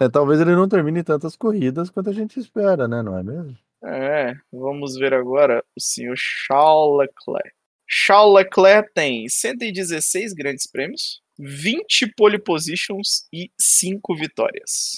É, 0.00 0.08
talvez 0.08 0.40
ele 0.40 0.56
não 0.56 0.66
termine 0.66 1.02
tantas 1.02 1.36
corridas 1.36 1.90
quanto 1.90 2.08
a 2.08 2.12
gente 2.14 2.40
espera, 2.40 2.88
né? 2.88 3.02
Não 3.02 3.18
é 3.18 3.22
mesmo? 3.22 3.54
É, 3.84 4.32
vamos 4.50 4.94
ver 4.96 5.12
agora 5.12 5.62
o 5.76 5.80
senhor 5.80 6.14
Charles 6.16 6.96
Leclerc. 6.96 7.50
Charles 7.86 8.34
Leclerc 8.34 8.90
tem 8.94 9.28
116 9.28 10.32
grandes 10.32 10.66
prêmios, 10.66 11.20
20 11.38 12.14
pole 12.16 12.38
positions 12.38 13.28
e 13.30 13.50
5 13.60 14.16
vitórias. 14.16 14.94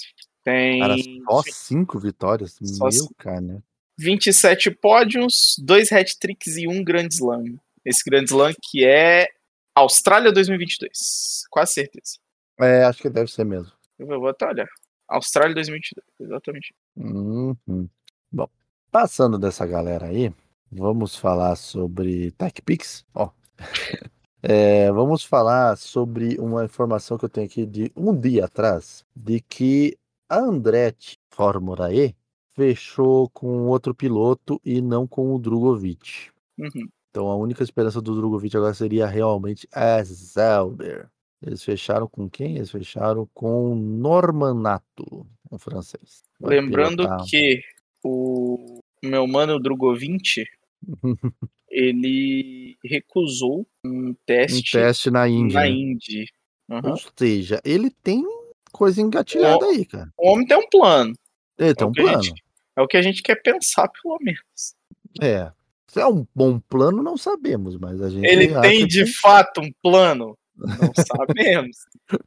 Tem 0.47 0.79
Cara, 0.79 0.95
só 1.25 1.41
cinco 1.51 1.99
vitórias? 1.99 2.57
Só 2.63 2.87
Meu, 2.87 3.09
cara, 3.17 3.41
né? 3.41 3.61
27 3.97 4.71
pódios, 4.71 5.55
2 5.59 5.91
hat-tricks 5.91 6.57
e 6.57 6.67
1 6.67 6.83
Grand 6.83 7.07
Slam. 7.11 7.57
Esse 7.83 8.03
Grand 8.07 8.25
Slam 8.25 8.53
que 8.61 8.85
é 8.85 9.27
Austrália 9.73 10.31
2022, 10.31 11.43
quase 11.49 11.73
certeza. 11.73 12.17
É, 12.59 12.83
acho 12.83 13.01
que 13.01 13.09
deve 13.09 13.31
ser 13.31 13.45
mesmo. 13.45 13.71
Eu 13.99 14.07
vou 14.07 14.27
até 14.27 14.47
olhar. 14.47 14.67
Austrália 15.07 15.53
2022, 15.55 16.05
exatamente. 16.19 16.73
Uhum. 16.95 17.89
Bom, 18.31 18.49
passando 18.91 19.37
dessa 19.37 19.65
galera 19.65 20.07
aí, 20.07 20.33
vamos 20.71 21.15
falar 21.15 21.55
sobre 21.55 22.31
TechPix. 22.31 23.05
Ó. 23.13 23.29
É, 24.43 24.91
vamos 24.91 25.23
falar 25.23 25.75
sobre 25.77 26.39
uma 26.39 26.63
informação 26.63 27.17
que 27.17 27.25
eu 27.25 27.29
tenho 27.29 27.47
aqui 27.47 27.65
de 27.65 27.91
um 27.95 28.17
dia 28.17 28.45
atrás, 28.45 29.03
de 29.13 29.41
que 29.41 29.97
a 30.29 30.37
Andretti 30.37 31.17
Fórmula 31.31 31.91
E 31.91 32.15
fechou 32.57 33.29
com 33.29 33.67
outro 33.67 33.93
piloto 33.93 34.59
e 34.65 34.81
não 34.81 35.05
com 35.07 35.33
o 35.35 35.39
Drogovic. 35.39 36.29
Uhum. 36.57 36.89
Então 37.11 37.27
a 37.29 37.35
única 37.35 37.63
esperança 37.63 38.01
do 38.01 38.15
Drogovic 38.15 38.57
agora 38.57 38.73
seria 38.73 39.05
realmente 39.05 39.67
a 39.71 40.03
Zauber. 40.03 41.07
Eles 41.41 41.63
fecharam 41.63 42.07
com 42.07 42.27
quem? 42.27 42.55
Eles 42.57 42.71
fecharam 42.71 43.29
com 43.31 43.75
Normanato, 43.75 45.25
um 45.51 45.59
francês. 45.59 46.23
Vai 46.39 46.59
Lembrando 46.59 47.03
pilotar- 47.03 47.25
que 47.29 47.61
o 48.03 48.79
meu 49.03 49.27
mano 49.27 49.59
Drogovic, 49.59 50.43
ele 51.69 52.75
recusou 52.83 53.65
um 53.85 54.09
um 54.09 54.13
teste, 54.25 54.71
teste 54.71 55.11
na 55.11 55.27
Índia. 55.27 55.59
na 55.59 55.65
né? 55.65 55.69
Indy. 55.69 56.25
Uhum. 56.69 56.91
Ou 56.91 56.97
seja, 57.15 57.61
ele 57.63 57.89
tem 58.03 58.23
coisa 58.71 58.99
engatilhada 59.01 59.65
aí, 59.65 59.85
cara. 59.85 60.11
O 60.17 60.31
homem 60.31 60.45
tem 60.47 60.57
um 60.57 60.67
plano. 60.69 61.13
Ele 61.57 61.73
tem 61.75 61.85
É 61.85 61.87
o 61.87 61.89
um 61.89 61.93
plano. 61.93 62.23
gente- 62.23 62.43
É 62.77 62.81
o 62.81 62.87
que 62.87 62.95
a 62.95 63.01
gente 63.01 63.23
quer 63.23 63.41
pensar, 63.41 63.89
pelo 63.89 64.17
menos. 64.21 64.75
É. 65.21 65.49
Se 65.87 65.99
é 65.99 66.05
um 66.05 66.27
bom 66.35 66.59
plano, 66.59 67.01
não 67.01 67.17
sabemos, 67.17 67.75
mas 67.77 68.01
a 68.01 68.09
gente. 68.09 68.25
Ele 68.25 68.49
tem 68.61 68.81
que- 68.81 68.87
de 68.87 69.05
fato 69.19 69.61
um 69.61 69.71
plano? 69.81 70.37
Não 70.55 70.91
sabemos. 70.95 71.77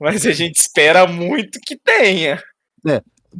Mas 0.00 0.26
a 0.26 0.32
gente 0.32 0.56
espera 0.56 1.06
muito 1.06 1.60
que 1.60 1.76
tenha. 1.76 2.42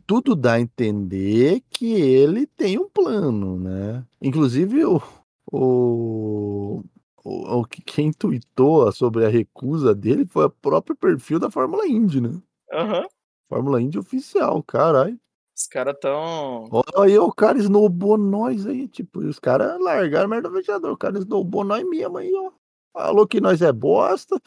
Tudo 0.06 0.36
dá 0.36 0.52
a 0.54 0.60
entender 0.60 1.62
que 1.68 1.92
ele 1.92 2.46
tem 2.46 2.78
um 2.78 2.88
plano, 2.88 3.58
né? 3.58 4.04
Inclusive, 4.22 4.84
o, 4.84 5.02
o, 5.50 6.84
o, 7.24 7.58
o 7.58 7.64
que 7.64 7.82
quem 7.82 8.12
tweetou 8.12 8.90
sobre 8.92 9.24
a 9.24 9.28
recusa 9.28 9.92
dele 9.94 10.24
foi 10.24 10.44
o 10.44 10.50
próprio 10.50 10.94
perfil 10.94 11.40
da 11.40 11.50
Fórmula 11.50 11.86
Indy, 11.88 12.20
né? 12.20 12.40
Aham. 12.72 13.04
Fórmula 13.48 13.82
Indy 13.82 13.98
oficial, 13.98 14.62
caralho. 14.62 15.18
Os 15.60 15.66
caras 15.66 15.94
tão. 16.00 16.68
Olha 16.72 16.84
aí, 17.04 17.18
o 17.18 17.30
cara 17.30 17.58
snowbou 17.58 18.16
nós 18.16 18.66
aí, 18.66 18.88
tipo, 18.88 19.22
e 19.22 19.26
os 19.26 19.38
caras 19.38 19.78
largaram 19.78 20.28
merda 20.28 20.48
do 20.48 20.54
ventilador. 20.54 20.92
O 20.92 20.96
cara 20.96 21.18
snowbou 21.18 21.64
nós 21.64 21.86
mesmo 21.86 22.16
aí, 22.16 22.32
ó. 22.34 22.50
Falou 22.94 23.26
que 23.26 23.42
nós 23.42 23.60
é 23.60 23.70
bosta. 23.70 24.40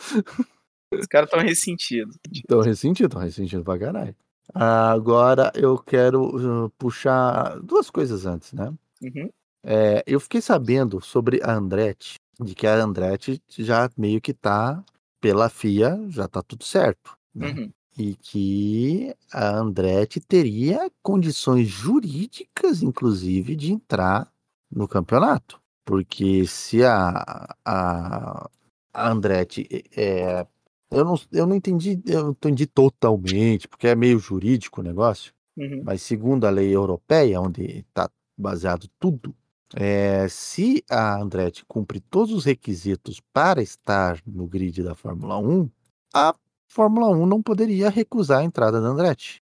Os 0.92 1.06
caras 1.06 1.30
tão 1.30 1.40
ressentidos. 1.40 2.18
Tão 2.48 2.62
ressentido, 2.62 3.10
tão 3.10 3.22
ressentido 3.22 3.64
pra 3.64 3.78
caralho. 3.78 4.16
Agora 4.54 5.52
eu 5.56 5.78
quero 5.78 6.66
uh, 6.66 6.70
puxar 6.72 7.60
duas 7.60 7.92
coisas 7.92 8.26
antes, 8.26 8.52
né? 8.52 8.74
Uhum. 9.02 9.30
É, 9.64 10.04
eu 10.08 10.20
fiquei 10.20 10.42
sabendo 10.42 11.00
sobre 11.00 11.40
a 11.44 11.54
Andretti, 11.54 12.16
de 12.42 12.56
que 12.56 12.66
a 12.66 12.76
Andretti 12.76 13.42
já 13.48 13.90
meio 13.96 14.20
que 14.20 14.34
tá 14.34 14.84
pela 15.22 15.48
FIA, 15.48 16.06
já 16.10 16.28
tá 16.28 16.42
tudo 16.42 16.64
certo. 16.64 17.16
né? 17.34 17.50
Uhum. 17.52 17.72
E 17.98 18.16
que 18.16 19.16
a 19.32 19.58
Andretti 19.58 20.20
teria 20.20 20.90
condições 21.02 21.68
jurídicas, 21.68 22.82
inclusive, 22.82 23.56
de 23.56 23.72
entrar 23.72 24.32
no 24.72 24.88
campeonato. 24.88 25.62
Porque 25.86 26.46
se 26.48 26.84
a, 26.84 27.48
a, 27.64 28.50
a 28.94 29.12
Andretti 29.12 29.68
é. 29.96 30.46
Eu 30.90 31.04
não, 31.04 31.16
eu 31.32 31.48
não 31.48 31.56
entendi, 31.56 32.00
eu 32.06 32.24
não 32.26 32.32
entendi 32.32 32.68
totalmente, 32.68 33.68
porque 33.68 33.88
é 33.88 33.96
meio 33.96 34.20
jurídico 34.20 34.80
o 34.80 34.84
negócio. 34.84 35.34
Uhum. 35.58 35.82
Mas 35.84 36.04
segundo 36.04 36.46
a 36.46 36.52
lei 36.52 36.74
europeia, 36.74 37.42
onde 37.42 37.80
está 37.80 38.10
baseado 38.38 38.88
tudo, 39.00 39.36
é, 39.76 40.28
se 40.30 40.84
a 40.90 41.20
Andretti 41.20 41.66
cumpre 41.66 42.00
todos 42.00 42.32
os 42.32 42.46
requisitos 42.46 43.20
para 43.34 43.62
estar 43.62 44.22
no 44.26 44.46
grid 44.46 44.84
da 44.84 44.94
Fórmula 44.94 45.38
1, 45.40 45.68
a 46.14 46.36
Fórmula 46.74 47.08
1 47.10 47.28
não 47.28 47.40
poderia 47.40 47.88
recusar 47.88 48.40
a 48.40 48.44
entrada 48.44 48.82
da 48.82 48.88
Andretti. 48.88 49.40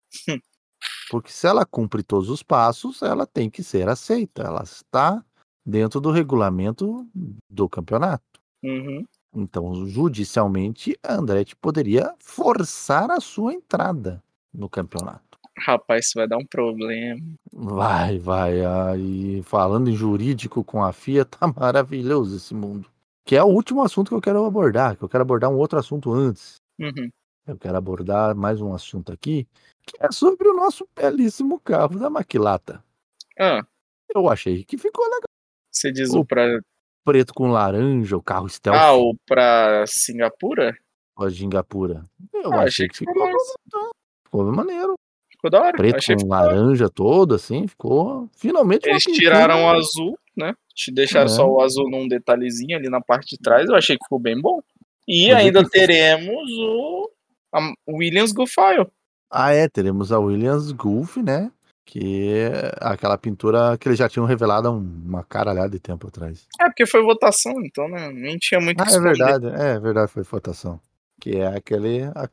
Porque 1.09 1.31
se 1.31 1.47
ela 1.47 1.65
cumpre 1.65 2.03
todos 2.03 2.29
os 2.29 2.43
passos, 2.43 3.01
ela 3.01 3.25
tem 3.25 3.49
que 3.49 3.63
ser 3.63 3.89
aceita. 3.89 4.43
Ela 4.43 4.61
está 4.61 5.25
dentro 5.65 5.99
do 5.99 6.11
regulamento 6.11 7.07
do 7.49 7.67
campeonato. 7.67 8.23
Uhum. 8.63 9.03
Então, 9.35 9.87
judicialmente, 9.87 10.95
a 11.03 11.15
Andretti 11.15 11.55
poderia 11.55 12.13
forçar 12.19 13.09
a 13.09 13.19
sua 13.19 13.55
entrada 13.55 14.23
no 14.53 14.69
campeonato. 14.69 15.39
Rapaz, 15.57 16.05
isso 16.05 16.13
vai 16.19 16.27
dar 16.27 16.37
um 16.37 16.45
problema. 16.45 17.21
Vai, 17.51 18.19
vai. 18.19 18.63
Aí, 18.63 19.41
falando 19.41 19.89
em 19.89 19.95
jurídico 19.95 20.63
com 20.63 20.83
a 20.83 20.93
FIA, 20.93 21.25
tá 21.25 21.47
maravilhoso 21.59 22.35
esse 22.35 22.53
mundo. 22.53 22.87
Que 23.25 23.35
é 23.35 23.43
o 23.43 23.47
último 23.47 23.81
assunto 23.81 24.09
que 24.09 24.15
eu 24.15 24.21
quero 24.21 24.45
abordar, 24.45 24.95
que 24.95 25.03
eu 25.03 25.09
quero 25.09 25.23
abordar 25.23 25.49
um 25.49 25.57
outro 25.57 25.79
assunto 25.79 26.13
antes. 26.13 26.63
Uhum. 26.79 27.09
Eu 27.47 27.57
quero 27.57 27.77
abordar 27.77 28.35
mais 28.35 28.59
um 28.59 28.73
assunto 28.73 29.11
aqui, 29.11 29.47
que 29.85 29.95
é 29.99 30.11
sobre 30.11 30.47
o 30.47 30.53
nosso 30.53 30.87
belíssimo 30.95 31.59
carro 31.59 31.97
da 31.99 32.09
Maquilata. 32.09 32.83
Ah, 33.39 33.61
Eu 34.13 34.27
achei 34.29 34.63
que 34.63 34.77
ficou 34.77 35.05
legal. 35.05 35.21
você 35.71 35.91
diz 35.91 36.09
O 36.11 36.19
o 36.21 36.25
pra. 36.25 36.59
Preto 37.03 37.33
com 37.35 37.47
laranja, 37.51 38.17
o 38.17 38.21
carro 38.23 38.49
stealth 38.49 38.79
Ah, 38.79 38.95
o 38.95 39.15
pra 39.27 39.85
Singapura? 39.87 40.75
a 41.17 41.29
Gingapura. 41.29 42.05
Eu 42.33 42.51
Ah, 42.53 42.63
achei 42.63 42.87
que 42.87 42.97
ficou, 42.97 43.15
mais. 43.23 43.53
ficou 44.25 44.51
maneiro. 44.51 44.95
Ficou 45.31 45.51
da 45.51 45.61
hora. 45.61 45.77
Preto 45.77 45.97
Achei 45.97 46.15
que 46.15 46.23
com 46.23 46.27
ficou 46.33 46.45
laranja 46.45 46.89
todo, 46.89 47.35
assim, 47.35 47.67
ficou. 47.67 48.27
Finalmente 48.35 48.89
Eles 48.89 49.03
tiraram 49.03 49.65
o 49.65 49.69
azul, 49.69 50.17
né? 50.35 50.53
Te 50.73 50.91
deixaram 50.91 51.25
É. 51.27 51.29
só 51.29 51.47
o 51.47 51.61
azul 51.61 51.89
num 51.89 52.07
detalhezinho 52.07 52.75
ali 52.75 52.89
na 52.89 52.99
parte 53.01 53.35
de 53.35 53.37
trás. 53.37 53.69
Eu 53.69 53.75
achei 53.75 53.95
que 53.97 54.03
ficou 54.03 54.19
bem 54.19 54.39
bom. 54.41 54.61
E 55.07 55.27
Mas 55.27 55.37
é 55.37 55.45
ainda 55.45 55.69
teremos 55.69 56.49
o 56.51 57.09
Williams 57.87 58.31
Gulfile. 58.31 58.87
Ah, 59.31 59.51
é, 59.53 59.67
teremos 59.67 60.11
a 60.11 60.19
Williams 60.19 60.71
Gulf, 60.71 61.17
né? 61.17 61.51
Que 61.85 62.29
é 62.29 62.71
aquela 62.81 63.17
pintura 63.17 63.77
que 63.77 63.87
eles 63.87 63.99
já 63.99 64.09
tinham 64.09 64.25
revelado 64.25 64.67
há 64.67 64.71
um- 64.71 65.03
uma 65.05 65.23
caralhada 65.23 65.69
de 65.69 65.79
tempo 65.79 66.07
atrás. 66.07 66.47
É, 66.59 66.65
porque 66.65 66.85
foi 66.85 67.03
votação, 67.03 67.53
então 67.63 67.87
né, 67.87 68.11
nem 68.11 68.37
tinha 68.37 68.59
muito 68.59 68.81
Ah, 68.81 68.87
é 68.91 68.99
verdade, 68.99 69.47
é 69.47 69.79
verdade, 69.79 70.11
foi 70.11 70.23
votação. 70.23 70.79
Que 71.21 71.37
é 71.37 71.47
aquele 71.47 72.03
a- 72.15 72.29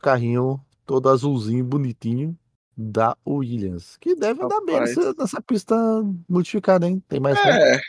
carrinho 0.00 0.60
todo 0.86 1.08
azulzinho, 1.08 1.64
bonitinho 1.64 2.36
da 2.76 3.16
Williams. 3.26 3.96
Que 4.00 4.14
deve 4.14 4.42
andar 4.42 4.60
bem 4.60 4.76
Rapaz. 4.76 4.96
nessa, 4.96 5.14
nessa 5.18 5.42
pista 5.42 5.74
modificada, 6.28 6.86
hein? 6.86 7.02
Tem 7.08 7.18
mais 7.20 7.36
ré. 7.38 7.76
É, 7.76 7.80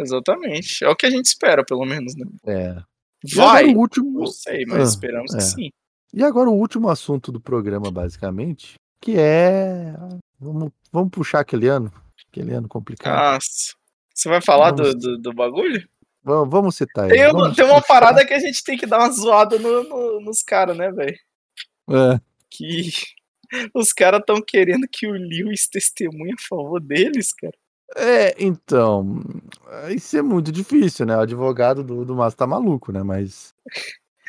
exatamente. 0.00 0.84
É 0.84 0.88
o 0.88 0.96
que 0.96 1.06
a 1.06 1.10
gente 1.10 1.26
espera, 1.26 1.64
pelo 1.64 1.84
menos, 1.84 2.14
né? 2.14 2.26
É. 2.46 2.82
E 3.24 3.34
Vai! 3.34 3.66
o 3.74 3.78
último. 3.78 4.20
Não 4.20 4.26
sei, 4.26 4.64
mas 4.66 4.78
Ah, 4.80 4.82
esperamos 4.82 5.34
é. 5.34 5.36
que 5.38 5.42
sim. 5.44 5.70
E 6.12 6.24
agora 6.24 6.48
o 6.50 6.54
último 6.54 6.88
assunto 6.88 7.30
do 7.30 7.40
programa, 7.40 7.90
basicamente, 7.90 8.74
que 9.00 9.14
é. 9.18 9.94
Vamos, 10.38 10.70
vamos 10.90 11.10
puxar 11.10 11.40
aquele 11.40 11.68
ano. 11.68 11.92
Aquele 12.30 12.52
ano 12.54 12.68
complicado. 12.68 13.34
Nossa. 13.34 13.74
Você 14.14 14.28
vai 14.28 14.40
falar 14.40 14.70
do, 14.72 14.82
Vamos- 14.84 15.02
do, 15.02 15.18
do 15.18 15.32
bagulho? 15.32 15.88
Vamos, 16.22 16.50
vamos 16.50 16.76
citar 16.76 17.06
ele. 17.10 17.16
Tem, 17.16 17.32
vamos 17.32 17.56
tem 17.56 17.64
uma 17.64 17.80
puxar. 17.80 17.86
parada 17.94 18.26
que 18.26 18.34
a 18.34 18.38
gente 18.38 18.62
tem 18.62 18.76
que 18.76 18.86
dar 18.86 18.98
uma 18.98 19.10
zoada 19.10 19.58
no- 19.58 19.84
no- 19.84 20.20
nos 20.20 20.42
caras, 20.42 20.76
né, 20.76 20.90
velho? 20.92 21.16
É. 21.90 22.20
Que 22.50 22.90
os 23.74 23.92
caras 23.92 24.20
estão 24.20 24.40
querendo 24.42 24.86
que 24.90 25.06
o 25.06 25.12
Lewis 25.12 25.68
testemunhe 25.68 26.32
a 26.32 26.48
favor 26.48 26.80
deles, 26.80 27.32
cara. 27.32 27.54
É, 27.96 28.34
então, 28.42 29.22
isso 29.90 30.16
é 30.16 30.22
muito 30.22 30.52
difícil, 30.52 31.06
né? 31.06 31.16
O 31.16 31.20
advogado 31.20 31.82
do, 31.82 32.04
do 32.04 32.14
Márcio 32.14 32.38
tá 32.38 32.46
maluco, 32.46 32.92
né? 32.92 33.02
Mas. 33.02 33.54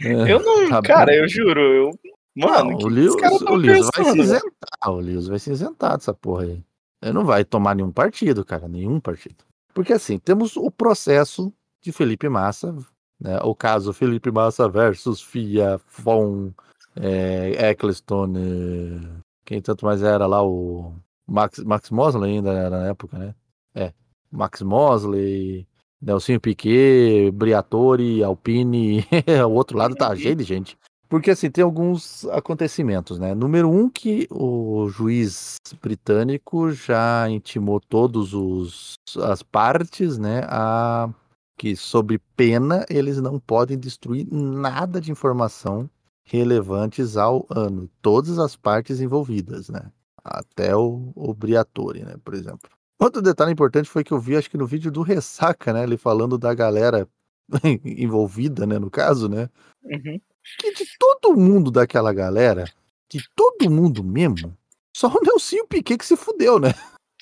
é, 0.03 0.31
Eu 0.31 0.39
não, 0.41 0.69
tá 0.69 0.81
cara, 0.81 1.11
bom. 1.11 1.17
eu 1.17 1.27
juro, 1.27 1.59
eu. 1.59 1.91
Mano, 2.35 2.71
Não, 2.71 2.77
o 2.77 2.87
Lewis, 2.87 3.15
caras 3.15 3.41
o 3.41 3.55
Lewis 3.55 3.89
vai 3.93 4.05
se 4.05 4.19
isentar, 4.19 4.89
o 4.89 4.99
Lewis 4.99 5.27
vai 5.27 5.39
se 5.39 5.51
isentar 5.51 5.97
dessa 5.97 6.13
porra 6.13 6.43
aí. 6.43 6.63
Ele 7.01 7.13
não 7.13 7.25
vai 7.25 7.43
tomar 7.43 7.75
nenhum 7.75 7.91
partido, 7.91 8.45
cara, 8.45 8.67
nenhum 8.69 8.99
partido. 8.99 9.43
Porque 9.73 9.91
assim, 9.91 10.17
temos 10.17 10.55
o 10.55 10.71
processo 10.71 11.53
de 11.81 11.91
Felipe 11.91 12.29
Massa, 12.29 12.73
né? 13.19 13.37
O 13.43 13.53
caso 13.53 13.91
Felipe 13.91 14.31
Massa 14.31 14.69
versus 14.69 15.21
Fia, 15.21 15.79
Von, 15.97 16.51
é, 16.95 17.69
Eccleston, 17.71 18.33
é, 18.37 19.21
quem 19.45 19.61
tanto 19.61 19.85
mais 19.85 20.01
era 20.01 20.25
lá, 20.25 20.41
o 20.41 20.93
Max, 21.27 21.59
Max 21.59 21.89
Mosley 21.89 22.37
ainda 22.37 22.51
era 22.53 22.69
na 22.69 22.87
época, 22.87 23.17
né? 23.17 23.35
É, 23.73 23.93
Max 24.31 24.61
Mosley, 24.61 25.67
Nelsinho 26.01 26.39
Piquet, 26.39 27.31
Briatore, 27.31 28.23
Alpine, 28.23 29.05
o 29.47 29.51
outro 29.51 29.77
lado 29.77 29.95
tá 29.95 30.15
cheio 30.15 30.35
de 30.35 30.43
gente. 30.43 30.77
Porque 31.07 31.29
assim, 31.29 31.51
tem 31.51 31.61
alguns 31.61 32.25
acontecimentos, 32.27 33.19
né? 33.19 33.35
Número 33.35 33.69
um, 33.69 33.89
que 33.89 34.27
o 34.31 34.87
juiz 34.87 35.57
britânico 35.81 36.71
já 36.71 37.29
intimou 37.29 37.81
todos 37.81 38.33
os 38.33 38.93
as 39.17 39.43
partes, 39.43 40.17
né? 40.17 40.41
A 40.47 41.09
que 41.57 41.75
sob 41.75 42.17
pena 42.35 42.85
eles 42.89 43.21
não 43.21 43.39
podem 43.39 43.77
destruir 43.77 44.25
nada 44.31 44.99
de 45.01 45.11
informação 45.11 45.89
relevantes 46.23 47.17
ao 47.17 47.45
ano. 47.49 47.89
Todas 48.01 48.39
as 48.39 48.55
partes 48.55 49.01
envolvidas, 49.01 49.69
né? 49.69 49.91
Até 50.23 50.75
o, 50.75 51.11
o 51.13 51.33
Briatore, 51.33 52.05
né? 52.05 52.15
Por 52.23 52.33
exemplo. 52.33 52.69
Outro 53.01 53.19
detalhe 53.19 53.51
importante 53.51 53.89
foi 53.89 54.03
que 54.03 54.11
eu 54.11 54.19
vi, 54.19 54.37
acho 54.37 54.49
que 54.49 54.57
no 54.57 54.67
vídeo 54.67 54.91
do 54.91 55.01
Ressaca, 55.01 55.73
né? 55.73 55.83
Ele 55.83 55.97
falando 55.97 56.37
da 56.37 56.53
galera 56.53 57.07
envolvida, 57.83 58.65
né? 58.67 58.77
No 58.77 58.91
caso, 58.91 59.27
né? 59.27 59.49
Uhum. 59.83 60.21
que 60.59 60.73
de 60.73 60.85
todo 60.99 61.35
mundo 61.35 61.71
daquela 61.71 62.13
galera, 62.13 62.65
de 63.09 63.19
todo 63.35 63.71
mundo 63.71 64.03
mesmo, 64.03 64.55
só 64.95 65.07
o 65.07 65.21
Nelsinho 65.23 65.65
Piquet 65.65 65.97
que 65.97 66.05
se 66.05 66.15
fudeu, 66.15 66.59
né? 66.59 66.75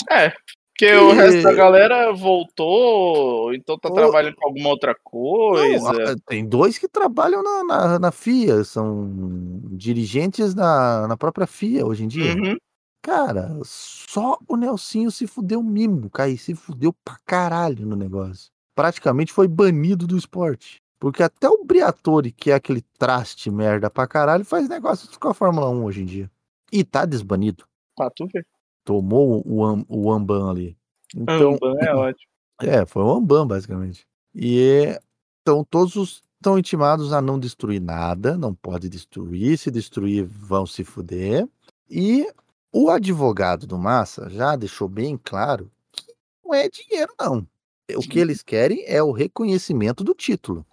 É, 0.09 0.33
porque 0.79 0.93
o 0.93 1.11
resto 1.11 1.43
da 1.43 1.53
galera 1.53 2.11
voltou, 2.13 3.53
então 3.53 3.77
tá 3.77 3.89
Ô- 3.89 3.93
trabalhando 3.93 4.35
com 4.35 4.47
alguma 4.47 4.69
outra 4.69 4.95
coisa. 5.01 5.93
Não, 5.93 6.11
ah, 6.11 6.15
tem 6.25 6.45
dois 6.45 6.77
que 6.77 6.87
trabalham 6.87 7.41
na, 7.41 7.63
na, 7.63 7.99
na 7.99 8.11
FIA, 8.11 8.63
são 8.65 9.61
dirigentes 9.71 10.53
na, 10.53 11.07
na 11.07 11.15
própria 11.15 11.47
FIA 11.47 11.85
hoje 11.85 12.03
em 12.03 12.07
dia. 12.07 12.33
Uhum. 12.33 12.57
Cara, 13.01 13.49
só 13.63 14.37
o 14.47 14.55
Nelsinho 14.57 15.09
se 15.09 15.25
fudeu 15.25 15.63
mimo, 15.63 16.09
cara, 16.09 16.35
se 16.37 16.53
fudeu 16.53 16.93
pra 17.03 17.17
caralho 17.25 17.85
no 17.85 17.95
negócio. 17.95 18.51
Praticamente 18.75 19.31
foi 19.33 19.47
banido 19.47 20.05
do 20.05 20.17
esporte. 20.17 20.81
Porque 20.99 21.23
até 21.23 21.47
o 21.49 21.63
Briatore, 21.63 22.31
que 22.31 22.51
é 22.51 22.55
aquele 22.55 22.81
traste 22.97 23.49
merda 23.49 23.89
pra 23.89 24.05
caralho, 24.05 24.43
faz 24.43 24.67
negócios 24.67 25.15
com 25.17 25.29
a 25.29 25.33
Fórmula 25.33 25.69
1 25.69 25.83
hoje 25.85 26.01
em 26.01 26.05
dia. 26.05 26.31
E 26.71 26.83
tá 26.83 27.05
desbanido. 27.05 27.63
Pra 27.95 28.09
tu 28.09 28.27
ver. 28.27 28.45
Tomou 28.83 29.41
o, 29.45 29.63
Am- 29.63 29.85
o 29.87 30.11
Amban 30.11 30.49
ali. 30.49 30.77
Então, 31.15 31.53
Amban 31.53 31.75
é 31.79 31.95
ótimo. 31.95 32.29
é, 32.61 32.85
foi 32.85 33.01
um 33.03 33.11
Amban, 33.11 33.47
basicamente. 33.47 34.05
E 34.35 34.99
então 35.41 35.63
todos 35.63 35.95
os- 35.95 36.21
estão 36.35 36.59
intimados 36.59 37.11
a 37.13 37.21
não 37.21 37.39
destruir 37.39 37.81
nada, 37.81 38.37
não 38.37 38.53
pode 38.53 38.87
destruir, 38.89 39.57
se 39.57 39.71
destruir 39.71 40.23
vão 40.25 40.65
se 40.65 40.83
fuder. 40.83 41.47
E 41.89 42.27
o 42.71 42.89
advogado 42.89 43.65
do 43.65 43.77
Massa 43.77 44.29
já 44.29 44.55
deixou 44.55 44.87
bem 44.87 45.17
claro 45.17 45.71
que 45.91 46.13
não 46.43 46.53
é 46.53 46.69
dinheiro, 46.69 47.13
não. 47.19 47.47
o 47.95 48.01
que 48.01 48.19
eles 48.19 48.43
querem 48.43 48.83
é 48.85 49.01
o 49.01 49.11
reconhecimento 49.11 50.03
do 50.03 50.13
título. 50.13 50.65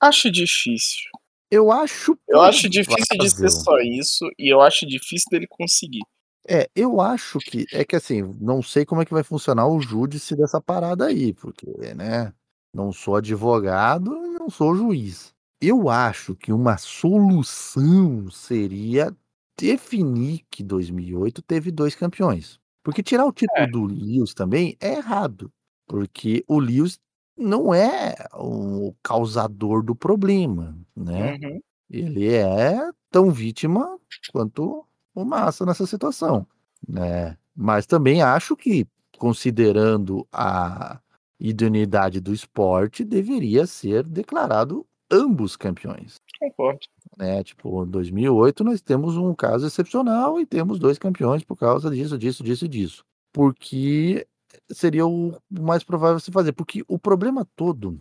Acho 0.00 0.30
difícil. 0.30 1.10
Eu 1.50 1.70
acho. 1.70 2.18
Eu 2.26 2.40
acho 2.40 2.68
difícil 2.68 3.18
de 3.18 3.28
ser 3.28 3.50
só 3.50 3.78
isso 3.80 4.26
e 4.38 4.52
eu 4.52 4.62
acho 4.62 4.86
difícil 4.86 5.28
dele 5.30 5.46
conseguir. 5.46 6.00
É, 6.48 6.68
eu 6.74 7.00
acho 7.00 7.38
que. 7.38 7.66
É 7.70 7.84
que 7.84 7.94
assim, 7.94 8.22
não 8.40 8.62
sei 8.62 8.86
como 8.86 9.02
é 9.02 9.04
que 9.04 9.12
vai 9.12 9.22
funcionar 9.22 9.68
o 9.68 9.80
júdice 9.80 10.34
dessa 10.34 10.60
parada 10.60 11.06
aí, 11.06 11.34
porque, 11.34 11.66
né? 11.94 12.32
Não 12.74 12.90
sou 12.90 13.16
advogado 13.16 14.10
e 14.24 14.30
não 14.30 14.48
sou 14.48 14.74
juiz. 14.74 15.34
Eu 15.60 15.90
acho 15.90 16.34
que 16.34 16.52
uma 16.52 16.78
solução 16.78 18.30
seria 18.30 19.14
definir 19.62 20.42
que 20.50 20.62
2008 20.62 21.40
teve 21.42 21.70
dois 21.70 21.94
campeões. 21.94 22.58
Porque 22.82 23.02
tirar 23.02 23.26
o 23.26 23.32
título 23.32 23.60
É. 23.62 23.66
do 23.66 23.84
Lewis 23.84 24.34
também 24.34 24.76
é 24.80 24.94
errado. 24.96 25.52
Porque 25.86 26.44
o 26.48 26.58
Lewis 26.58 26.98
não 27.36 27.72
é 27.74 28.14
o 28.34 28.94
causador 29.02 29.82
do 29.84 29.94
problema, 29.94 30.76
né? 30.96 31.34
Uhum. 31.42 31.60
ele 31.90 32.28
é 32.34 32.78
tão 33.10 33.30
vítima 33.30 33.98
quanto 34.32 34.84
o 35.14 35.24
Massa 35.24 35.64
nessa 35.66 35.86
situação, 35.86 36.46
né? 36.88 37.36
Mas 37.54 37.86
também 37.86 38.22
acho 38.22 38.56
que, 38.56 38.86
considerando 39.18 40.26
a 40.32 41.00
idoneidade 41.38 42.20
do 42.20 42.32
esporte, 42.32 43.04
deveria 43.04 43.66
ser 43.66 44.04
declarado 44.06 44.86
ambos 45.12 45.56
campeões, 45.56 46.16
Concordo. 46.40 46.80
né? 47.18 47.44
Tipo, 47.44 47.84
em 47.84 47.88
2008 47.88 48.64
nós 48.64 48.80
temos 48.80 49.16
um 49.16 49.34
caso 49.34 49.66
excepcional 49.66 50.40
e 50.40 50.46
temos 50.46 50.78
dois 50.78 50.98
campeões 50.98 51.44
por 51.44 51.56
causa 51.56 51.90
disso, 51.90 52.16
disso, 52.18 52.42
disso 52.42 52.64
e 52.64 52.68
disso. 52.68 53.04
Porque 53.32 54.26
seria 54.70 55.06
o 55.06 55.36
mais 55.50 55.84
provável 55.84 56.18
se 56.18 56.30
fazer, 56.32 56.52
porque 56.52 56.82
o 56.88 56.98
problema 56.98 57.46
todo 57.56 58.00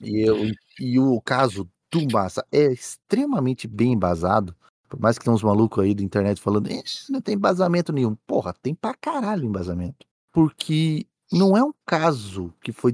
e, 0.00 0.20
eu- 0.28 0.50
e 0.80 0.98
o 0.98 1.20
caso 1.20 1.68
do 1.92 2.06
Massa 2.12 2.44
é 2.50 2.72
extremamente 2.72 3.66
bem 3.68 3.92
embasado. 3.92 4.54
Por 4.88 4.98
mais 5.00 5.18
que 5.18 5.24
tenha 5.24 5.34
uns 5.34 5.42
malucos 5.42 5.82
aí 5.82 5.94
da 5.94 6.02
internet 6.02 6.40
falando, 6.40 6.68
"Eh, 6.70 6.82
não 7.10 7.20
tem 7.20 7.34
embasamento 7.34 7.92
nenhum. 7.92 8.14
Porra, 8.26 8.54
tem 8.62 8.74
pra 8.74 8.94
caralho 8.94 9.44
embasamento. 9.44 10.06
Porque 10.32 11.06
não 11.34 11.56
é 11.56 11.62
um 11.62 11.72
caso 11.86 12.52
que 12.62 12.72
foi 12.72 12.92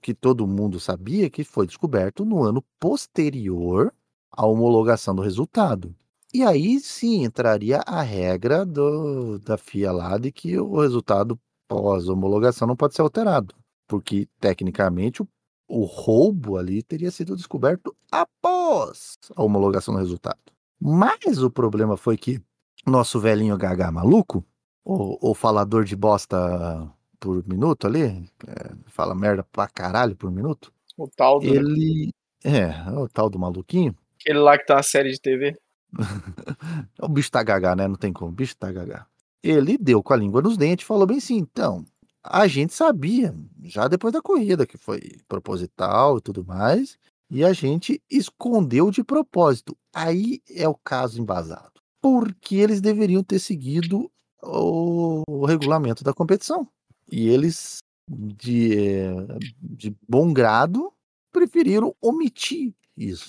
que 0.00 0.14
todo 0.14 0.46
mundo 0.46 0.78
sabia 0.78 1.28
que 1.28 1.44
foi 1.44 1.66
descoberto 1.66 2.24
no 2.24 2.42
ano 2.42 2.62
posterior 2.78 3.92
à 4.30 4.46
homologação 4.46 5.14
do 5.14 5.22
resultado. 5.22 5.94
E 6.32 6.42
aí 6.42 6.80
sim 6.80 7.24
entraria 7.24 7.80
a 7.86 8.02
regra 8.02 8.64
do, 8.64 9.38
da 9.38 9.56
FIA 9.56 9.92
lá 9.92 10.18
de 10.18 10.32
que 10.32 10.58
o 10.58 10.80
resultado 10.80 11.38
pós-homologação 11.68 12.66
não 12.66 12.76
pode 12.76 12.94
ser 12.94 13.02
alterado. 13.02 13.54
Porque, 13.86 14.26
tecnicamente, 14.40 15.22
o 15.22 15.28
o 15.68 15.84
roubo 15.84 16.56
ali 16.56 16.82
teria 16.82 17.10
sido 17.10 17.36
descoberto 17.36 17.94
após 18.10 19.16
a 19.34 19.42
homologação 19.42 19.94
do 19.94 20.00
resultado. 20.00 20.38
Mas 20.80 21.42
o 21.42 21.50
problema 21.50 21.96
foi 21.96 22.16
que 22.16 22.40
nosso 22.86 23.18
velhinho 23.18 23.56
Gagá 23.56 23.90
maluco, 23.90 24.44
o, 24.84 25.30
o 25.30 25.34
falador 25.34 25.84
de 25.84 25.96
bosta 25.96 26.90
por 27.24 27.42
minuto 27.48 27.86
ali, 27.86 28.02
é, 28.46 28.74
fala 28.84 29.14
merda 29.14 29.42
pra 29.50 29.66
caralho 29.66 30.14
por 30.14 30.30
minuto, 30.30 30.70
O 30.94 31.08
tal 31.08 31.40
do. 31.40 31.46
ele. 31.46 32.10
É, 32.44 32.68
o 32.90 33.08
tal 33.08 33.30
do 33.30 33.38
maluquinho. 33.38 33.96
Aquele 34.20 34.40
lá 34.40 34.58
que 34.58 34.66
tá 34.66 34.74
na 34.74 34.82
série 34.82 35.10
de 35.10 35.18
TV. 35.18 35.56
O 37.00 37.08
bicho 37.08 37.30
tá 37.30 37.42
gagá, 37.42 37.74
né? 37.74 37.88
Não 37.88 37.94
tem 37.96 38.12
como. 38.12 38.30
O 38.30 38.34
bicho 38.34 38.54
tá 38.56 38.70
gagá. 38.70 39.06
Ele 39.42 39.78
deu 39.78 40.02
com 40.02 40.12
a 40.12 40.16
língua 40.16 40.42
nos 40.42 40.58
dentes 40.58 40.84
e 40.84 40.86
falou 40.86 41.06
bem 41.06 41.16
assim: 41.16 41.36
então, 41.36 41.84
a 42.22 42.46
gente 42.46 42.74
sabia, 42.74 43.34
já 43.62 43.88
depois 43.88 44.12
da 44.12 44.20
corrida, 44.20 44.66
que 44.66 44.76
foi 44.76 45.00
proposital 45.26 46.18
e 46.18 46.20
tudo 46.20 46.44
mais, 46.44 46.98
e 47.30 47.42
a 47.42 47.54
gente 47.54 48.02
escondeu 48.10 48.90
de 48.90 49.02
propósito. 49.02 49.74
Aí 49.94 50.42
é 50.50 50.68
o 50.68 50.74
caso 50.74 51.20
embasado. 51.20 51.72
Porque 52.02 52.56
eles 52.56 52.82
deveriam 52.82 53.22
ter 53.22 53.38
seguido 53.38 54.10
o, 54.42 55.22
o 55.26 55.46
regulamento 55.46 56.04
da 56.04 56.12
competição. 56.12 56.68
E 57.10 57.28
eles, 57.28 57.78
de, 58.10 58.78
eh, 58.78 59.14
de 59.60 59.96
bom 60.08 60.32
grado, 60.32 60.92
preferiram 61.32 61.94
omitir 62.00 62.74
isso. 62.96 63.26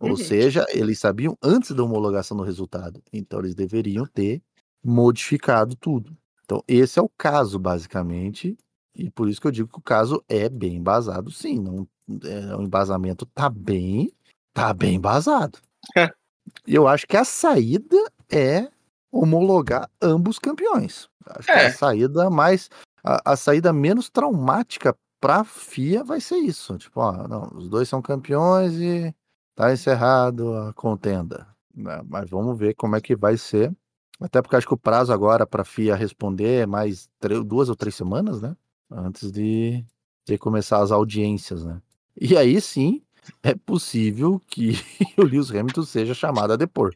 Ou 0.00 0.10
Uhum. 0.10 0.16
seja, 0.16 0.66
eles 0.70 0.98
sabiam 0.98 1.36
antes 1.42 1.72
da 1.72 1.82
homologação 1.84 2.36
do 2.36 2.42
resultado. 2.44 3.02
Então 3.12 3.40
eles 3.40 3.54
deveriam 3.54 4.06
ter 4.06 4.42
modificado 4.84 5.76
tudo. 5.76 6.16
Então 6.44 6.62
esse 6.68 6.98
é 6.98 7.02
o 7.02 7.10
caso, 7.18 7.58
basicamente. 7.58 8.56
E 8.94 9.10
por 9.10 9.28
isso 9.28 9.40
que 9.40 9.46
eu 9.46 9.52
digo 9.52 9.68
que 9.70 9.78
o 9.78 9.82
caso 9.82 10.22
é 10.28 10.48
bem 10.48 10.76
embasado, 10.76 11.30
sim. 11.30 11.58
Não, 11.60 11.88
é, 12.24 12.56
o 12.56 12.62
embasamento 12.62 13.26
tá 13.26 13.48
bem, 13.50 14.12
tá 14.54 14.72
bem 14.74 14.96
embasado. 14.96 15.58
E 16.66 16.74
eu 16.74 16.88
acho 16.88 17.06
que 17.06 17.16
a 17.16 17.24
saída 17.24 17.96
é 18.30 18.70
homologar 19.12 19.90
ambos 20.02 20.38
campeões. 20.38 21.08
Acho 21.26 21.46
que 21.46 21.52
É. 21.52 21.66
a 21.66 21.72
saída 21.74 22.30
mais. 22.30 22.70
A, 23.02 23.32
a 23.32 23.36
saída 23.36 23.72
menos 23.72 24.08
traumática 24.10 24.96
pra 25.20 25.44
FIA 25.44 26.04
vai 26.04 26.20
ser 26.20 26.36
isso. 26.36 26.76
Tipo, 26.78 27.00
ó, 27.00 27.26
não, 27.28 27.50
os 27.54 27.68
dois 27.68 27.88
são 27.88 28.00
campeões 28.02 28.74
e 28.74 29.14
tá 29.54 29.72
encerrado 29.72 30.54
a 30.56 30.72
contenda. 30.72 31.46
né? 31.74 32.00
Mas 32.08 32.30
vamos 32.30 32.56
ver 32.58 32.74
como 32.74 32.96
é 32.96 33.00
que 33.00 33.16
vai 33.16 33.36
ser. 33.36 33.74
Até 34.20 34.42
porque 34.42 34.56
acho 34.56 34.66
que 34.66 34.74
o 34.74 34.78
prazo 34.78 35.12
agora 35.12 35.46
para 35.46 35.62
a 35.62 35.64
FIA 35.64 35.94
responder 35.94 36.62
é 36.62 36.66
mais 36.66 37.08
duas 37.46 37.68
ou 37.68 37.76
três 37.76 37.94
semanas, 37.94 38.40
né? 38.40 38.56
Antes 38.90 39.30
de, 39.30 39.84
de 40.26 40.38
começar 40.38 40.80
as 40.82 40.90
audiências, 40.90 41.64
né? 41.64 41.80
E 42.20 42.36
aí 42.36 42.60
sim 42.60 43.02
é 43.42 43.54
possível 43.54 44.40
que 44.46 44.72
o 45.18 45.22
Lewis 45.22 45.50
Hamilton 45.50 45.82
seja 45.84 46.14
chamado 46.14 46.52
a 46.52 46.56
depor. 46.56 46.94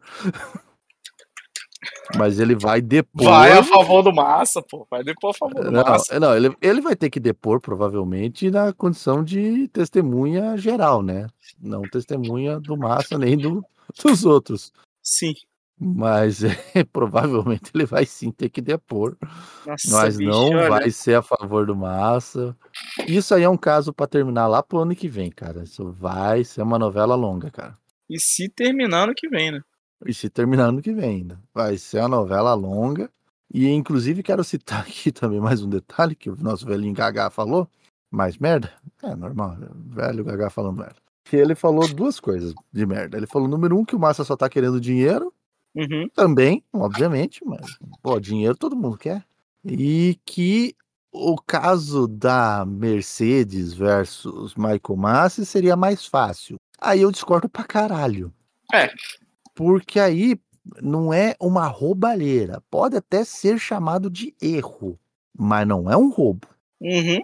Mas 2.17 2.39
ele 2.39 2.55
vai 2.55 2.81
depor. 2.81 3.25
Vai 3.25 3.53
a 3.53 3.63
favor 3.63 4.03
do 4.03 4.13
Massa, 4.13 4.63
pô. 4.63 4.87
Vai 4.91 5.03
depois 5.03 5.35
a 5.35 5.39
favor 5.39 5.65
do 5.65 5.71
Não, 5.71 5.83
Massa. 5.83 6.21
não 6.21 6.37
ele, 6.37 6.57
ele 6.61 6.81
vai 6.81 6.95
ter 6.95 7.11
que 7.11 7.19
depor, 7.19 7.61
provavelmente, 7.61 8.51
na 8.51 8.73
condição 8.73 9.25
de 9.25 9.69
testemunha 9.69 10.57
geral, 10.57 11.03
né? 11.03 11.27
Não 11.61 11.83
testemunha 11.83 12.61
do 12.61 12.77
Massa 12.77 13.19
nem 13.19 13.37
do, 13.37 13.65
dos 14.03 14.25
outros. 14.25 14.73
Sim. 15.03 15.35
Mas 15.85 16.43
é, 16.75 16.85
provavelmente 16.93 17.73
ele 17.75 17.85
vai 17.85 18.07
sim 18.07 18.31
ter 18.31 18.49
que 18.49 18.61
depor. 18.61 19.17
Nossa, 19.67 19.91
Mas 19.91 20.17
bicho, 20.17 20.31
não 20.31 20.51
olha. 20.51 20.69
vai 20.69 20.91
ser 20.91 21.15
a 21.17 21.23
favor 21.23 21.67
do 21.67 21.75
Massa. 21.75 22.57
Isso 23.09 23.35
aí 23.35 23.43
é 23.43 23.49
um 23.49 23.57
caso 23.57 23.93
para 23.93 24.07
terminar 24.07 24.47
lá 24.47 24.63
pro 24.63 24.79
ano 24.79 24.95
que 24.95 25.09
vem, 25.09 25.31
cara. 25.31 25.65
Isso 25.65 25.91
vai 25.91 26.45
ser 26.45 26.63
uma 26.63 26.79
novela 26.79 27.17
longa, 27.17 27.51
cara. 27.51 27.77
E 28.09 28.21
se 28.21 28.49
terminar 28.49 29.09
no 29.09 29.15
que 29.15 29.29
vem, 29.29 29.51
né? 29.51 29.61
E 30.07 30.15
se 30.15 30.29
terminar 30.29 30.67
ano 30.69 30.83
que 30.83 30.93
vem 30.93 31.17
ainda. 31.17 31.41
Vai 31.55 31.77
ser 31.77 32.01
uma 32.01 32.09
novela 32.09 32.55
longa. 32.55 33.11
E 33.53 33.69
inclusive 33.69 34.23
quero 34.23 34.43
citar 34.43 34.81
aqui 34.89 35.13
também 35.13 35.41
mais 35.41 35.63
um 35.63 35.69
detalhe 35.69 36.15
que 36.15 36.31
o 36.31 36.37
nosso 36.37 36.67
velhinho 36.67 36.95
Gagá 36.95 37.31
falou. 37.31 37.69
Mais 38.11 38.37
merda? 38.37 38.73
É 39.03 39.15
normal, 39.15 39.57
velho 39.87 40.25
Gagá 40.25 40.51
falando 40.51 40.79
merda. 40.79 40.97
Que 41.25 41.37
ele 41.37 41.55
falou 41.55 41.89
duas 41.89 42.21
coisas 42.21 42.55
de 42.73 42.85
merda. 42.85 43.17
Ele 43.17 43.27
falou, 43.27 43.49
número 43.49 43.79
um, 43.79 43.85
que 43.85 43.97
o 43.97 43.99
Massa 43.99 44.25
só 44.25 44.37
tá 44.37 44.49
querendo 44.49 44.81
dinheiro. 44.81 45.33
Uhum. 45.75 46.09
Também, 46.15 46.63
obviamente, 46.73 47.43
mas, 47.45 47.79
pô, 48.03 48.21
dinheiro 48.21 48.55
todo 48.57 48.77
mundo 48.77 48.99
quer. 48.99 49.25
E 49.65 50.19
que 50.27 50.77
o 51.11 51.37
caso 51.37 52.09
da 52.09 52.65
Mercedes 52.67 53.73
versus 53.73 54.55
Michael 54.55 54.97
Massi 54.97 55.47
seria 55.47 55.77
mais 55.77 56.07
fácil. 56.07 56.57
Aí 56.81 57.03
eu 57.03 57.13
discordo 57.13 57.49
pra 57.49 57.65
caralho. 57.65 58.33
É. 58.73 58.91
Porque 59.55 59.99
aí 60.01 60.39
não 60.81 61.13
é 61.13 61.35
uma 61.41 61.67
roubalheira. 61.67 62.63
Pode 62.71 62.97
até 62.97 63.25
ser 63.25 63.59
chamado 63.59 64.09
de 64.11 64.35
erro, 64.41 64.99
mas 65.37 65.67
não 65.67 65.91
é 65.91 65.97
um 65.97 66.11
roubo. 66.11 66.47
Uhum. 66.81 67.21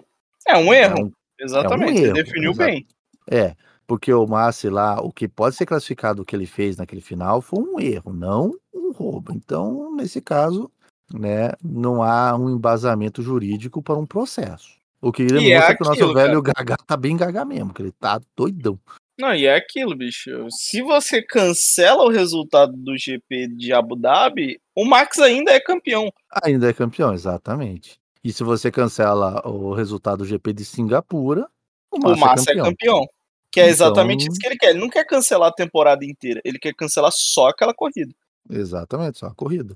É 0.47 0.57
um 0.57 0.73
erro. 0.73 0.97
É 0.97 1.03
um- 1.03 1.11
Exatamente. 1.41 2.01
erro, 2.01 2.15
Você 2.15 2.23
definiu 2.23 2.51
exato. 2.51 2.69
bem. 2.69 2.87
É, 3.31 3.55
porque 3.87 4.13
o 4.13 4.25
Massi 4.27 4.69
lá, 4.69 5.01
o 5.01 5.11
que 5.11 5.27
pode 5.27 5.55
ser 5.55 5.65
classificado 5.65 6.21
o 6.21 6.25
que 6.25 6.35
ele 6.35 6.45
fez 6.45 6.77
naquele 6.77 7.01
final 7.01 7.41
foi 7.41 7.59
um 7.59 7.79
erro, 7.79 8.11
não 8.13 8.53
um 8.73 8.91
roubo. 8.91 9.31
Então, 9.33 9.95
nesse 9.95 10.19
caso, 10.21 10.69
né, 11.13 11.51
não 11.63 12.03
há 12.03 12.35
um 12.35 12.49
embasamento 12.49 13.21
jurídico 13.21 13.81
para 13.81 13.97
um 13.97 14.05
processo. 14.05 14.77
O 15.01 15.11
que 15.11 15.25
demonstra 15.25 15.71
é 15.71 15.75
que 15.75 15.83
o 15.83 15.85
nosso 15.85 16.03
aquilo, 16.03 16.13
velho 16.13 16.41
Gagá 16.43 16.75
tá 16.75 16.97
bem 16.97 17.15
Gagá 17.15 17.45
mesmo, 17.45 17.73
que 17.73 17.81
ele 17.81 17.91
tá 17.93 18.19
doidão. 18.35 18.77
Não, 19.19 19.35
e 19.35 19.45
é 19.45 19.55
aquilo, 19.55 19.95
bicho. 19.95 20.47
Se 20.49 20.81
você 20.81 21.21
cancela 21.21 22.03
o 22.05 22.09
resultado 22.09 22.71
do 22.77 22.97
GP 22.97 23.47
de 23.49 23.73
Abu 23.73 23.95
Dhabi, 23.95 24.61
o 24.73 24.85
Max 24.85 25.19
ainda 25.19 25.51
é 25.51 25.59
campeão. 25.59 26.09
Ainda 26.43 26.69
é 26.69 26.73
campeão, 26.73 27.13
exatamente. 27.13 27.99
E 28.23 28.31
se 28.31 28.43
você 28.43 28.71
cancela 28.71 29.45
o 29.45 29.73
resultado 29.73 30.19
do 30.19 30.25
GP 30.25 30.53
de 30.53 30.63
Singapura, 30.63 31.47
o 31.91 31.99
Massa, 31.99 32.15
o 32.15 32.19
Massa 32.19 32.51
é 32.51 32.55
campeão. 32.55 32.65
é 32.65 32.69
campeão. 32.69 33.07
Que 33.51 33.59
é 33.61 33.67
exatamente 33.67 34.21
Então- 34.23 34.31
isso 34.33 34.39
que 34.39 34.47
ele 34.47 34.57
quer. 34.57 34.69
Ele 34.69 34.79
não 34.79 34.89
quer 34.89 35.03
cancelar 35.05 35.49
a 35.49 35.53
temporada 35.53 36.05
inteira. 36.05 36.39
Ele 36.45 36.59
quer 36.59 36.73
cancelar 36.73 37.11
só 37.13 37.47
aquela 37.49 37.73
corrida. 37.73 38.13
Exatamente, 38.49 39.17
só 39.19 39.25
a 39.27 39.33
corrida. 39.35 39.75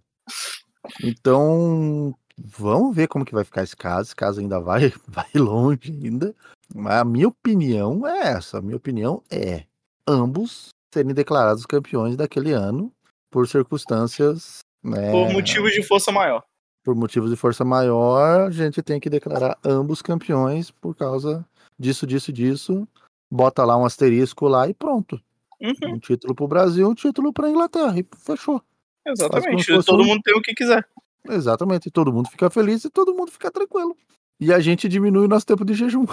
Então, 1.04 2.14
Vamos 2.38 2.96
ver 2.96 3.08
como 3.08 3.24
que 3.26 3.34
vai 3.34 3.44
ficar 3.44 3.64
esse 3.64 3.76
caso. 3.76 4.08
Esse 4.10 4.16
caso 4.16 4.40
ainda 4.40 4.60
vai, 4.60 4.92
vai 5.08 5.30
longe 5.36 5.92
ainda. 5.92 6.36
Mas 6.74 6.94
a 7.02 7.06
minha 7.06 7.28
opinião 7.28 8.08
é 8.08 8.30
essa. 8.30 8.58
A 8.58 8.62
minha 8.62 8.78
opinião 8.78 9.22
é 9.30 9.64
ambos 10.08 10.70
serem 10.94 11.14
declarados 11.14 11.66
campeões 11.66 12.16
daquele 12.16 12.52
ano 12.52 12.92
por 13.32 13.48
circunstâncias. 13.48 14.60
Né, 14.84 15.12
Por 15.12 15.32
motivos 15.32 15.72
de 15.72 15.82
força 15.82 16.12
maior. 16.12 16.44
por 16.84 16.94
motivos 16.94 17.30
de 17.30 17.38
força 17.38 17.64
maior, 17.64 18.48
a 18.48 18.52
gente 18.52 18.82
tem 18.84 19.00
que 19.00 19.10
declarar 19.10 19.58
ambos 19.64 20.02
campeões 20.02 20.70
por 20.72 20.94
causa 20.94 21.46
disso, 21.80 22.06
disso, 22.06 22.34
disso. 22.34 22.86
Bota 23.32 23.64
lá 23.64 23.78
um 23.78 23.86
asterisco 23.86 24.46
lá 24.48 24.68
e 24.68 24.74
pronto. 24.74 25.22
Uhum, 25.62 25.94
Um 25.96 26.00
título 26.00 26.36
pro 26.36 26.48
Brasil, 26.50 26.90
um 26.90 26.94
título 26.94 27.32
pra 27.32 27.50
Inglaterra. 27.50 27.98
E 27.98 28.06
fechou. 28.18 28.62
exatamente. 29.08 29.66
Todo 29.86 30.04
um- 30.04 30.06
mundo 30.08 30.22
tem 30.22 30.36
o 30.38 30.42
que 30.42 30.54
quiser. 30.54 30.86
Exatamente. 31.30 31.88
E 31.88 31.92
todo 31.92 32.12
mundo 32.14 32.30
fica 32.30 32.50
feliz 32.50 32.84
e 32.84 32.90
todo 32.90 33.14
mundo 33.14 33.32
fica 33.32 33.50
tranquilo. 33.52 33.96
E 34.40 34.54
a 34.54 34.60
gente 34.60 34.88
diminui 34.90 35.26
o 35.26 35.30
nosso 35.30 35.46
tempo 35.46 35.64
de 35.66 35.74
jejum. 35.74 36.06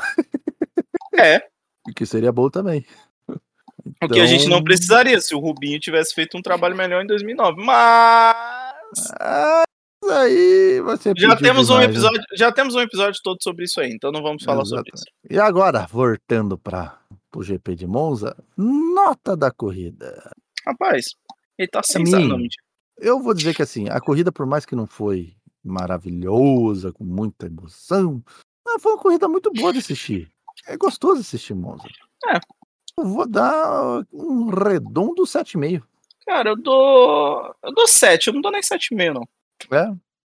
É. 1.14 1.42
O 1.88 1.94
que 1.94 2.04
seria 2.04 2.30
bom 2.30 2.50
também. 2.50 2.84
O 3.26 4.08
que 4.12 4.20
a 4.20 4.26
gente 4.26 4.44
não 4.44 4.58
Então- 4.58 4.64
precisaria 4.64 5.18
se 5.18 5.34
o 5.34 5.38
Rubinho 5.38 5.80
tivesse 5.80 6.14
feito 6.14 6.36
um 6.36 6.42
trabalho 6.42 6.76
melhor 6.76 7.02
em 7.02 7.06
2009. 7.06 7.56
Mas 7.64 8.36
Ah, 9.18 9.62
isso 10.04 10.12
aí 10.12 10.80
você 10.82 11.14
já 11.16 11.34
temos 11.36 11.70
um 11.70 11.78
né? 11.78 11.84
episódio, 11.86 12.20
já 12.36 12.52
temos 12.52 12.74
um 12.74 12.80
episódio 12.80 13.18
todo 13.24 13.42
sobre 13.42 13.64
isso 13.64 13.80
aí, 13.80 13.88
então 13.90 14.12
não 14.12 14.22
vamos 14.22 14.44
falar 14.44 14.64
sobre 14.66 14.90
isso. 14.94 15.04
E 15.28 15.38
agora, 15.38 15.86
voltando 15.90 16.58
para 16.58 16.98
o 17.34 17.42
GP 17.42 17.74
de 17.74 17.86
Monza, 17.86 18.36
nota 18.56 19.34
da 19.34 19.50
corrida. 19.50 20.30
Rapaz, 20.66 21.14
ele 21.58 21.68
tá 21.68 21.82
sensacional. 21.82 22.36
mentira. 22.36 22.62
Eu 23.00 23.20
vou 23.20 23.34
dizer 23.34 23.54
que 23.54 23.62
assim, 23.62 23.88
a 23.88 24.00
corrida, 24.00 24.30
por 24.30 24.46
mais 24.46 24.66
que 24.66 24.76
não 24.76 24.86
foi 24.86 25.34
maravilhosa, 25.64 26.92
com 26.92 27.04
muita 27.04 27.46
emoção, 27.46 28.22
foi 28.78 28.92
uma 28.92 29.02
corrida 29.02 29.28
muito 29.28 29.50
boa 29.52 29.72
de 29.72 29.78
assistir. 29.78 30.30
É 30.66 30.76
gostoso 30.76 31.20
assistir 31.20 31.54
Monza. 31.54 31.88
É. 32.28 32.38
Eu 32.98 33.04
vou 33.04 33.26
dar 33.26 34.04
um 34.12 34.50
redondo 34.50 35.22
7,5. 35.22 35.82
Cara, 36.26 36.50
eu 36.50 36.56
dou. 36.56 37.54
Eu 37.62 37.72
dou 37.72 37.88
7, 37.88 38.28
eu 38.28 38.34
não 38.34 38.40
dou 38.40 38.52
nem 38.52 38.60
7,5, 38.60 39.14
não. 39.14 39.28
É? 39.76 39.90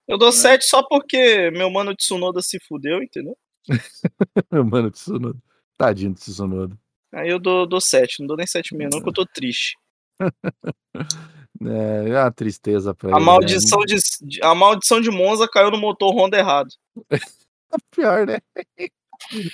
Eu 0.07 0.17
dou 0.17 0.31
7 0.31 0.65
só 0.65 0.83
porque 0.83 1.49
meu 1.51 1.69
mano 1.69 1.95
Tsunoda 1.95 2.41
se 2.41 2.59
fudeu, 2.59 3.01
entendeu? 3.01 3.37
Mano, 4.71 4.89
Tsunoda. 4.89 5.37
Tadinho 5.77 6.13
do 6.13 6.19
Tsunoda. 6.19 6.77
Aí 7.13 7.29
eu 7.29 7.39
dou, 7.39 7.67
dou 7.67 7.81
7, 7.81 8.19
não 8.19 8.27
dou 8.27 8.37
nem 8.37 8.45
7,5, 8.45 8.89
não, 8.91 9.01
que 9.01 9.09
eu 9.09 9.13
tô 9.13 9.25
triste. 9.25 9.77
É, 11.65 12.09
é 12.09 12.21
uma 12.21 12.31
tristeza 12.31 12.93
pra 12.93 13.09
A 13.09 13.11
ele. 13.13 13.19
né? 13.19 13.25
maldição 13.25 13.79
de, 13.85 13.95
de- 14.21 14.43
a 14.43 14.53
maldição 14.53 15.01
de 15.01 15.09
Monza 15.09 15.47
caiu 15.47 15.71
no 15.71 15.77
motor 15.77 16.13
Honda 16.13 16.37
errado. 16.37 16.69
Pior, 17.91 18.25
né? 18.25 18.39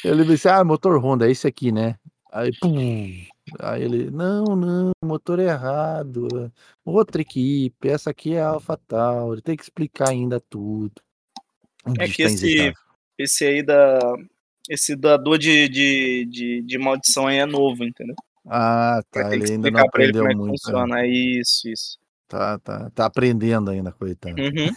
Ele 0.04 0.26
disse, 0.26 0.48
ah, 0.50 0.64
motor 0.64 0.98
Honda, 1.04 1.28
é 1.28 1.32
esse 1.32 1.48
aqui, 1.48 1.72
né? 1.72 1.96
Aí, 2.32 2.52
pum. 2.60 2.76
Aí 3.60 3.84
ele, 3.84 4.10
não, 4.10 4.56
não, 4.56 4.92
motor 5.04 5.40
errado. 5.40 6.52
Outra 6.84 7.22
equipe, 7.22 7.88
essa 7.88 8.10
aqui 8.10 8.34
é 8.34 8.42
a 8.42 8.50
AlphaTauri, 8.50 9.42
tem 9.42 9.56
que 9.56 9.64
explicar 9.64 10.10
ainda 10.10 10.40
tudo. 10.40 10.92
É 12.00 12.08
que 12.08 12.24
tá 12.24 12.30
esse-. 12.30 12.74
Esse 13.18 13.46
aí 13.46 13.64
da. 13.64 14.00
Esse 14.70 14.96
dador 14.96 15.38
de, 15.38 15.68
de, 15.70 16.26
de, 16.26 16.62
de 16.62 16.78
maldição 16.78 17.28
aí 17.28 17.38
é 17.38 17.46
novo, 17.46 17.84
entendeu? 17.84 18.16
Ah, 18.48 19.02
tá, 19.10 19.34
ele 19.34 19.52
ainda 19.52 19.72
não 19.72 19.80
aprendeu 19.82 20.28
é 20.28 20.34
muito. 20.36 20.52
né? 20.52 20.58
funciona. 20.58 21.00
É 21.02 21.08
isso, 21.08 21.68
isso. 21.70 21.98
Tá, 22.28 22.58
tá, 22.60 22.90
tá 22.90 23.06
aprendendo 23.06 23.72
ainda, 23.72 23.92
coitado. 23.92 24.36
Uhum. 24.42 24.70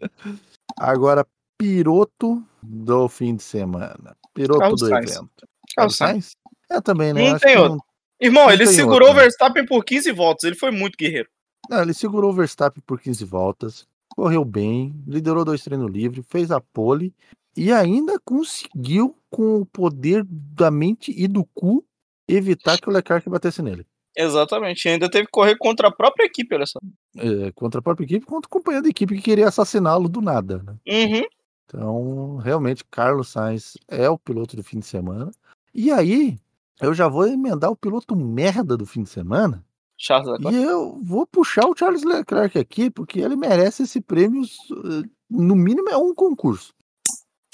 Agora, 0.78 1.26
piloto 1.58 2.42
do 2.62 3.08
fim 3.08 3.36
de 3.36 3.42
semana. 3.42 4.16
Piloto 4.34 4.60
Carlos 4.60 4.80
do 4.80 4.88
Sainz. 4.88 5.10
evento. 5.12 5.48
Carlos 5.74 5.96
Sainz. 5.96 6.36
É 6.70 6.80
também, 6.80 7.12
né? 7.12 7.30
Não 7.32 7.38
tem 7.38 7.56
outro. 7.56 7.72
não- 7.76 7.84
Irmão, 8.18 8.44
Não 8.46 8.52
ele 8.52 8.66
segurou 8.66 9.08
outro, 9.08 9.12
o 9.12 9.14
né? 9.16 9.22
Verstappen 9.22 9.66
por 9.66 9.84
15 9.84 10.10
voltas. 10.10 10.44
Ele 10.44 10.56
foi 10.56 10.70
muito 10.70 10.96
guerreiro. 10.96 11.28
Não, 11.68 11.82
ele 11.82 11.92
segurou 11.92 12.30
o 12.30 12.34
Verstappen 12.34 12.82
por 12.86 12.98
15 13.00 13.24
voltas, 13.26 13.86
correu 14.14 14.42
bem, 14.44 14.94
liderou 15.06 15.44
dois 15.44 15.62
treinos 15.62 15.90
livres, 15.90 16.24
fez 16.28 16.50
a 16.50 16.60
pole 16.60 17.12
e 17.56 17.70
ainda 17.72 18.18
conseguiu, 18.24 19.14
com 19.30 19.60
o 19.60 19.66
poder 19.66 20.24
da 20.26 20.70
mente 20.70 21.12
e 21.14 21.28
do 21.28 21.44
cu, 21.54 21.84
evitar 22.28 22.80
que 22.80 22.88
o 22.88 22.92
Leclerc 22.92 23.28
batesse 23.28 23.62
nele. 23.62 23.86
Exatamente. 24.16 24.86
E 24.86 24.92
ainda 24.92 25.10
teve 25.10 25.26
que 25.26 25.32
correr 25.32 25.56
contra 25.56 25.88
a 25.88 25.92
própria 25.92 26.24
equipe, 26.24 26.54
olha 26.54 26.66
só. 26.66 26.80
É, 27.16 27.52
contra 27.52 27.80
a 27.80 27.82
própria 27.82 28.04
equipe, 28.04 28.24
contra 28.24 28.46
o 28.46 28.50
companheiro 28.50 28.84
da 28.84 28.88
equipe 28.88 29.14
que 29.16 29.22
queria 29.22 29.48
assassiná-lo 29.48 30.08
do 30.08 30.22
nada. 30.22 30.62
Né? 30.62 30.76
Uhum. 30.88 31.26
Então, 31.66 32.36
realmente, 32.36 32.84
Carlos 32.90 33.28
Sainz 33.28 33.76
é 33.88 34.08
o 34.08 34.18
piloto 34.18 34.56
do 34.56 34.64
fim 34.64 34.78
de 34.78 34.86
semana. 34.86 35.30
E 35.74 35.90
aí, 35.90 36.38
eu 36.80 36.94
já 36.94 37.08
vou 37.08 37.26
emendar 37.26 37.70
o 37.70 37.76
piloto 37.76 38.16
merda 38.16 38.76
do 38.76 38.86
fim 38.86 39.02
de 39.02 39.10
semana. 39.10 39.62
Charles 39.98 40.28
Leclerc. 40.28 40.56
E 40.56 40.62
eu 40.62 41.00
vou 41.02 41.26
puxar 41.26 41.66
o 41.66 41.76
Charles 41.76 42.04
Leclerc 42.04 42.58
aqui, 42.58 42.90
porque 42.90 43.20
ele 43.20 43.36
merece 43.36 43.82
esse 43.82 44.00
prêmio, 44.00 44.42
eh, 44.42 45.08
no 45.28 45.56
mínimo 45.56 45.88
é 45.88 45.96
um 45.96 46.14
concurso. 46.14 46.74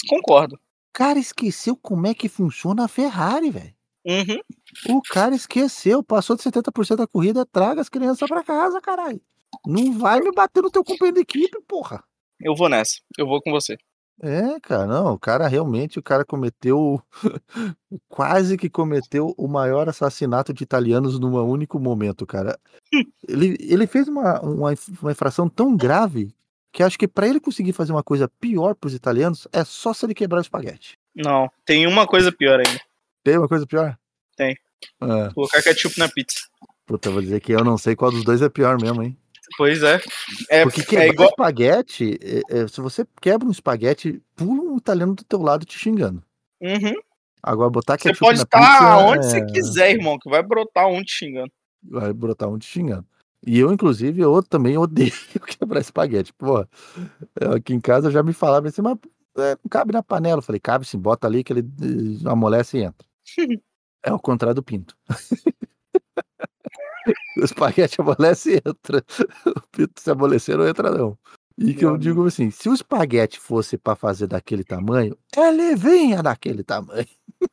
Concordo. 0.07 0.59
Cara 0.91 1.17
esqueceu 1.17 1.75
como 1.75 2.05
é 2.05 2.13
que 2.13 2.29
funciona 2.29 2.85
a 2.85 2.87
Ferrari, 2.87 3.49
velho. 3.49 3.73
Uhum. 4.05 4.97
O 4.97 5.01
cara 5.01 5.33
esqueceu, 5.33 6.03
passou 6.03 6.35
de 6.35 6.43
70% 6.43 6.97
da 6.97 7.07
corrida, 7.07 7.45
traga 7.45 7.81
as 7.81 7.89
crianças 7.89 8.27
pra 8.27 8.43
casa, 8.43 8.81
caralho. 8.81 9.21
Não 9.65 9.97
vai 9.97 10.19
me 10.19 10.31
bater 10.31 10.61
no 10.61 10.71
teu 10.71 10.83
companheiro 10.83 11.15
de 11.15 11.21
equipe, 11.21 11.61
porra. 11.67 12.03
Eu 12.41 12.55
vou 12.55 12.67
nessa. 12.67 12.99
Eu 13.17 13.25
vou 13.25 13.41
com 13.41 13.51
você. 13.51 13.77
É, 14.21 14.59
cara, 14.61 14.85
não, 14.85 15.13
o 15.13 15.19
cara 15.19 15.47
realmente, 15.47 15.97
o 15.97 16.03
cara 16.03 16.23
cometeu, 16.23 17.01
quase 18.07 18.57
que 18.57 18.69
cometeu 18.69 19.33
o 19.37 19.47
maior 19.47 19.89
assassinato 19.89 20.53
de 20.53 20.63
italianos 20.63 21.19
num 21.19 21.35
único 21.43 21.79
momento, 21.79 22.25
cara. 22.25 22.59
Ele, 23.27 23.57
ele 23.59 23.87
fez 23.87 24.07
uma, 24.07 24.39
uma, 24.41 24.73
uma 25.01 25.11
infração 25.11 25.49
tão 25.49 25.75
grave 25.75 26.33
que 26.71 26.83
acho 26.83 26.97
que 26.97 27.07
pra 27.07 27.27
ele 27.27 27.39
conseguir 27.39 27.71
fazer 27.71 27.91
uma 27.91 28.03
coisa 28.03 28.29
pior 28.39 28.75
pros 28.75 28.93
italianos 28.93 29.47
é 29.51 29.63
só 29.63 29.93
se 29.93 30.05
ele 30.05 30.13
quebrar 30.13 30.39
o 30.39 30.41
espaguete. 30.41 30.97
Não, 31.15 31.49
tem 31.65 31.87
uma 31.87 32.05
coisa 32.05 32.31
pior 32.31 32.59
ainda. 32.59 32.81
Tem 33.23 33.37
uma 33.37 33.47
coisa 33.47 33.65
pior? 33.65 33.97
Tem. 34.35 34.55
Ah, 34.99 35.31
Colocar 35.33 35.61
ketchup 35.63 35.97
na 35.97 36.09
pizza. 36.09 36.39
puta, 36.85 37.09
eu 37.09 37.13
vou 37.13 37.21
dizer 37.21 37.39
que 37.39 37.53
eu 37.53 37.63
não 37.63 37.77
sei 37.77 37.95
qual 37.95 38.11
dos 38.11 38.23
dois 38.23 38.41
é 38.41 38.49
pior 38.49 38.79
mesmo, 38.81 39.01
hein? 39.01 39.17
Pois 39.57 39.83
é. 39.83 40.01
É, 40.49 40.63
Porque 40.63 40.81
é 40.81 40.85
quebrar 40.85 41.07
igual. 41.13 41.29
espaguete, 41.29 42.17
é- 42.21 42.41
é, 42.59 42.67
se 42.67 42.81
você 42.81 43.05
quebra 43.21 43.47
um 43.47 43.51
espaguete, 43.51 44.21
pula 44.35 44.61
um 44.61 44.77
italiano 44.77 45.13
do 45.15 45.23
teu 45.23 45.41
lado 45.41 45.65
te 45.65 45.77
xingando. 45.77 46.23
Uhum. 46.61 46.93
Agora 47.41 47.69
botar 47.69 47.97
Você 47.97 48.09
ketchup 48.09 48.19
pode 48.21 48.37
na 48.37 48.43
estar 48.43 48.59
pizza, 48.59 48.97
onde 48.97 49.19
é, 49.25 49.29
você 49.29 49.45
quiser, 49.45 49.91
irmão, 49.91 50.17
que 50.17 50.29
vai 50.29 50.41
brotar 50.41 50.87
um 50.87 51.03
te 51.03 51.11
xingando. 51.11 51.51
vai 51.83 52.13
brotar 52.13 52.49
um 52.49 52.57
te 52.57 52.65
xingando. 52.65 53.05
E 53.45 53.59
eu, 53.59 53.71
inclusive, 53.73 54.21
eu 54.21 54.41
também 54.41 54.77
odeio 54.77 55.11
quebrar 55.59 55.81
espaguete. 55.81 56.33
Pô, 56.33 56.65
eu 57.39 57.51
aqui 57.53 57.73
em 57.73 57.81
casa 57.81 58.09
já 58.09 58.23
me 58.23 58.31
falavam 58.31 58.69
assim, 58.69 58.81
mas 58.81 58.97
é, 59.37 59.51
não 59.61 59.69
cabe 59.69 59.91
na 59.91 60.01
panela. 60.01 60.37
Eu 60.39 60.41
falei, 60.43 60.61
cabe 60.61 60.85
sim, 60.85 60.97
bota 60.97 61.27
ali 61.27 61.43
que 61.43 61.51
ele 61.51 61.59
eh, 61.61 62.29
amolece 62.29 62.77
e 62.77 62.83
entra. 62.83 63.05
É 64.03 64.13
o 64.13 64.19
contrário 64.19 64.55
do 64.55 64.63
pinto. 64.63 64.95
o 67.37 67.43
espaguete 67.43 67.99
amolece 68.01 68.55
e 68.55 68.69
entra. 68.69 69.03
O 69.47 69.61
pinto 69.71 70.01
se 70.01 70.11
amolecer 70.11 70.57
não 70.57 70.67
entra, 70.67 70.91
não. 70.91 71.17
E 71.57 71.73
que 71.73 71.85
eu 71.85 71.97
digo 71.97 72.25
assim, 72.25 72.49
se 72.49 72.67
o 72.67 72.73
espaguete 72.73 73.39
fosse 73.39 73.77
para 73.77 73.95
fazer 73.95 74.25
daquele 74.25 74.63
tamanho, 74.63 75.15
ele 75.37 75.75
vinha 75.75 76.23
daquele 76.23 76.63
tamanho. 76.63 77.05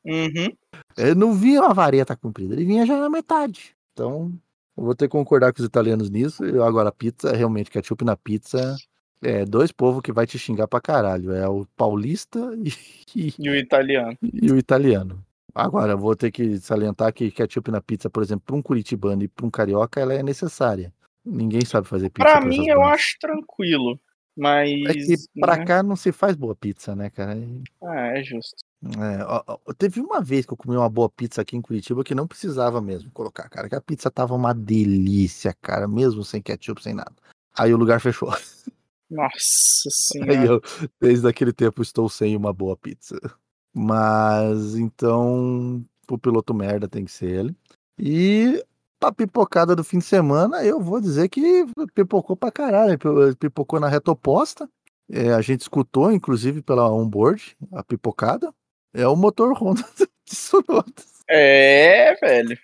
Uhum. 0.07 0.57
Ele 0.97 1.15
não 1.15 1.35
vinha 1.35 1.61
uma 1.61 1.75
vareta 1.75 2.17
comprida, 2.17 2.55
ele 2.55 2.65
vinha 2.65 2.87
já 2.87 2.99
na 2.99 3.11
metade. 3.11 3.77
Então, 3.93 4.33
eu 4.77 4.85
vou 4.85 4.95
ter 4.95 5.07
que 5.07 5.13
concordar 5.13 5.53
com 5.53 5.61
os 5.61 5.67
italianos 5.67 6.09
nisso. 6.09 6.43
Eu, 6.45 6.65
agora, 6.65 6.91
pizza, 6.91 7.33
realmente, 7.37 7.71
ketchup 7.71 8.03
na 8.05 8.17
pizza 8.17 8.75
é 9.23 9.45
dois 9.45 9.71
povos 9.71 10.01
que 10.01 10.13
vai 10.13 10.27
te 10.27 10.39
xingar 10.39 10.67
pra 10.67 10.81
caralho. 10.81 11.33
É 11.33 11.47
o 11.47 11.67
paulista 11.77 12.39
e- 13.15 13.35
E 13.39 13.51
o 13.51 13.55
italiano. 13.55 14.17
e 14.23 14.51
o 14.51 14.57
italiano. 14.57 15.23
Agora, 15.55 15.93
eu 15.93 15.99
vou 15.99 16.15
ter 16.17 16.31
que 16.31 16.59
salientar 16.59 17.13
que 17.13 17.31
ketchup 17.31 17.71
na 17.71 17.81
pizza, 17.81 18.09
por 18.09 18.23
exemplo, 18.23 18.45
para 18.47 18.57
um 18.57 18.63
curitibano 18.63 19.23
e 19.23 19.29
para 19.29 19.47
um 19.47 19.51
carioca, 19.51 20.01
ela 20.01 20.15
é 20.15 20.23
necessária. 20.23 20.93
Ninguém 21.25 21.65
sabe 21.65 21.87
fazer 21.87 22.11
pizza. 22.11 22.41
Com 22.41 22.47
mim, 22.47 22.69
eu 22.69 22.83
acho 22.83 23.17
tranquilo. 23.21 24.01
Mas. 24.37 24.71
É 24.87 24.95
que 24.95 25.41
pra 25.41 25.57
né? 25.57 25.65
cá 25.65 25.83
não 25.83 25.97
se 25.97 26.13
faz 26.13 26.37
boa 26.37 26.55
pizza, 26.55 26.95
né, 26.97 27.11
cara? 27.11 27.37
Ah, 27.83 28.19
é 28.19 28.23
justo. 28.23 28.65
É, 28.83 29.25
ó, 29.25 29.43
ó, 29.47 29.73
teve 29.75 30.01
uma 30.01 30.23
vez 30.23 30.47
que 30.47 30.53
eu 30.53 30.57
comi 30.57 30.75
uma 30.75 30.89
boa 30.89 31.11
pizza 31.11 31.43
aqui 31.43 31.55
em 31.57 31.61
Curitiba 31.61 32.03
que 32.03 32.15
não 32.15 32.27
precisava 32.27 32.81
mesmo 32.81 33.11
colocar, 33.11 33.49
cara. 33.51 33.69
Que 33.69 33.75
a 33.75 33.81
pizza 33.81 34.11
tava 34.11 34.35
uma 34.35 34.55
delícia, 34.55 35.55
cara, 35.61 35.87
mesmo 35.87 36.25
sem 36.25 36.41
ketchup, 36.41 36.83
sem 36.83 36.95
nada. 36.95 37.13
Aí 37.57 37.75
o 37.75 37.77
lugar 37.77 38.01
fechou. 38.01 38.31
Nossa 39.11 39.89
Aí 39.89 39.91
senhora. 39.91 40.47
eu, 40.47 40.63
desde 41.01 41.29
aquele 41.29 41.53
tempo, 41.53 41.83
estou 41.83 42.09
sem 42.09 42.37
uma 42.37 42.53
boa 42.53 42.77
pizza. 42.77 43.19
Mas 43.75 44.75
então, 44.77 45.83
o 46.11 46.19
piloto 46.19 46.53
merda 46.55 46.89
tem 46.89 47.05
que 47.05 47.13
ser 47.13 47.31
ele. 47.31 47.57
E 47.99 48.63
a 49.01 49.13
pipocada 49.13 49.75
do 49.77 49.85
fim 49.85 49.99
de 49.99 50.05
semana, 50.05 50.63
eu 50.65 50.81
vou 50.81 51.01
dizer 51.01 51.29
que 51.29 51.65
pipocou 51.95 52.37
pra 52.37 52.51
caralho. 52.51 52.99
Pipocou 53.39 53.79
na 53.81 53.89
reta 53.89 54.11
oposta. 54.11 54.69
é, 55.11 55.33
a 55.33 55.41
gente 55.41 55.61
escutou, 55.63 56.11
inclusive, 56.13 56.63
pela 56.63 56.91
onboard, 56.91 57.57
a 57.73 57.83
pipocada, 57.83 58.53
é 58.95 59.07
o 59.07 59.17
motor 59.17 59.53
Honda 59.57 59.85
de 59.99 60.07
Tsunoda. 60.25 60.93
É, 61.29 62.15
velho. 62.21 62.59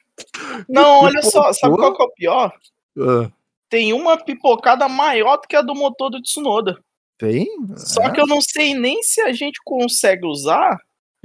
Não, 0.69 1.05
olha 1.05 1.23
só, 1.23 1.53
sabe 1.53 1.77
qual 1.77 1.95
que 1.95 2.03
é 2.03 2.07
o 2.07 2.13
pior? 2.13 2.53
Ah, 2.99 3.31
Tem 3.69 3.93
uma 3.93 4.17
pipocada 4.17 4.89
maior 4.89 5.37
do 5.37 5.47
que 5.47 5.55
a 5.57 5.63
do 5.63 5.75
motor 5.75 6.11
do 6.11 6.21
Tsunoda. 6.23 6.79
tem? 7.19 7.47
Só 7.77 8.03
É? 8.03 8.11
que 8.13 8.21
eu 8.21 8.27
não 8.27 8.41
sei 8.41 8.75
nem 8.75 9.03
se 9.03 9.21
a 9.21 9.33
gente 9.33 9.61
consegue 9.65 10.27
usar 10.27 10.79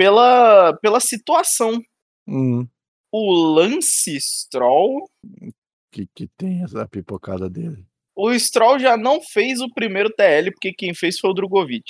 pela, 0.05 0.73
pela 0.81 0.99
situação. 0.99 1.79
Hum, 2.27 2.67
O 3.11 3.33
Lance 3.53 4.19
Stroll. 4.19 5.07
que, 5.91 6.07
que 6.15 6.27
tem 6.35 6.63
essa 6.63 6.87
pipocada 6.87 7.47
dele. 7.47 7.85
O 8.15 8.33
Stroll 8.37 8.79
já 8.79 8.97
não 8.97 9.21
fez 9.21 9.61
o 9.61 9.71
primeiro 9.71 10.09
TL, 10.09 10.51
porque 10.51 10.73
quem 10.73 10.95
fez 10.95 11.19
foi 11.19 11.29
o 11.29 11.33
Drogovic. 11.33 11.83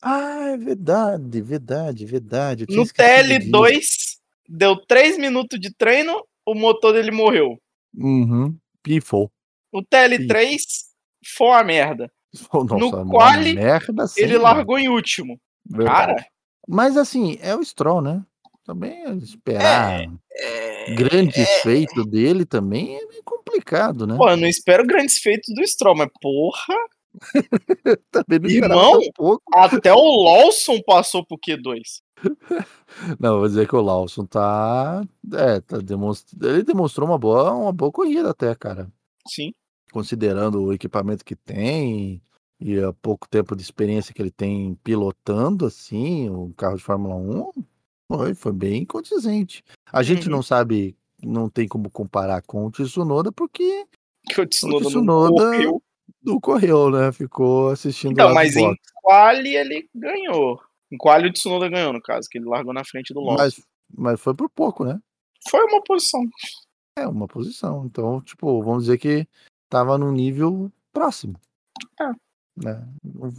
Ah, 0.00 0.50
é 0.52 0.56
verdade, 0.56 1.42
verdade, 1.42 2.06
verdade. 2.06 2.64
No 2.68 2.82
esquecido 2.84 3.38
disso. 3.40 3.50
TL2, 3.50 3.80
deu 4.48 4.76
3 4.86 5.18
minutos 5.18 5.58
de 5.58 5.74
treino, 5.74 6.24
o 6.46 6.54
motor 6.54 6.92
dele 6.92 7.10
morreu. 7.10 7.58
Uhum, 7.96 8.56
pifou. 8.84 9.32
O 9.72 9.82
TL3 9.82 10.60
foi 11.36 11.48
uma 11.48 11.64
merda. 11.64 12.08
Nossa, 12.52 12.76
No 13.04 13.10
quali, 13.10 13.54
merda 13.54 14.06
sim, 14.06 14.20
Ele 14.20 14.34
mano. 14.34 14.44
largou 14.44 14.78
em 14.78 14.88
último. 14.88 15.40
Verdade. 15.68 15.96
Cara, 16.14 16.26
Mas 16.68 16.96
assim, 16.96 17.38
é 17.40 17.56
o 17.56 17.64
Stroll, 17.64 18.02
né? 18.02 18.22
Também 18.64 19.16
esperar 19.16 20.04
é... 20.30 20.94
grandes 20.94 21.48
feitos 21.62 22.04
dele 22.06 22.44
também 22.44 22.98
é 22.98 23.06
meio 23.06 23.22
complicado, 23.24 24.06
né? 24.06 24.14
Pô, 24.16 24.28
eu 24.28 24.36
não 24.36 24.46
espero 24.46 24.86
grandes 24.86 25.16
feitos 25.18 25.54
do 25.54 25.66
Stroll, 25.66 25.96
mas 25.96 26.10
porra, 26.20 26.74
também 28.12 28.38
não 28.38 28.50
irmão? 28.50 29.00
pouco. 29.14 29.42
até 29.54 29.92
o 29.92 30.22
Lawson 30.22 30.80
passou 30.82 31.24
pro 31.24 31.38
Q2. 31.38 32.02
Não, 33.18 33.38
vou 33.38 33.46
dizer 33.46 33.68
que 33.68 33.76
o 33.76 33.80
Lawson 33.80 34.26
tá. 34.26 35.02
É, 35.32 35.60
tá 35.60 35.78
demonst... 35.78 36.32
ele 36.42 36.64
demonstrou 36.64 37.08
uma 37.08 37.18
boa, 37.18 37.52
uma 37.52 37.72
boa 37.72 37.92
corrida 37.92 38.30
até, 38.30 38.54
cara. 38.54 38.90
Sim. 39.26 39.52
Considerando 39.92 40.62
o 40.62 40.72
equipamento 40.72 41.24
que 41.24 41.36
tem 41.36 42.20
e 42.60 42.78
o 42.80 42.92
pouco 42.94 43.28
tempo 43.28 43.54
de 43.54 43.62
experiência 43.62 44.12
que 44.12 44.20
ele 44.20 44.30
tem 44.30 44.74
pilotando, 44.82 45.66
assim, 45.66 46.28
o 46.28 46.52
carro 46.56 46.76
de 46.76 46.82
Fórmula 46.82 47.14
1, 47.14 47.64
foi, 48.10 48.34
foi 48.34 48.52
bem 48.52 48.84
condizente. 48.84 49.62
A 49.92 50.02
gente 50.02 50.26
Uhum. 50.26 50.36
não 50.36 50.42
sabe, 50.42 50.96
não 51.22 51.48
tem 51.48 51.68
como 51.68 51.90
comparar 51.90 52.42
com 52.42 52.64
o 52.66 52.70
Tsunoda, 52.70 53.30
porque 53.32 53.86
Que 54.28 54.40
o 54.40 54.46
Tsunoda, 54.46 54.84
não 54.84 54.90
Tsunoda 54.90 55.44
correu. 55.44 55.82
não 56.22 56.40
correu, 56.40 56.90
né? 56.90 57.12
Ficou 57.12 57.70
assistindo 57.70 58.12
Então, 58.12 58.34
mas 58.34 58.56
em 58.56 58.74
quali 59.02 59.56
ele 59.56 59.88
ganhou. 59.94 60.60
Em 60.90 60.96
quali 60.96 61.28
o 61.28 61.32
Tsunoda 61.32 61.68
ganhou, 61.68 61.92
no 61.92 62.00
caso, 62.02 62.28
que 62.30 62.38
ele 62.38 62.46
largou 62.46 62.72
na 62.72 62.84
frente 62.84 63.12
do 63.14 63.20
Lawson. 63.20 63.42
mas, 63.42 63.60
mas 63.94 64.20
foi 64.20 64.34
por 64.34 64.48
pouco, 64.50 64.84
né? 64.84 64.98
Foi 65.48 65.62
uma 65.64 65.82
posição. 65.82 66.24
É 66.98 67.06
uma 67.06 67.28
posição. 67.28 67.84
Então, 67.86 68.20
tipo, 68.22 68.60
vamos 68.62 68.84
dizer 68.84 68.98
que 68.98 69.26
tava 69.68 69.96
num 69.96 70.10
nível 70.10 70.72
próximo. 70.92 71.38
É. 72.00 72.10
Né? 72.62 72.86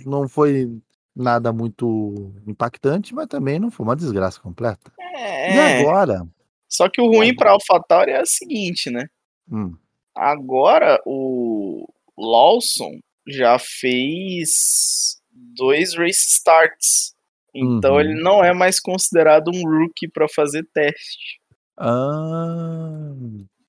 Não- 0.05 0.27
foi 0.27 0.69
nada 1.15 1.51
muito 1.51 2.33
impactante, 2.47 3.13
mas 3.13 3.27
também 3.27 3.59
não 3.59 3.69
foi 3.71 3.85
uma 3.85 3.95
desgraça 3.95 4.39
completa. 4.39 4.91
E 4.99 5.03
É. 5.17 5.79
agora? 5.81 6.25
Só 6.67 6.87
que 6.87 7.01
o 7.01 7.07
ruim 7.07 7.35
pra 7.35 7.51
AlphaTauri 7.51 8.11
é 8.11 8.21
o 8.21 8.25
seguinte, 8.25 8.89
né? 8.89 9.07
Hum, 9.51 9.75
Agora 10.15 11.01
o 11.05 11.87
Lawson 12.17 12.99
já 13.27 13.57
fez 13.57 15.17
dois 15.31 15.95
race 15.95 16.27
starts. 16.29 17.15
Então 17.55 17.93
Uhum. 17.95 17.99
ele 18.01 18.21
não 18.21 18.43
é 18.43 18.53
mais 18.53 18.79
considerado 18.79 19.49
um 19.53 19.63
rookie 19.67 20.07
pra 20.07 20.27
fazer 20.29 20.63
teste. 20.73 21.39
ah, 21.77 23.13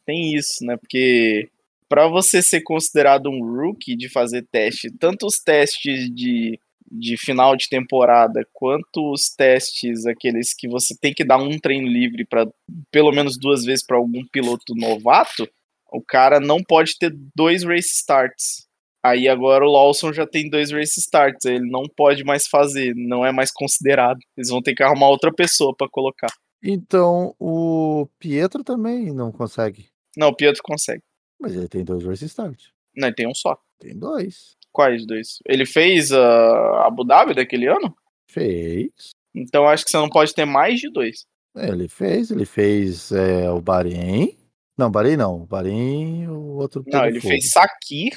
Tem 0.05 0.35
isso, 0.35 0.65
né? 0.65 0.77
Porque 0.77 1.49
pra 1.91 2.07
você 2.07 2.41
ser 2.41 2.63
considerado 2.63 3.29
um 3.29 3.43
rookie 3.43 3.97
de 3.97 4.09
fazer 4.09 4.47
teste, 4.49 4.89
tanto 4.97 5.27
os 5.27 5.41
testes 5.41 6.09
de, 6.15 6.57
de 6.89 7.17
final 7.17 7.57
de 7.57 7.69
temporada 7.69 8.47
quanto 8.53 9.13
os 9.13 9.29
testes 9.31 10.07
aqueles 10.07 10.55
que 10.55 10.69
você 10.69 10.97
tem 10.97 11.13
que 11.13 11.25
dar 11.25 11.39
um 11.39 11.59
treino 11.59 11.89
livre 11.89 12.25
para 12.25 12.47
pelo 12.93 13.11
menos 13.11 13.37
duas 13.37 13.65
vezes 13.65 13.85
para 13.85 13.97
algum 13.97 14.25
piloto 14.25 14.73
novato, 14.77 15.51
o 15.93 16.01
cara 16.01 16.39
não 16.39 16.63
pode 16.63 16.97
ter 16.97 17.13
dois 17.35 17.65
race 17.65 17.91
starts. 17.91 18.69
Aí 19.03 19.27
agora 19.27 19.65
o 19.65 19.73
Lawson 19.73 20.13
já 20.13 20.27
tem 20.27 20.49
dois 20.49 20.71
race 20.71 21.01
starts, 21.01 21.45
ele 21.45 21.69
não 21.69 21.87
pode 21.97 22.23
mais 22.23 22.47
fazer, 22.47 22.95
não 22.95 23.27
é 23.27 23.33
mais 23.33 23.51
considerado. 23.51 24.21
Eles 24.37 24.51
vão 24.51 24.63
ter 24.63 24.77
que 24.77 24.83
arrumar 24.85 25.09
outra 25.09 25.33
pessoa 25.33 25.75
pra 25.77 25.89
colocar. 25.91 26.33
então 26.63 27.35
o 27.41 28.07
Pietro 28.21 28.63
também 28.63 29.13
não 29.13 29.33
consegue. 29.33 29.89
Não, 30.17 30.29
o 30.29 30.37
Pietro 30.37 30.63
consegue. 30.63 31.03
Mas 31.41 31.55
ele 31.55 31.69
tem 31.69 31.85
dois 31.85 32.05
race 32.05 32.25
start. 32.27 32.67
Não, 32.95 33.09
ele 33.09 33.15
tem 33.15 33.27
um 33.27 33.35
só. 33.35 33.59
Tem 33.79 33.97
dois. 33.99 34.57
Quais 34.73 35.07
dois? 35.07 35.39
Ele 35.47 35.67
fez 35.67 36.13
a 36.13 36.87
Abu 36.87 37.05
Dhabi 37.05 37.35
daquele 37.35 37.67
ano? 37.67 37.95
Fez. 38.29 39.11
Então 39.35 39.67
acho 39.67 39.85
que 39.85 39.91
você 39.91 39.97
não 39.97 40.09
pode 40.09 40.35
ter 40.35 40.45
mais 40.45 40.81
de 40.81 40.91
dois. 40.91 41.25
Ele 41.57 41.89
fez, 41.89 42.31
ele 42.31 42.45
fez 42.45 43.11
é, 43.11 43.51
o 43.51 43.61
Bahrein. 43.61 44.37
Não, 44.79 44.91
Bahrein 44.91 45.17
não. 45.17 45.45
Bahrein, 45.45 46.29
o 46.29 46.57
outro. 46.59 46.85
Não, 46.87 47.05
ele 47.05 47.21
fogo. 47.21 47.33
fez 47.33 47.51
Sakir. 47.51 48.13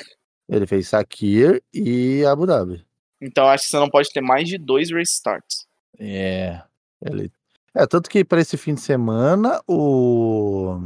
Ele 0.48 0.68
fez 0.68 0.88
Sakir 0.88 1.64
e 1.74 2.24
Abu 2.26 2.46
Dhabi. 2.46 2.86
Então 3.22 3.48
acho 3.48 3.66
que 3.66 3.72
você 3.72 3.78
não 3.78 3.90
pode 3.90 4.10
ter 4.12 4.22
mais 4.22 4.48
de 4.48 4.58
dois 4.58 4.92
race 4.92 5.14
starts. 5.14 5.66
É. 5.98 6.62
Ele... 7.02 7.32
É, 7.76 7.88
tanto 7.88 8.10
que 8.10 8.24
para 8.24 8.42
esse 8.42 8.56
fim 8.56 8.76
de 8.76 8.82
semana 8.82 9.62
o. 9.68 10.80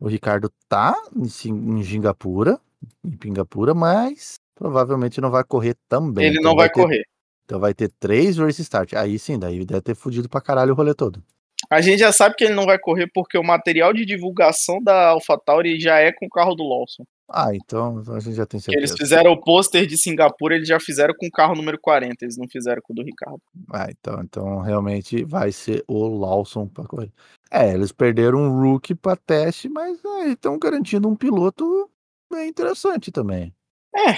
O 0.00 0.06
Ricardo 0.08 0.50
tá 0.68 0.94
em, 1.16 1.28
Sing- 1.28 1.78
em 1.78 1.82
Singapura, 1.82 2.58
em 3.04 3.10
Pingapura, 3.10 3.74
mas 3.74 4.38
provavelmente 4.54 5.20
não 5.20 5.30
vai 5.30 5.42
correr 5.44 5.76
também. 5.88 6.26
ele 6.26 6.38
Então 6.38 6.50
não 6.50 6.56
vai 6.56 6.68
ter- 6.68 6.80
correr. 6.82 7.02
Então 7.44 7.58
vai 7.58 7.72
ter 7.74 7.90
três 7.98 8.36
race 8.36 8.60
start. 8.62 8.92
Aí 8.92 9.18
sim, 9.18 9.38
daí 9.38 9.64
deve 9.64 9.80
ter 9.80 9.94
fudido 9.94 10.28
pra 10.28 10.40
caralho 10.40 10.72
o 10.72 10.76
rolê 10.76 10.94
todo. 10.94 11.22
A 11.70 11.80
gente 11.80 11.98
já 12.00 12.12
sabe 12.12 12.34
que 12.36 12.44
ele 12.44 12.54
não 12.54 12.66
vai 12.66 12.78
correr 12.78 13.10
porque 13.12 13.36
o 13.36 13.42
material 13.42 13.92
de 13.92 14.04
divulgação 14.06 14.80
da 14.82 15.08
AlphaTauri 15.08 15.80
já 15.80 15.98
é 15.98 16.12
com 16.12 16.26
o 16.26 16.30
carro 16.30 16.54
do 16.54 16.62
Lawson. 16.62 17.04
Ah, 17.30 17.54
então 17.54 18.02
a 18.14 18.20
gente 18.20 18.36
já 18.36 18.46
tem 18.46 18.58
certeza. 18.58 18.78
eles 18.78 18.96
fizeram 18.96 19.32
o 19.32 19.40
pôster 19.40 19.86
de 19.86 19.98
Singapura, 19.98 20.56
eles 20.56 20.66
já 20.66 20.80
fizeram 20.80 21.12
com 21.14 21.26
o 21.26 21.30
carro 21.30 21.54
número 21.54 21.78
40, 21.78 22.24
eles 22.24 22.38
não 22.38 22.48
fizeram 22.48 22.80
com 22.82 22.94
o 22.94 22.96
do 22.96 23.02
Ricardo. 23.02 23.42
Ah, 23.70 23.86
então, 23.90 24.22
então 24.22 24.58
realmente 24.60 25.24
vai 25.24 25.52
ser 25.52 25.84
o 25.86 26.08
Lawson 26.08 26.66
para 26.66 26.86
correr. 26.86 27.12
É, 27.50 27.72
eles 27.74 27.92
perderam 27.92 28.38
um 28.38 28.60
rookie 28.60 28.94
para 28.94 29.16
teste, 29.16 29.68
mas 29.68 29.98
estão 30.26 30.58
garantindo 30.58 31.06
um 31.06 31.14
piloto 31.14 31.90
bem 32.32 32.48
interessante 32.48 33.12
também. 33.12 33.54
É. 33.94 34.14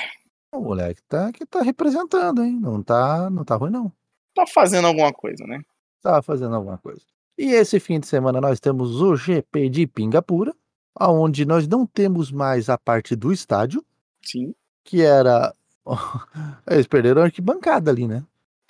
O 0.53 0.61
moleque 0.61 1.01
tá 1.09 1.33
que 1.33 1.45
tá 1.47 1.63
representando, 1.63 2.45
hein? 2.45 2.59
Não 2.61 2.83
tá, 2.83 3.29
não 3.31 3.45
tá 3.45 3.57
ruim 3.57 3.71
não. 3.71 3.93
Tá 4.35 4.45
fazendo 4.47 4.87
alguma 4.87 5.13
coisa, 5.13 5.45
né? 5.47 5.61
Tá 6.01 6.23
fazendo 6.23 6.55
alguma 6.55 6.79
coisa. 6.79 7.03
E 7.39 7.53
esse 7.53 7.81
fim 7.81 7.99
de 7.99 8.07
semana 8.07 8.41
nós 8.41 8.61
temos 8.61 9.01
o 9.01 9.17
GP 9.17 9.69
de 9.69 9.87
Pingapura, 9.87 10.55
aonde 10.95 11.45
nós 11.45 11.67
não 11.67 11.87
temos 11.87 12.31
mais 12.31 12.69
a 12.69 12.77
parte 12.79 13.15
do 13.17 13.33
estádio, 13.33 13.85
Sim. 14.23 14.55
que 14.85 15.03
era 15.03 15.55
eles 16.69 16.87
perderam 16.87 17.23
a 17.23 17.25
arquibancada 17.27 17.91
ali, 17.91 18.07
né? 18.07 18.25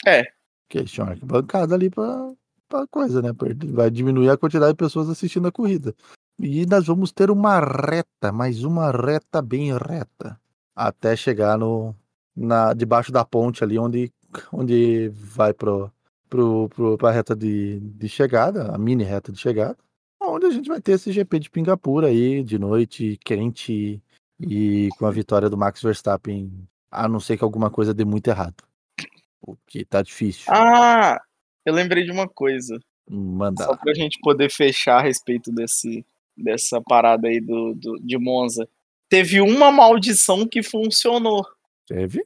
É. 0.07 0.25
Que 0.69 0.79
eles 0.79 0.91
tinham 0.91 1.09
arquibancada 1.09 1.75
ali 1.75 1.91
pra, 1.91 2.33
pra 2.69 2.87
coisa, 2.87 3.21
né? 3.21 3.31
Vai 3.73 3.91
diminuir 3.91 4.31
a 4.31 4.37
quantidade 4.37 4.73
de 4.73 4.79
pessoas 4.79 5.09
assistindo 5.09 5.49
a 5.49 5.53
corrida. 5.53 5.95
E 6.39 6.65
nós 6.67 6.87
vamos 6.87 7.13
ter 7.13 7.31
uma 7.31 7.61
reta, 7.61 8.33
mais 8.33 8.65
uma 8.65 8.91
reta 8.91 9.43
bem 9.43 9.77
reta. 9.77 10.41
Até 10.75 11.15
chegar 11.15 11.59
no, 11.59 11.95
na, 12.35 12.73
debaixo 12.73 13.13
da 13.13 13.25
ponte 13.25 13.63
ali, 13.63 13.79
onde, 13.79 14.11
onde 14.51 15.11
vai 15.11 15.53
pro, 15.53 15.93
pro, 16.31 16.69
pro, 16.71 16.97
pra 16.97 17.11
reta 17.11 17.37
de, 17.37 17.81
de 17.81 18.09
chegada, 18.09 18.75
a 18.75 18.79
mini 18.79 19.05
reta 19.05 19.31
de 19.31 19.39
chegada. 19.39 19.77
Onde 20.21 20.47
a 20.47 20.51
gente 20.51 20.69
vai 20.69 20.81
ter 20.81 20.93
esse 20.93 21.11
GP 21.13 21.39
de 21.39 21.51
Pingapura 21.51 22.09
aí, 22.09 22.43
de 22.43 22.59
noite, 22.59 23.19
quente 23.25 24.03
e 24.39 24.89
com 24.99 25.07
a 25.07 25.11
vitória 25.11 25.49
do 25.49 25.57
Max 25.57 25.83
Verstappen, 25.83 26.51
a 26.91 27.09
não 27.09 27.21
ser 27.21 27.37
que 27.37 27.45
alguma 27.45 27.71
coisa 27.71 27.95
dê 27.95 28.05
muito 28.05 28.29
errado. 28.29 28.63
O 29.41 29.57
que 29.67 29.85
tá 29.85 30.03
difícil. 30.03 30.53
Ah, 30.53 31.21
eu 31.65 31.73
lembrei 31.73 32.05
de 32.05 32.13
uma 32.13 32.29
coisa. 32.29 32.79
Manda. 33.09 33.65
Só 33.65 33.77
pra 33.77 33.95
gente 33.95 34.19
poder 34.21 34.51
fechar 34.51 34.99
a 34.99 35.03
respeito 35.03 35.51
desse, 35.51 36.05
dessa 36.37 36.81
parada 36.81 37.29
aí 37.29 37.41
do, 37.41 37.75
do, 37.75 37.99
de 38.01 38.19
Monza. 38.19 38.69
Teve 39.09 39.41
uma 39.41 39.73
maldição 39.73 40.47
que 40.47 40.63
funcionou. 40.63 41.45
Teve? 41.87 42.25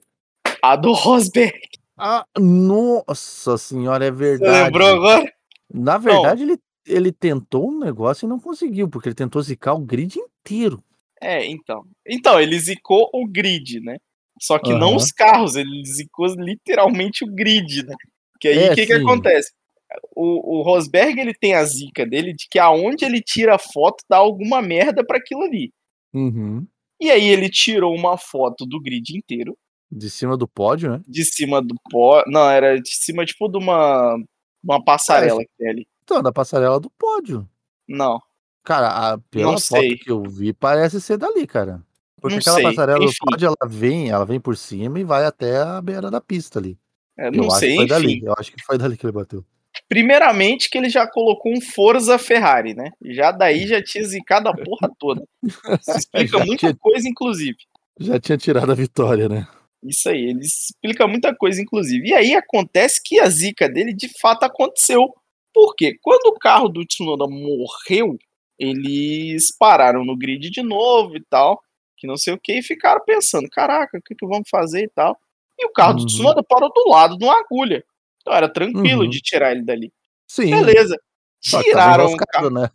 A 0.60 0.76
do 0.76 0.92
Rosberg. 0.92 1.58
Ah, 1.96 2.26
nossa 2.38 3.56
senhora, 3.56 4.04
é 4.04 4.10
Você 4.10 4.16
verdade. 4.18 4.64
lembrou 4.64 4.88
agora? 4.88 5.32
Na 5.72 5.96
verdade, 5.96 6.42
ele, 6.42 6.58
ele 6.86 7.12
tentou 7.12 7.68
um 7.70 7.78
negócio 7.78 8.26
e 8.26 8.28
não 8.28 8.38
conseguiu, 8.40 8.88
porque 8.88 9.08
ele 9.08 9.14
tentou 9.14 9.40
zicar 9.42 9.74
o 9.74 9.80
grid 9.80 10.18
inteiro. 10.18 10.82
É, 11.20 11.44
então. 11.46 11.84
Então, 12.06 12.40
ele 12.40 12.58
zicou 12.58 13.08
o 13.12 13.26
grid, 13.26 13.80
né? 13.80 13.96
Só 14.40 14.58
que 14.58 14.72
não 14.74 14.88
Aham. 14.88 14.96
os 14.96 15.12
carros, 15.12 15.54
ele 15.56 15.82
zicou 15.86 16.26
literalmente 16.36 17.24
o 17.24 17.32
grid, 17.32 17.84
né? 17.86 17.94
Que 18.40 18.48
aí 18.48 18.58
o 18.58 18.72
É, 18.72 18.74
que, 18.74 18.86
que 18.86 18.92
acontece? 18.92 19.52
O, 20.14 20.58
o 20.58 20.62
Rosberg 20.62 21.18
ele 21.20 21.32
tem 21.34 21.54
a 21.54 21.64
zica 21.64 22.04
dele 22.04 22.32
de 22.34 22.46
que 22.50 22.58
aonde 22.58 23.04
ele 23.04 23.20
tira 23.22 23.54
a 23.54 23.58
foto 23.58 24.02
dá 24.10 24.16
alguma 24.16 24.60
merda 24.60 25.04
para 25.06 25.18
aquilo 25.18 25.42
ali. 25.42 25.70
Uhum. 26.12 26.66
E 27.00 27.10
aí 27.10 27.26
ele 27.28 27.48
tirou 27.48 27.94
uma 27.94 28.18
foto 28.18 28.66
do 28.66 28.80
grid 28.80 29.16
inteiro, 29.16 29.56
De 29.90 30.10
cima 30.10 30.36
do 30.36 30.48
pódio, 30.48 30.90
né? 30.90 31.00
de 31.06 31.24
cima 31.24 31.62
do 31.62 31.74
pó. 31.90 32.22
Não, 32.26 32.50
era 32.50 32.80
de 32.80 32.90
cima, 32.96 33.24
tipo, 33.24 33.48
de 33.48 33.56
uma, 33.58 34.16
uma 34.64 34.82
passarela 34.84 35.40
que 35.40 35.50
tem 35.58 35.68
ali. 35.68 35.86
Então, 36.04 36.22
da 36.22 36.30
passarela 36.32 36.78
do 36.78 36.90
pódio. 36.90 37.48
Não. 37.88 38.20
Cara, 38.62 38.88
a, 39.14 39.18
pela 39.30 39.52
Não 39.52 39.58
foto 39.58 39.80
sei. 39.80 39.96
que 39.98 40.10
eu 40.10 40.22
vi, 40.22 40.52
parece 40.52 41.00
ser 41.00 41.16
dali, 41.18 41.46
cara. 41.46 41.82
Porque 42.20 42.36
Não 42.36 42.40
aquela 42.40 42.56
sei, 42.56 42.64
passarela 42.64 42.98
do 42.98 43.04
enfim. 43.06 43.16
pódio, 43.24 43.46
ela 43.46 43.68
vem, 43.70 44.10
ela 44.10 44.24
vem 44.24 44.40
por 44.40 44.56
cima 44.56 44.98
e 45.00 45.04
vai 45.04 45.24
até 45.24 45.58
a 45.58 45.80
beira 45.82 46.10
da 46.10 46.20
pista 46.20 46.58
ali. 46.58 46.78
É, 47.18 47.28
Eu 47.28 47.32
não 47.32 47.46
acho 47.48 47.58
sei, 47.58 47.70
que 47.70 47.76
foi 47.76 47.84
enfim. 47.84 47.88
dali. 47.94 48.22
Eu 48.24 48.34
acho 48.38 48.52
que 48.52 48.62
foi 48.64 48.78
dali 48.78 48.96
que 48.96 49.04
ele 49.06 49.12
bateu. 49.12 49.44
Primeiramente 49.88 50.70
que 50.70 50.78
ele 50.78 50.88
já 50.88 51.06
colocou 51.06 51.52
um 51.52 51.60
Forza 51.60 52.18
Ferrari, 52.18 52.74
né? 52.74 52.90
Já 53.04 53.30
daí 53.30 53.66
já 53.68 53.82
tinha 53.82 54.04
zicado 54.04 54.48
a 54.48 54.54
porra 54.54 54.90
toda. 54.98 55.22
Isso 55.42 55.60
explica 55.98 56.38
muita 56.38 56.56
tinha- 56.68 56.76
coisa, 56.76 57.08
inclusive. 57.08 57.56
Já 58.00 58.18
tinha 58.18 58.36
tirado 58.38 58.72
a 58.72 58.74
vitória, 58.74 59.28
né? 59.28 59.46
Isso 59.82 60.08
aí, 60.08 60.30
ele 60.30 60.40
explica 60.40 61.06
muita 61.06 61.34
coisa, 61.36 61.60
inclusive. 61.60 62.08
E 62.08 62.14
aí 62.14 62.34
acontece 62.34 63.00
que 63.04 63.20
a 63.20 63.28
zica 63.28 63.68
dele 63.68 63.92
de 63.92 64.08
fato 64.18 64.44
aconteceu. 64.44 65.14
Por 65.54 65.74
quê? 65.76 65.96
Quando 66.02 66.26
o 66.26 66.38
carro 66.38 66.68
do 66.68 66.84
Tsunoda 66.84 67.26
morreu, 67.28 68.18
eles 68.58 69.56
pararam 69.56 70.04
no 70.04 70.16
grid 70.16 70.50
de 70.50 70.62
novo 70.62 71.16
e 71.16 71.24
tal, 71.30 71.62
que 71.96 72.06
não 72.06 72.16
sei 72.16 72.34
o 72.34 72.38
que, 72.40 72.58
e 72.58 72.62
ficaram 72.62 73.00
pensando: 73.06 73.48
caraca, 73.48 73.96
o 73.98 74.02
que, 74.02 74.14
que 74.14 74.26
vamos 74.26 74.48
fazer 74.50 74.82
e 74.84 74.88
tal. 74.90 75.16
E 75.58 75.64
o 75.66 75.72
carro 75.72 75.94
do 75.94 76.00
Uhum. 76.00 76.06
Tsunoda 76.06 76.42
parou 76.42 76.70
do 76.72 76.88
lado 76.90 77.16
de 77.16 77.24
uma 77.24 77.38
agulha. 77.40 77.84
Então 78.20 78.34
era 78.34 78.48
tranquilo 78.52 79.02
Uhum. 79.04 79.08
de 79.08 79.20
tirar 79.20 79.52
ele 79.52 79.62
dali. 79.62 79.92
Sim. 80.26 80.50
Beleza. 80.50 80.98
que 81.40 81.50
tava 81.50 81.62
Tiraram 81.64 82.06
o 82.06 82.16
carro. 82.16 82.50
né? 82.50 82.68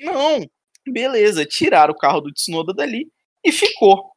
Não, 0.00 0.44
beleza, 0.92 1.46
tiraram 1.46 1.94
o 1.94 1.96
carro 1.96 2.20
do 2.20 2.32
Tsunoda 2.32 2.74
dali 2.74 3.08
e 3.44 3.50
ficou. 3.52 4.10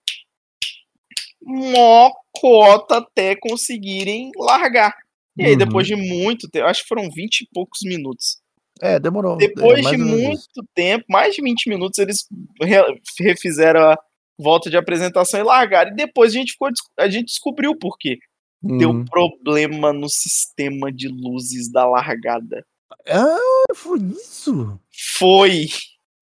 Mó 1.41 2.11
cota 2.32 2.97
até 2.97 3.36
conseguirem 3.36 4.32
largar. 4.36 4.93
E 5.39 5.45
aí, 5.45 5.51
Uhum. 5.53 5.57
depois 5.57 5.87
de 5.87 5.95
muito 5.95 6.49
tempo, 6.49 6.67
acho 6.67 6.81
que 6.83 6.87
foram 6.87 7.09
20 7.09 7.41
e 7.41 7.47
poucos 7.53 7.79
minutos. 7.83 8.37
É, 8.81 8.99
demorou. 8.99 9.37
Depois 9.37 9.85
é, 9.85 9.91
de 9.91 9.97
muito 9.97 10.63
tempo, 10.75 11.05
mais 11.09 11.35
de 11.35 11.41
20 11.41 11.67
minutos, 11.69 11.97
eles 11.99 12.25
re- 12.61 13.01
refizeram 13.19 13.81
a 13.91 13.97
volta 14.39 14.69
de 14.69 14.77
apresentação 14.77 15.39
e 15.39 15.43
largaram. 15.43 15.91
E 15.91 15.95
depois 15.95 16.31
a 16.31 16.37
gente, 16.37 16.53
ficou, 16.53 16.69
a 16.97 17.09
gente 17.09 17.25
descobriu 17.27 17.77
por 17.77 17.97
quê. 17.97 18.17
Deu 18.61 18.89
Uhum. 18.91 19.05
problema 19.05 19.91
no 19.93 20.09
sistema 20.09 20.91
de 20.91 21.07
luzes 21.07 21.71
da 21.71 21.85
largada. 21.87 22.63
Ah, 23.07 23.73
foi 23.75 23.99
isso? 23.99 24.79
Foi! 25.17 25.67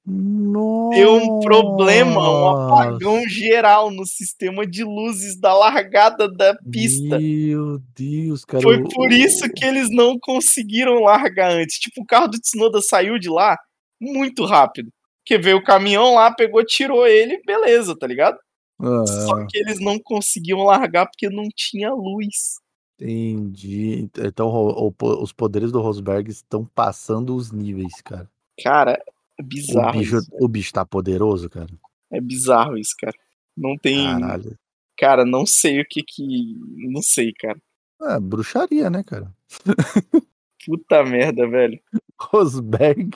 Nossa. 0.09 0.95
Deu 0.95 1.15
um 1.15 1.39
problema, 1.41 2.21
um 2.21 2.47
apagão 2.47 3.27
geral 3.27 3.91
no 3.91 4.05
sistema 4.05 4.65
de 4.65 4.85
luzes 4.85 5.37
da 5.37 5.53
largada 5.53 6.31
da 6.31 6.55
pista. 6.71 7.19
Meu 7.19 7.81
Deus, 7.93 8.45
cara. 8.45 8.63
Foi 8.63 8.81
por 8.83 9.11
isso 9.11 9.49
que 9.49 9.65
eles 9.65 9.89
não 9.91 10.17
conseguiram 10.17 11.03
largar 11.03 11.51
antes. 11.51 11.77
Tipo, 11.77 12.03
o 12.03 12.05
carro 12.05 12.29
do 12.29 12.39
Tsunoda 12.39 12.81
saiu 12.81 13.19
de 13.19 13.29
lá 13.29 13.57
muito 13.99 14.45
rápido. 14.45 14.89
Porque 15.19 15.37
veio 15.37 15.57
o 15.57 15.63
caminhão 15.63 16.13
lá, 16.13 16.33
pegou, 16.33 16.63
tirou 16.65 17.05
ele, 17.05 17.41
beleza, 17.45 17.93
tá 17.93 18.07
ligado? 18.07 18.37
Ah, 18.79 19.05
Só 19.05 19.45
que 19.45 19.57
eles 19.57 19.77
não 19.81 19.99
conseguiam 19.99 20.63
largar 20.63 21.05
porque 21.07 21.29
não 21.29 21.49
tinha 21.53 21.93
luz. 21.93 22.61
entendi. 22.97 24.09
Então 24.17 24.93
os 25.01 25.33
poderes 25.33 25.69
do 25.69 25.81
Rosberg 25.81 26.31
estão 26.31 26.63
passando 26.63 27.35
os 27.35 27.51
níveis, 27.51 27.99
cara. 28.01 28.29
Cara, 28.63 28.97
é 29.39 29.43
O 29.43 29.45
bizarro 29.45 29.99
bicho, 29.99 30.17
isso. 30.17 30.29
o 30.33 30.47
bicho 30.47 30.73
tá 30.73 30.85
poderoso, 30.85 31.49
cara. 31.49 31.69
É 32.11 32.19
bizarro 32.21 32.77
isso, 32.77 32.95
cara. 32.99 33.15
Não 33.55 33.75
tem. 33.77 34.05
Caralho. 34.05 34.57
Cara, 34.97 35.25
não 35.25 35.45
sei 35.45 35.81
o 35.81 35.85
que 35.87 36.03
que. 36.03 36.55
Não 36.89 37.01
sei, 37.01 37.33
cara. 37.33 37.59
É, 38.01 38.19
bruxaria, 38.19 38.89
né, 38.89 39.03
cara? 39.03 39.33
Puta 40.65 41.03
merda, 41.03 41.47
velho. 41.47 41.79
Rosberg. 42.19 43.11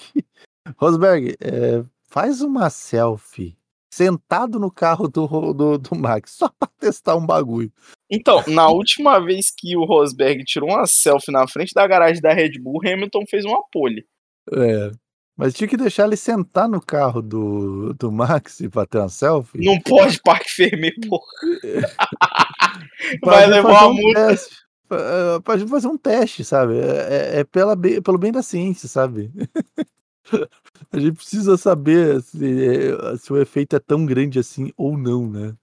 Rosberg, 0.78 1.36
é, 1.42 1.84
faz 2.08 2.42
uma 2.42 2.70
selfie 2.70 3.58
sentado 3.94 4.58
no 4.58 4.72
carro 4.72 5.08
do, 5.08 5.54
do, 5.54 5.78
do 5.78 5.96
Max, 5.96 6.32
só 6.32 6.50
pra 6.50 6.70
testar 6.80 7.16
um 7.16 7.26
bagulho. 7.26 7.72
Então, 8.10 8.44
na 8.48 8.70
última 8.70 9.20
vez 9.20 9.52
que 9.56 9.76
o 9.76 9.84
Rosberg 9.84 10.44
tirou 10.46 10.70
uma 10.70 10.86
selfie 10.88 11.32
na 11.32 11.48
frente 11.48 11.74
da 11.74 11.86
garagem 11.86 12.22
da 12.22 12.34
Red 12.34 12.58
Bull, 12.60 12.82
Hamilton 12.86 13.26
fez 13.30 13.44
uma 13.44 13.62
pole. 13.72 14.06
É. 14.54 14.92
Mas 15.38 15.54
tinha 15.54 15.68
que 15.68 15.78
deixar 15.78 16.06
ele 16.06 16.18
sentar 16.18 16.68
no 16.70 16.80
carro 16.82 17.22
do, 17.22 17.94
do 17.94 18.12
Max 18.12 18.62
pra 18.72 18.86
ter 18.86 19.00
uma 19.00 19.10
selfie. 19.10 19.64
Não 19.66 19.80
pode 19.80 20.22
Parque 20.22 20.50
Fermé, 20.52 20.92
porra. 21.08 21.26
Vai 23.24 23.48
levar 23.48 23.88
um 23.88 23.94
multa. 23.94 24.28
teste. 24.28 24.56
Pra, 24.88 25.42
pra 25.42 25.58
gente 25.58 25.70
fazer 25.70 25.88
um 25.88 25.98
teste, 25.98 26.44
sabe? 26.44 26.78
É, 26.78 27.08
é- 27.38 27.40
é 27.40 27.44
pela, 27.44 27.76
pelo 27.78 28.18
bem 28.18 28.32
da 28.32 28.44
ciência, 28.44 28.88
sabe? 28.90 29.32
A 30.92 31.00
gente 31.00 31.14
precisa 31.16 31.58
saber 31.58 32.22
se, 32.22 32.66
é, 32.66 33.18
se 33.18 33.32
o 33.34 33.38
efeito 33.42 33.76
é 33.76 33.80
tão 33.80 34.06
grande 34.06 34.40
assim 34.40 34.72
ou 34.78 34.98
não, 34.98 35.28
né? 35.30 35.54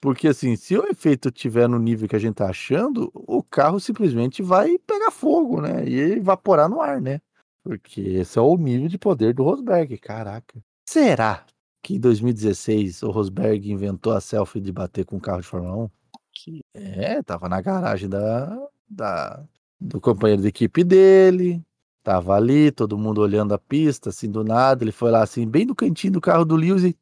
Porque 0.00 0.28
assim, 0.28 0.56
se 0.56 0.76
o 0.76 0.86
efeito 0.88 1.30
tiver 1.30 1.68
no 1.68 1.78
nível 1.78 2.08
que 2.08 2.16
a 2.16 2.18
gente 2.18 2.36
tá 2.36 2.48
achando, 2.48 3.10
o 3.14 3.42
carro 3.42 3.78
simplesmente 3.78 4.42
vai 4.42 4.78
pegar 4.86 5.10
fogo, 5.10 5.60
né? 5.60 5.84
E 5.86 5.98
evaporar 6.12 6.68
no 6.68 6.80
ar, 6.80 7.00
né? 7.00 7.20
Porque 7.62 8.00
esse 8.00 8.38
é 8.38 8.42
o 8.42 8.56
nível 8.56 8.88
de 8.88 8.98
poder 8.98 9.34
do 9.34 9.42
Rosberg, 9.44 9.96
caraca. 9.98 10.62
Será 10.88 11.44
que 11.82 11.94
em 11.96 12.00
2016 12.00 13.02
o 13.02 13.10
Rosberg 13.10 13.70
inventou 13.70 14.12
a 14.12 14.20
selfie 14.20 14.60
de 14.60 14.72
bater 14.72 15.04
com 15.04 15.16
o 15.16 15.20
carro 15.20 15.40
de 15.40 15.46
Fórmula 15.46 15.84
1? 15.84 15.90
Que- 16.32 16.60
É, 16.74 17.22
tava 17.22 17.48
na 17.48 17.60
garagem 17.60 18.08
da, 18.08 18.68
da 18.88 19.44
do 19.80 20.00
companheiro 20.00 20.42
de 20.42 20.48
equipe 20.48 20.82
dele. 20.84 21.62
Tava 22.02 22.34
ali, 22.34 22.70
todo 22.70 22.96
mundo 22.98 23.20
olhando 23.20 23.52
a 23.52 23.58
pista, 23.58 24.08
assim, 24.08 24.30
do 24.30 24.42
nada. 24.42 24.82
Ele 24.82 24.92
foi 24.92 25.10
lá, 25.10 25.22
assim, 25.22 25.46
bem 25.46 25.66
no 25.66 25.74
cantinho 25.74 26.14
do 26.14 26.20
carro 26.20 26.44
do 26.46 26.56
Lewis 26.56 26.82
e 26.82 26.96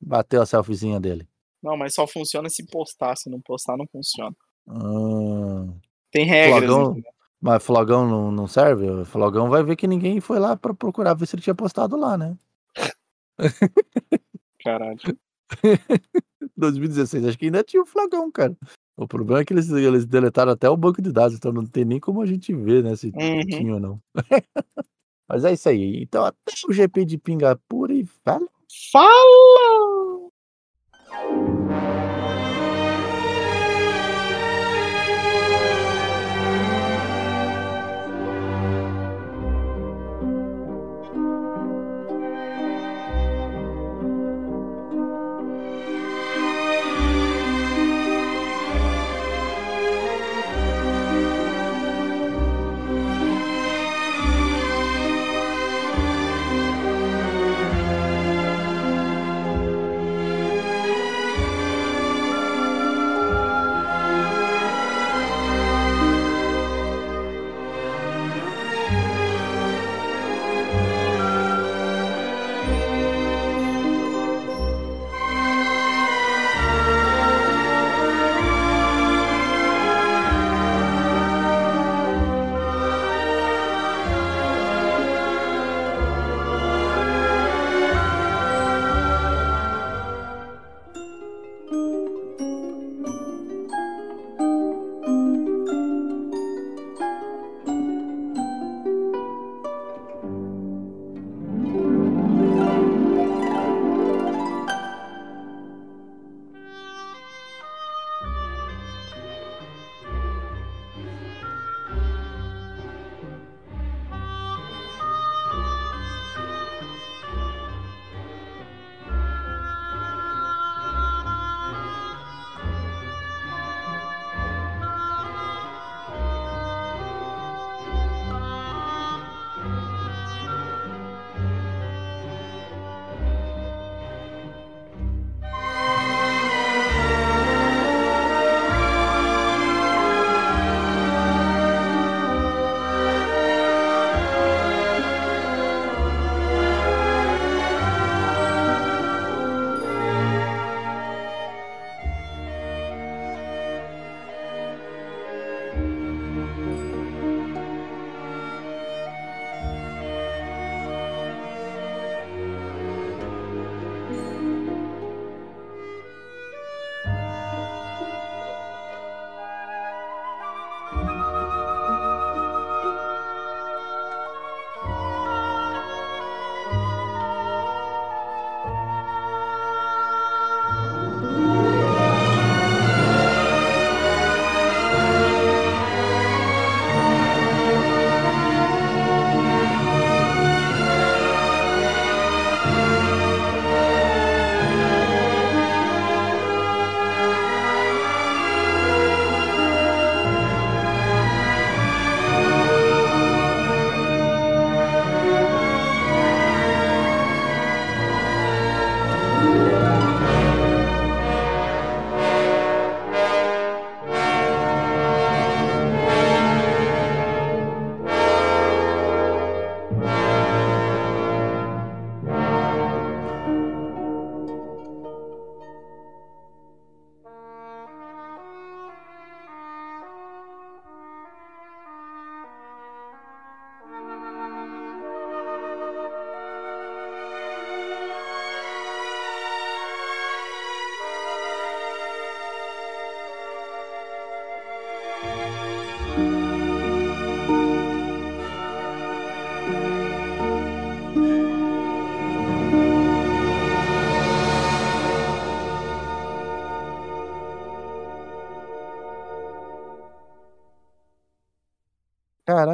bateu 0.00 0.40
a 0.40 0.46
selfiezinha 0.46 1.00
dele. 1.00 1.28
Não, 1.60 1.76
mas 1.76 1.92
só 1.94 2.06
funciona 2.06 2.48
se 2.48 2.64
postar. 2.66 3.16
Se 3.16 3.28
não 3.28 3.40
postar, 3.40 3.76
não 3.76 3.86
funciona. 3.90 4.34
Ah, 4.68 5.66
Tem 6.12 6.24
regras. 6.24 6.70
Flogão? 6.70 6.90
entendeu? 6.92 7.10
Mas 7.40 7.64
Flogão 7.64 8.06
não, 8.08 8.30
não 8.32 8.46
serve? 8.46 8.88
O 8.90 9.04
Flogão 9.04 9.48
vai 9.48 9.62
ver 9.62 9.76
que 9.76 9.86
ninguém 9.86 10.20
foi 10.20 10.38
lá 10.38 10.56
pra 10.56 10.74
procurar 10.74 11.14
ver 11.14 11.26
se 11.26 11.36
ele 11.36 11.42
tinha 11.42 11.54
postado 11.54 11.96
lá, 11.96 12.16
né? 12.16 12.36
Caralho. 14.62 14.98
2016, 16.56 17.24
acho 17.26 17.38
que 17.38 17.46
ainda 17.46 17.62
tinha 17.62 17.82
o 17.82 17.86
Flogão, 17.86 18.30
cara. 18.30 18.56
O 18.96 19.06
problema 19.06 19.40
é 19.40 19.44
que 19.44 19.52
eles, 19.52 19.70
eles 19.70 20.04
deletaram 20.04 20.50
até 20.52 20.68
o 20.68 20.76
banco 20.76 21.00
de 21.00 21.12
dados, 21.12 21.36
então 21.36 21.52
não 21.52 21.64
tem 21.64 21.84
nem 21.84 22.00
como 22.00 22.20
a 22.20 22.26
gente 22.26 22.52
ver, 22.52 22.82
né, 22.82 22.96
se 22.96 23.12
Uhum. 23.14 23.40
tinha 23.46 23.74
ou 23.74 23.80
não. 23.80 24.00
Mas 25.28 25.44
é 25.44 25.52
isso 25.52 25.68
aí. 25.68 26.02
Então 26.02 26.24
até 26.24 26.52
o 26.68 26.72
GP 26.72 27.04
de 27.04 27.18
Pingapura 27.18 27.92
e 27.92 28.04
fala. 28.24 28.46
Fala! 28.92 30.28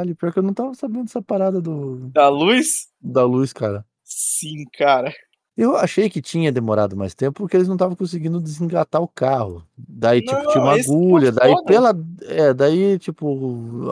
Caralho, 0.05 0.15
pior 0.15 0.31
que 0.33 0.39
eu 0.39 0.43
não 0.43 0.53
tava 0.53 0.73
sabendo 0.75 1.05
dessa 1.05 1.21
parada 1.21 1.59
do, 1.61 2.09
Da 2.13 2.29
luz? 2.29 2.87
da 3.01 3.23
luz, 3.23 3.51
cara. 3.51 3.85
Sim, 4.03 4.63
cara. 4.77 5.11
Eu 5.57 5.77
achei 5.77 6.09
que 6.09 6.21
tinha 6.21 6.51
demorado 6.51 6.97
mais 6.97 7.15
tempo 7.15 7.41
porque 7.41 7.55
eles 7.55 7.67
não 7.67 7.75
estavam 7.75 7.95
conseguindo 7.95 8.41
desengatar 8.41 9.01
o 9.01 9.07
carro. 9.07 9.65
Daí, 9.77 10.21
tipo, 10.21 10.33
Não, 10.33 10.47
tinha 10.51 10.63
uma 10.63 10.73
agulha. 10.73 11.31
Daí, 11.31 11.51
foda. 11.53 11.65
pela. 11.65 11.93
É, 12.23 12.53
daí, 12.53 12.99
tipo. 12.99 13.87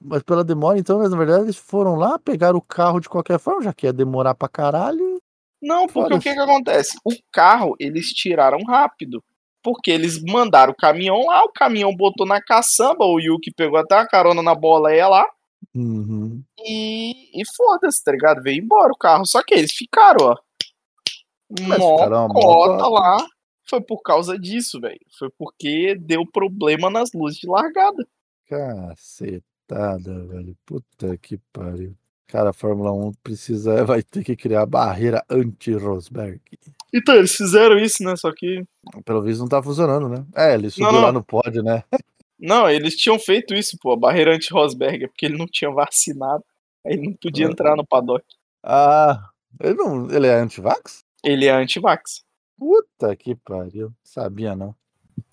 Mas 0.00 0.22
pela 0.22 0.44
demora, 0.44 0.78
então, 0.78 0.98
na 1.02 1.16
verdade, 1.16 1.44
eles 1.44 1.56
foram 1.56 1.96
lá, 1.96 2.18
pegaram 2.20 2.58
o 2.58 2.62
carro 2.62 3.00
de 3.00 3.08
qualquer 3.08 3.38
forma, 3.40 3.62
já 3.62 3.72
que 3.72 3.86
ia 3.86 3.92
demorar 3.92 4.34
pra 4.34 4.48
caralho. 4.48 5.20
Não, 5.60 5.88
porque 5.88 6.14
o 6.14 6.20
que 6.20 6.32
que 6.32 6.38
acontece? 6.38 6.96
O 7.04 7.10
carro, 7.32 7.74
eles 7.80 8.06
tiraram 8.12 8.58
rápido. 8.62 9.22
Porque 9.60 9.90
eles 9.90 10.22
mandaram 10.22 10.72
o 10.72 10.76
caminhão 10.76 11.26
lá, 11.26 11.42
o 11.42 11.52
caminhão 11.52 11.94
botou 11.94 12.24
na 12.24 12.40
caçamba, 12.40 13.04
o 13.04 13.18
Yuki 13.18 13.50
pegou 13.52 13.76
até 13.76 13.96
uma 13.96 14.06
carona 14.06 14.40
na 14.40 14.54
bola 14.54 14.92
e 14.94 14.98
ia 14.98 15.08
lá. 15.08 15.26
Uhum. 15.74 16.42
E, 16.58 17.40
e 17.40 17.42
foda-se, 17.56 18.02
tá 18.02 18.12
ligado? 18.12 18.42
Veio 18.42 18.62
embora 18.62 18.92
o 18.92 18.96
carro. 18.98 19.26
Só 19.26 19.42
que 19.42 19.54
eles 19.54 19.72
ficaram, 19.72 20.26
ó. 20.26 20.36
Mas 21.60 21.78
Mó 21.78 21.96
ficaram 21.96 22.28
cota 22.28 22.88
lá. 22.88 23.26
Foi 23.68 23.80
por 23.80 24.00
causa 24.02 24.38
disso, 24.38 24.80
velho. 24.80 25.00
Foi 25.18 25.28
porque 25.38 25.94
deu 25.94 26.26
problema 26.26 26.90
nas 26.90 27.12
luzes 27.12 27.38
de 27.38 27.46
largada. 27.46 28.06
Cacetada, 28.46 30.26
velho. 30.26 30.56
Puta 30.64 31.16
que 31.18 31.38
pariu. 31.52 31.94
Cara, 32.26 32.50
a 32.50 32.52
Fórmula 32.52 32.92
1 32.92 33.12
precisa, 33.22 33.84
vai 33.86 34.02
ter 34.02 34.22
que 34.22 34.36
criar 34.36 34.66
barreira 34.66 35.24
anti-Rosberg. 35.30 36.40
Então, 36.94 37.14
eles 37.14 37.34
fizeram 37.34 37.78
isso, 37.78 38.02
né? 38.02 38.16
Só 38.16 38.30
que. 38.32 38.62
Pelo 39.04 39.22
visto 39.22 39.40
não 39.40 39.48
tá 39.48 39.62
funcionando, 39.62 40.08
né? 40.08 40.24
É, 40.34 40.54
ele 40.54 40.70
subiu 40.70 40.92
não. 40.92 41.00
lá 41.00 41.12
no 41.12 41.22
pódio, 41.22 41.62
né? 41.62 41.82
Não, 42.38 42.68
eles 42.70 42.96
tinham 42.96 43.18
feito 43.18 43.54
isso, 43.54 43.76
pô. 43.80 43.92
A 43.92 43.96
barreira 43.96 44.34
anti-Rosberg, 44.34 45.04
é 45.04 45.08
porque 45.08 45.26
ele 45.26 45.36
não 45.38 45.46
tinha 45.46 45.70
vacinado. 45.70 46.44
Aí 46.86 46.92
ele 46.94 47.08
não 47.08 47.12
podia 47.14 47.46
Ah. 47.46 47.50
entrar 47.50 47.76
no 47.76 47.86
paddock. 47.86 48.24
Ah, 48.62 49.28
ele 49.60 49.74
não. 49.74 50.10
Ele 50.10 50.26
é 50.26 50.34
anti-vax? 50.34 51.04
Ele 51.24 51.46
é 51.46 51.50
anti-vax. 51.52 52.22
Puta 52.56 53.14
que 53.16 53.34
pariu. 53.34 53.92
Sabia 54.04 54.54
não. 54.54 54.74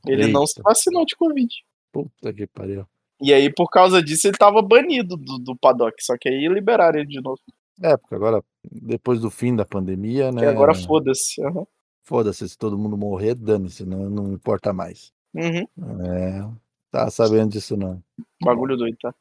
Ele 0.08 0.28
não 0.28 0.46
se 0.48 0.60
Eita. 0.60 0.64
vacinou 0.70 1.06
de 1.06 1.16
Covid. 1.16 1.48
Puta 1.92 2.34
que 2.34 2.48
pariu. 2.48 2.88
E 3.22 3.34
aí, 3.34 3.52
por 3.54 3.70
causa 3.70 4.02
disso, 4.04 4.28
ele 4.28 4.38
tava 4.38 4.62
banido 4.62 5.16
do, 5.16 5.38
do 5.40 5.56
paddock. 5.56 6.04
Só 6.04 6.18
que 6.18 6.28
aí 6.28 6.48
liberaram 6.48 7.00
ele 7.00 7.08
de 7.08 7.22
novo. 7.22 7.40
É, 7.82 7.96
porque 7.98 8.16
agora, 8.16 8.44
depois 8.64 9.20
do 9.20 9.30
fim 9.30 9.56
da 9.56 9.66
pandemia, 9.66 10.32
né? 10.32 10.42
Que 10.42 10.48
agora 10.48 10.74
foda-se. 10.74 11.42
aham. 11.44 11.66
Foda-se, 12.04 12.48
se 12.50 12.58
todo 12.58 12.78
mundo 12.78 12.96
morrer, 12.98 13.34
dane-se, 13.36 13.84
não, 13.86 14.10
não 14.10 14.32
importa 14.34 14.72
mais. 14.72 15.12
Uhum. 15.34 15.66
É, 16.06 16.48
tá 16.96 17.12
sabendo 17.12 17.52
disso 17.52 17.76
não. 17.76 18.02
Bagulho 18.42 18.78
doido, 18.78 18.98
tá? 19.02 19.14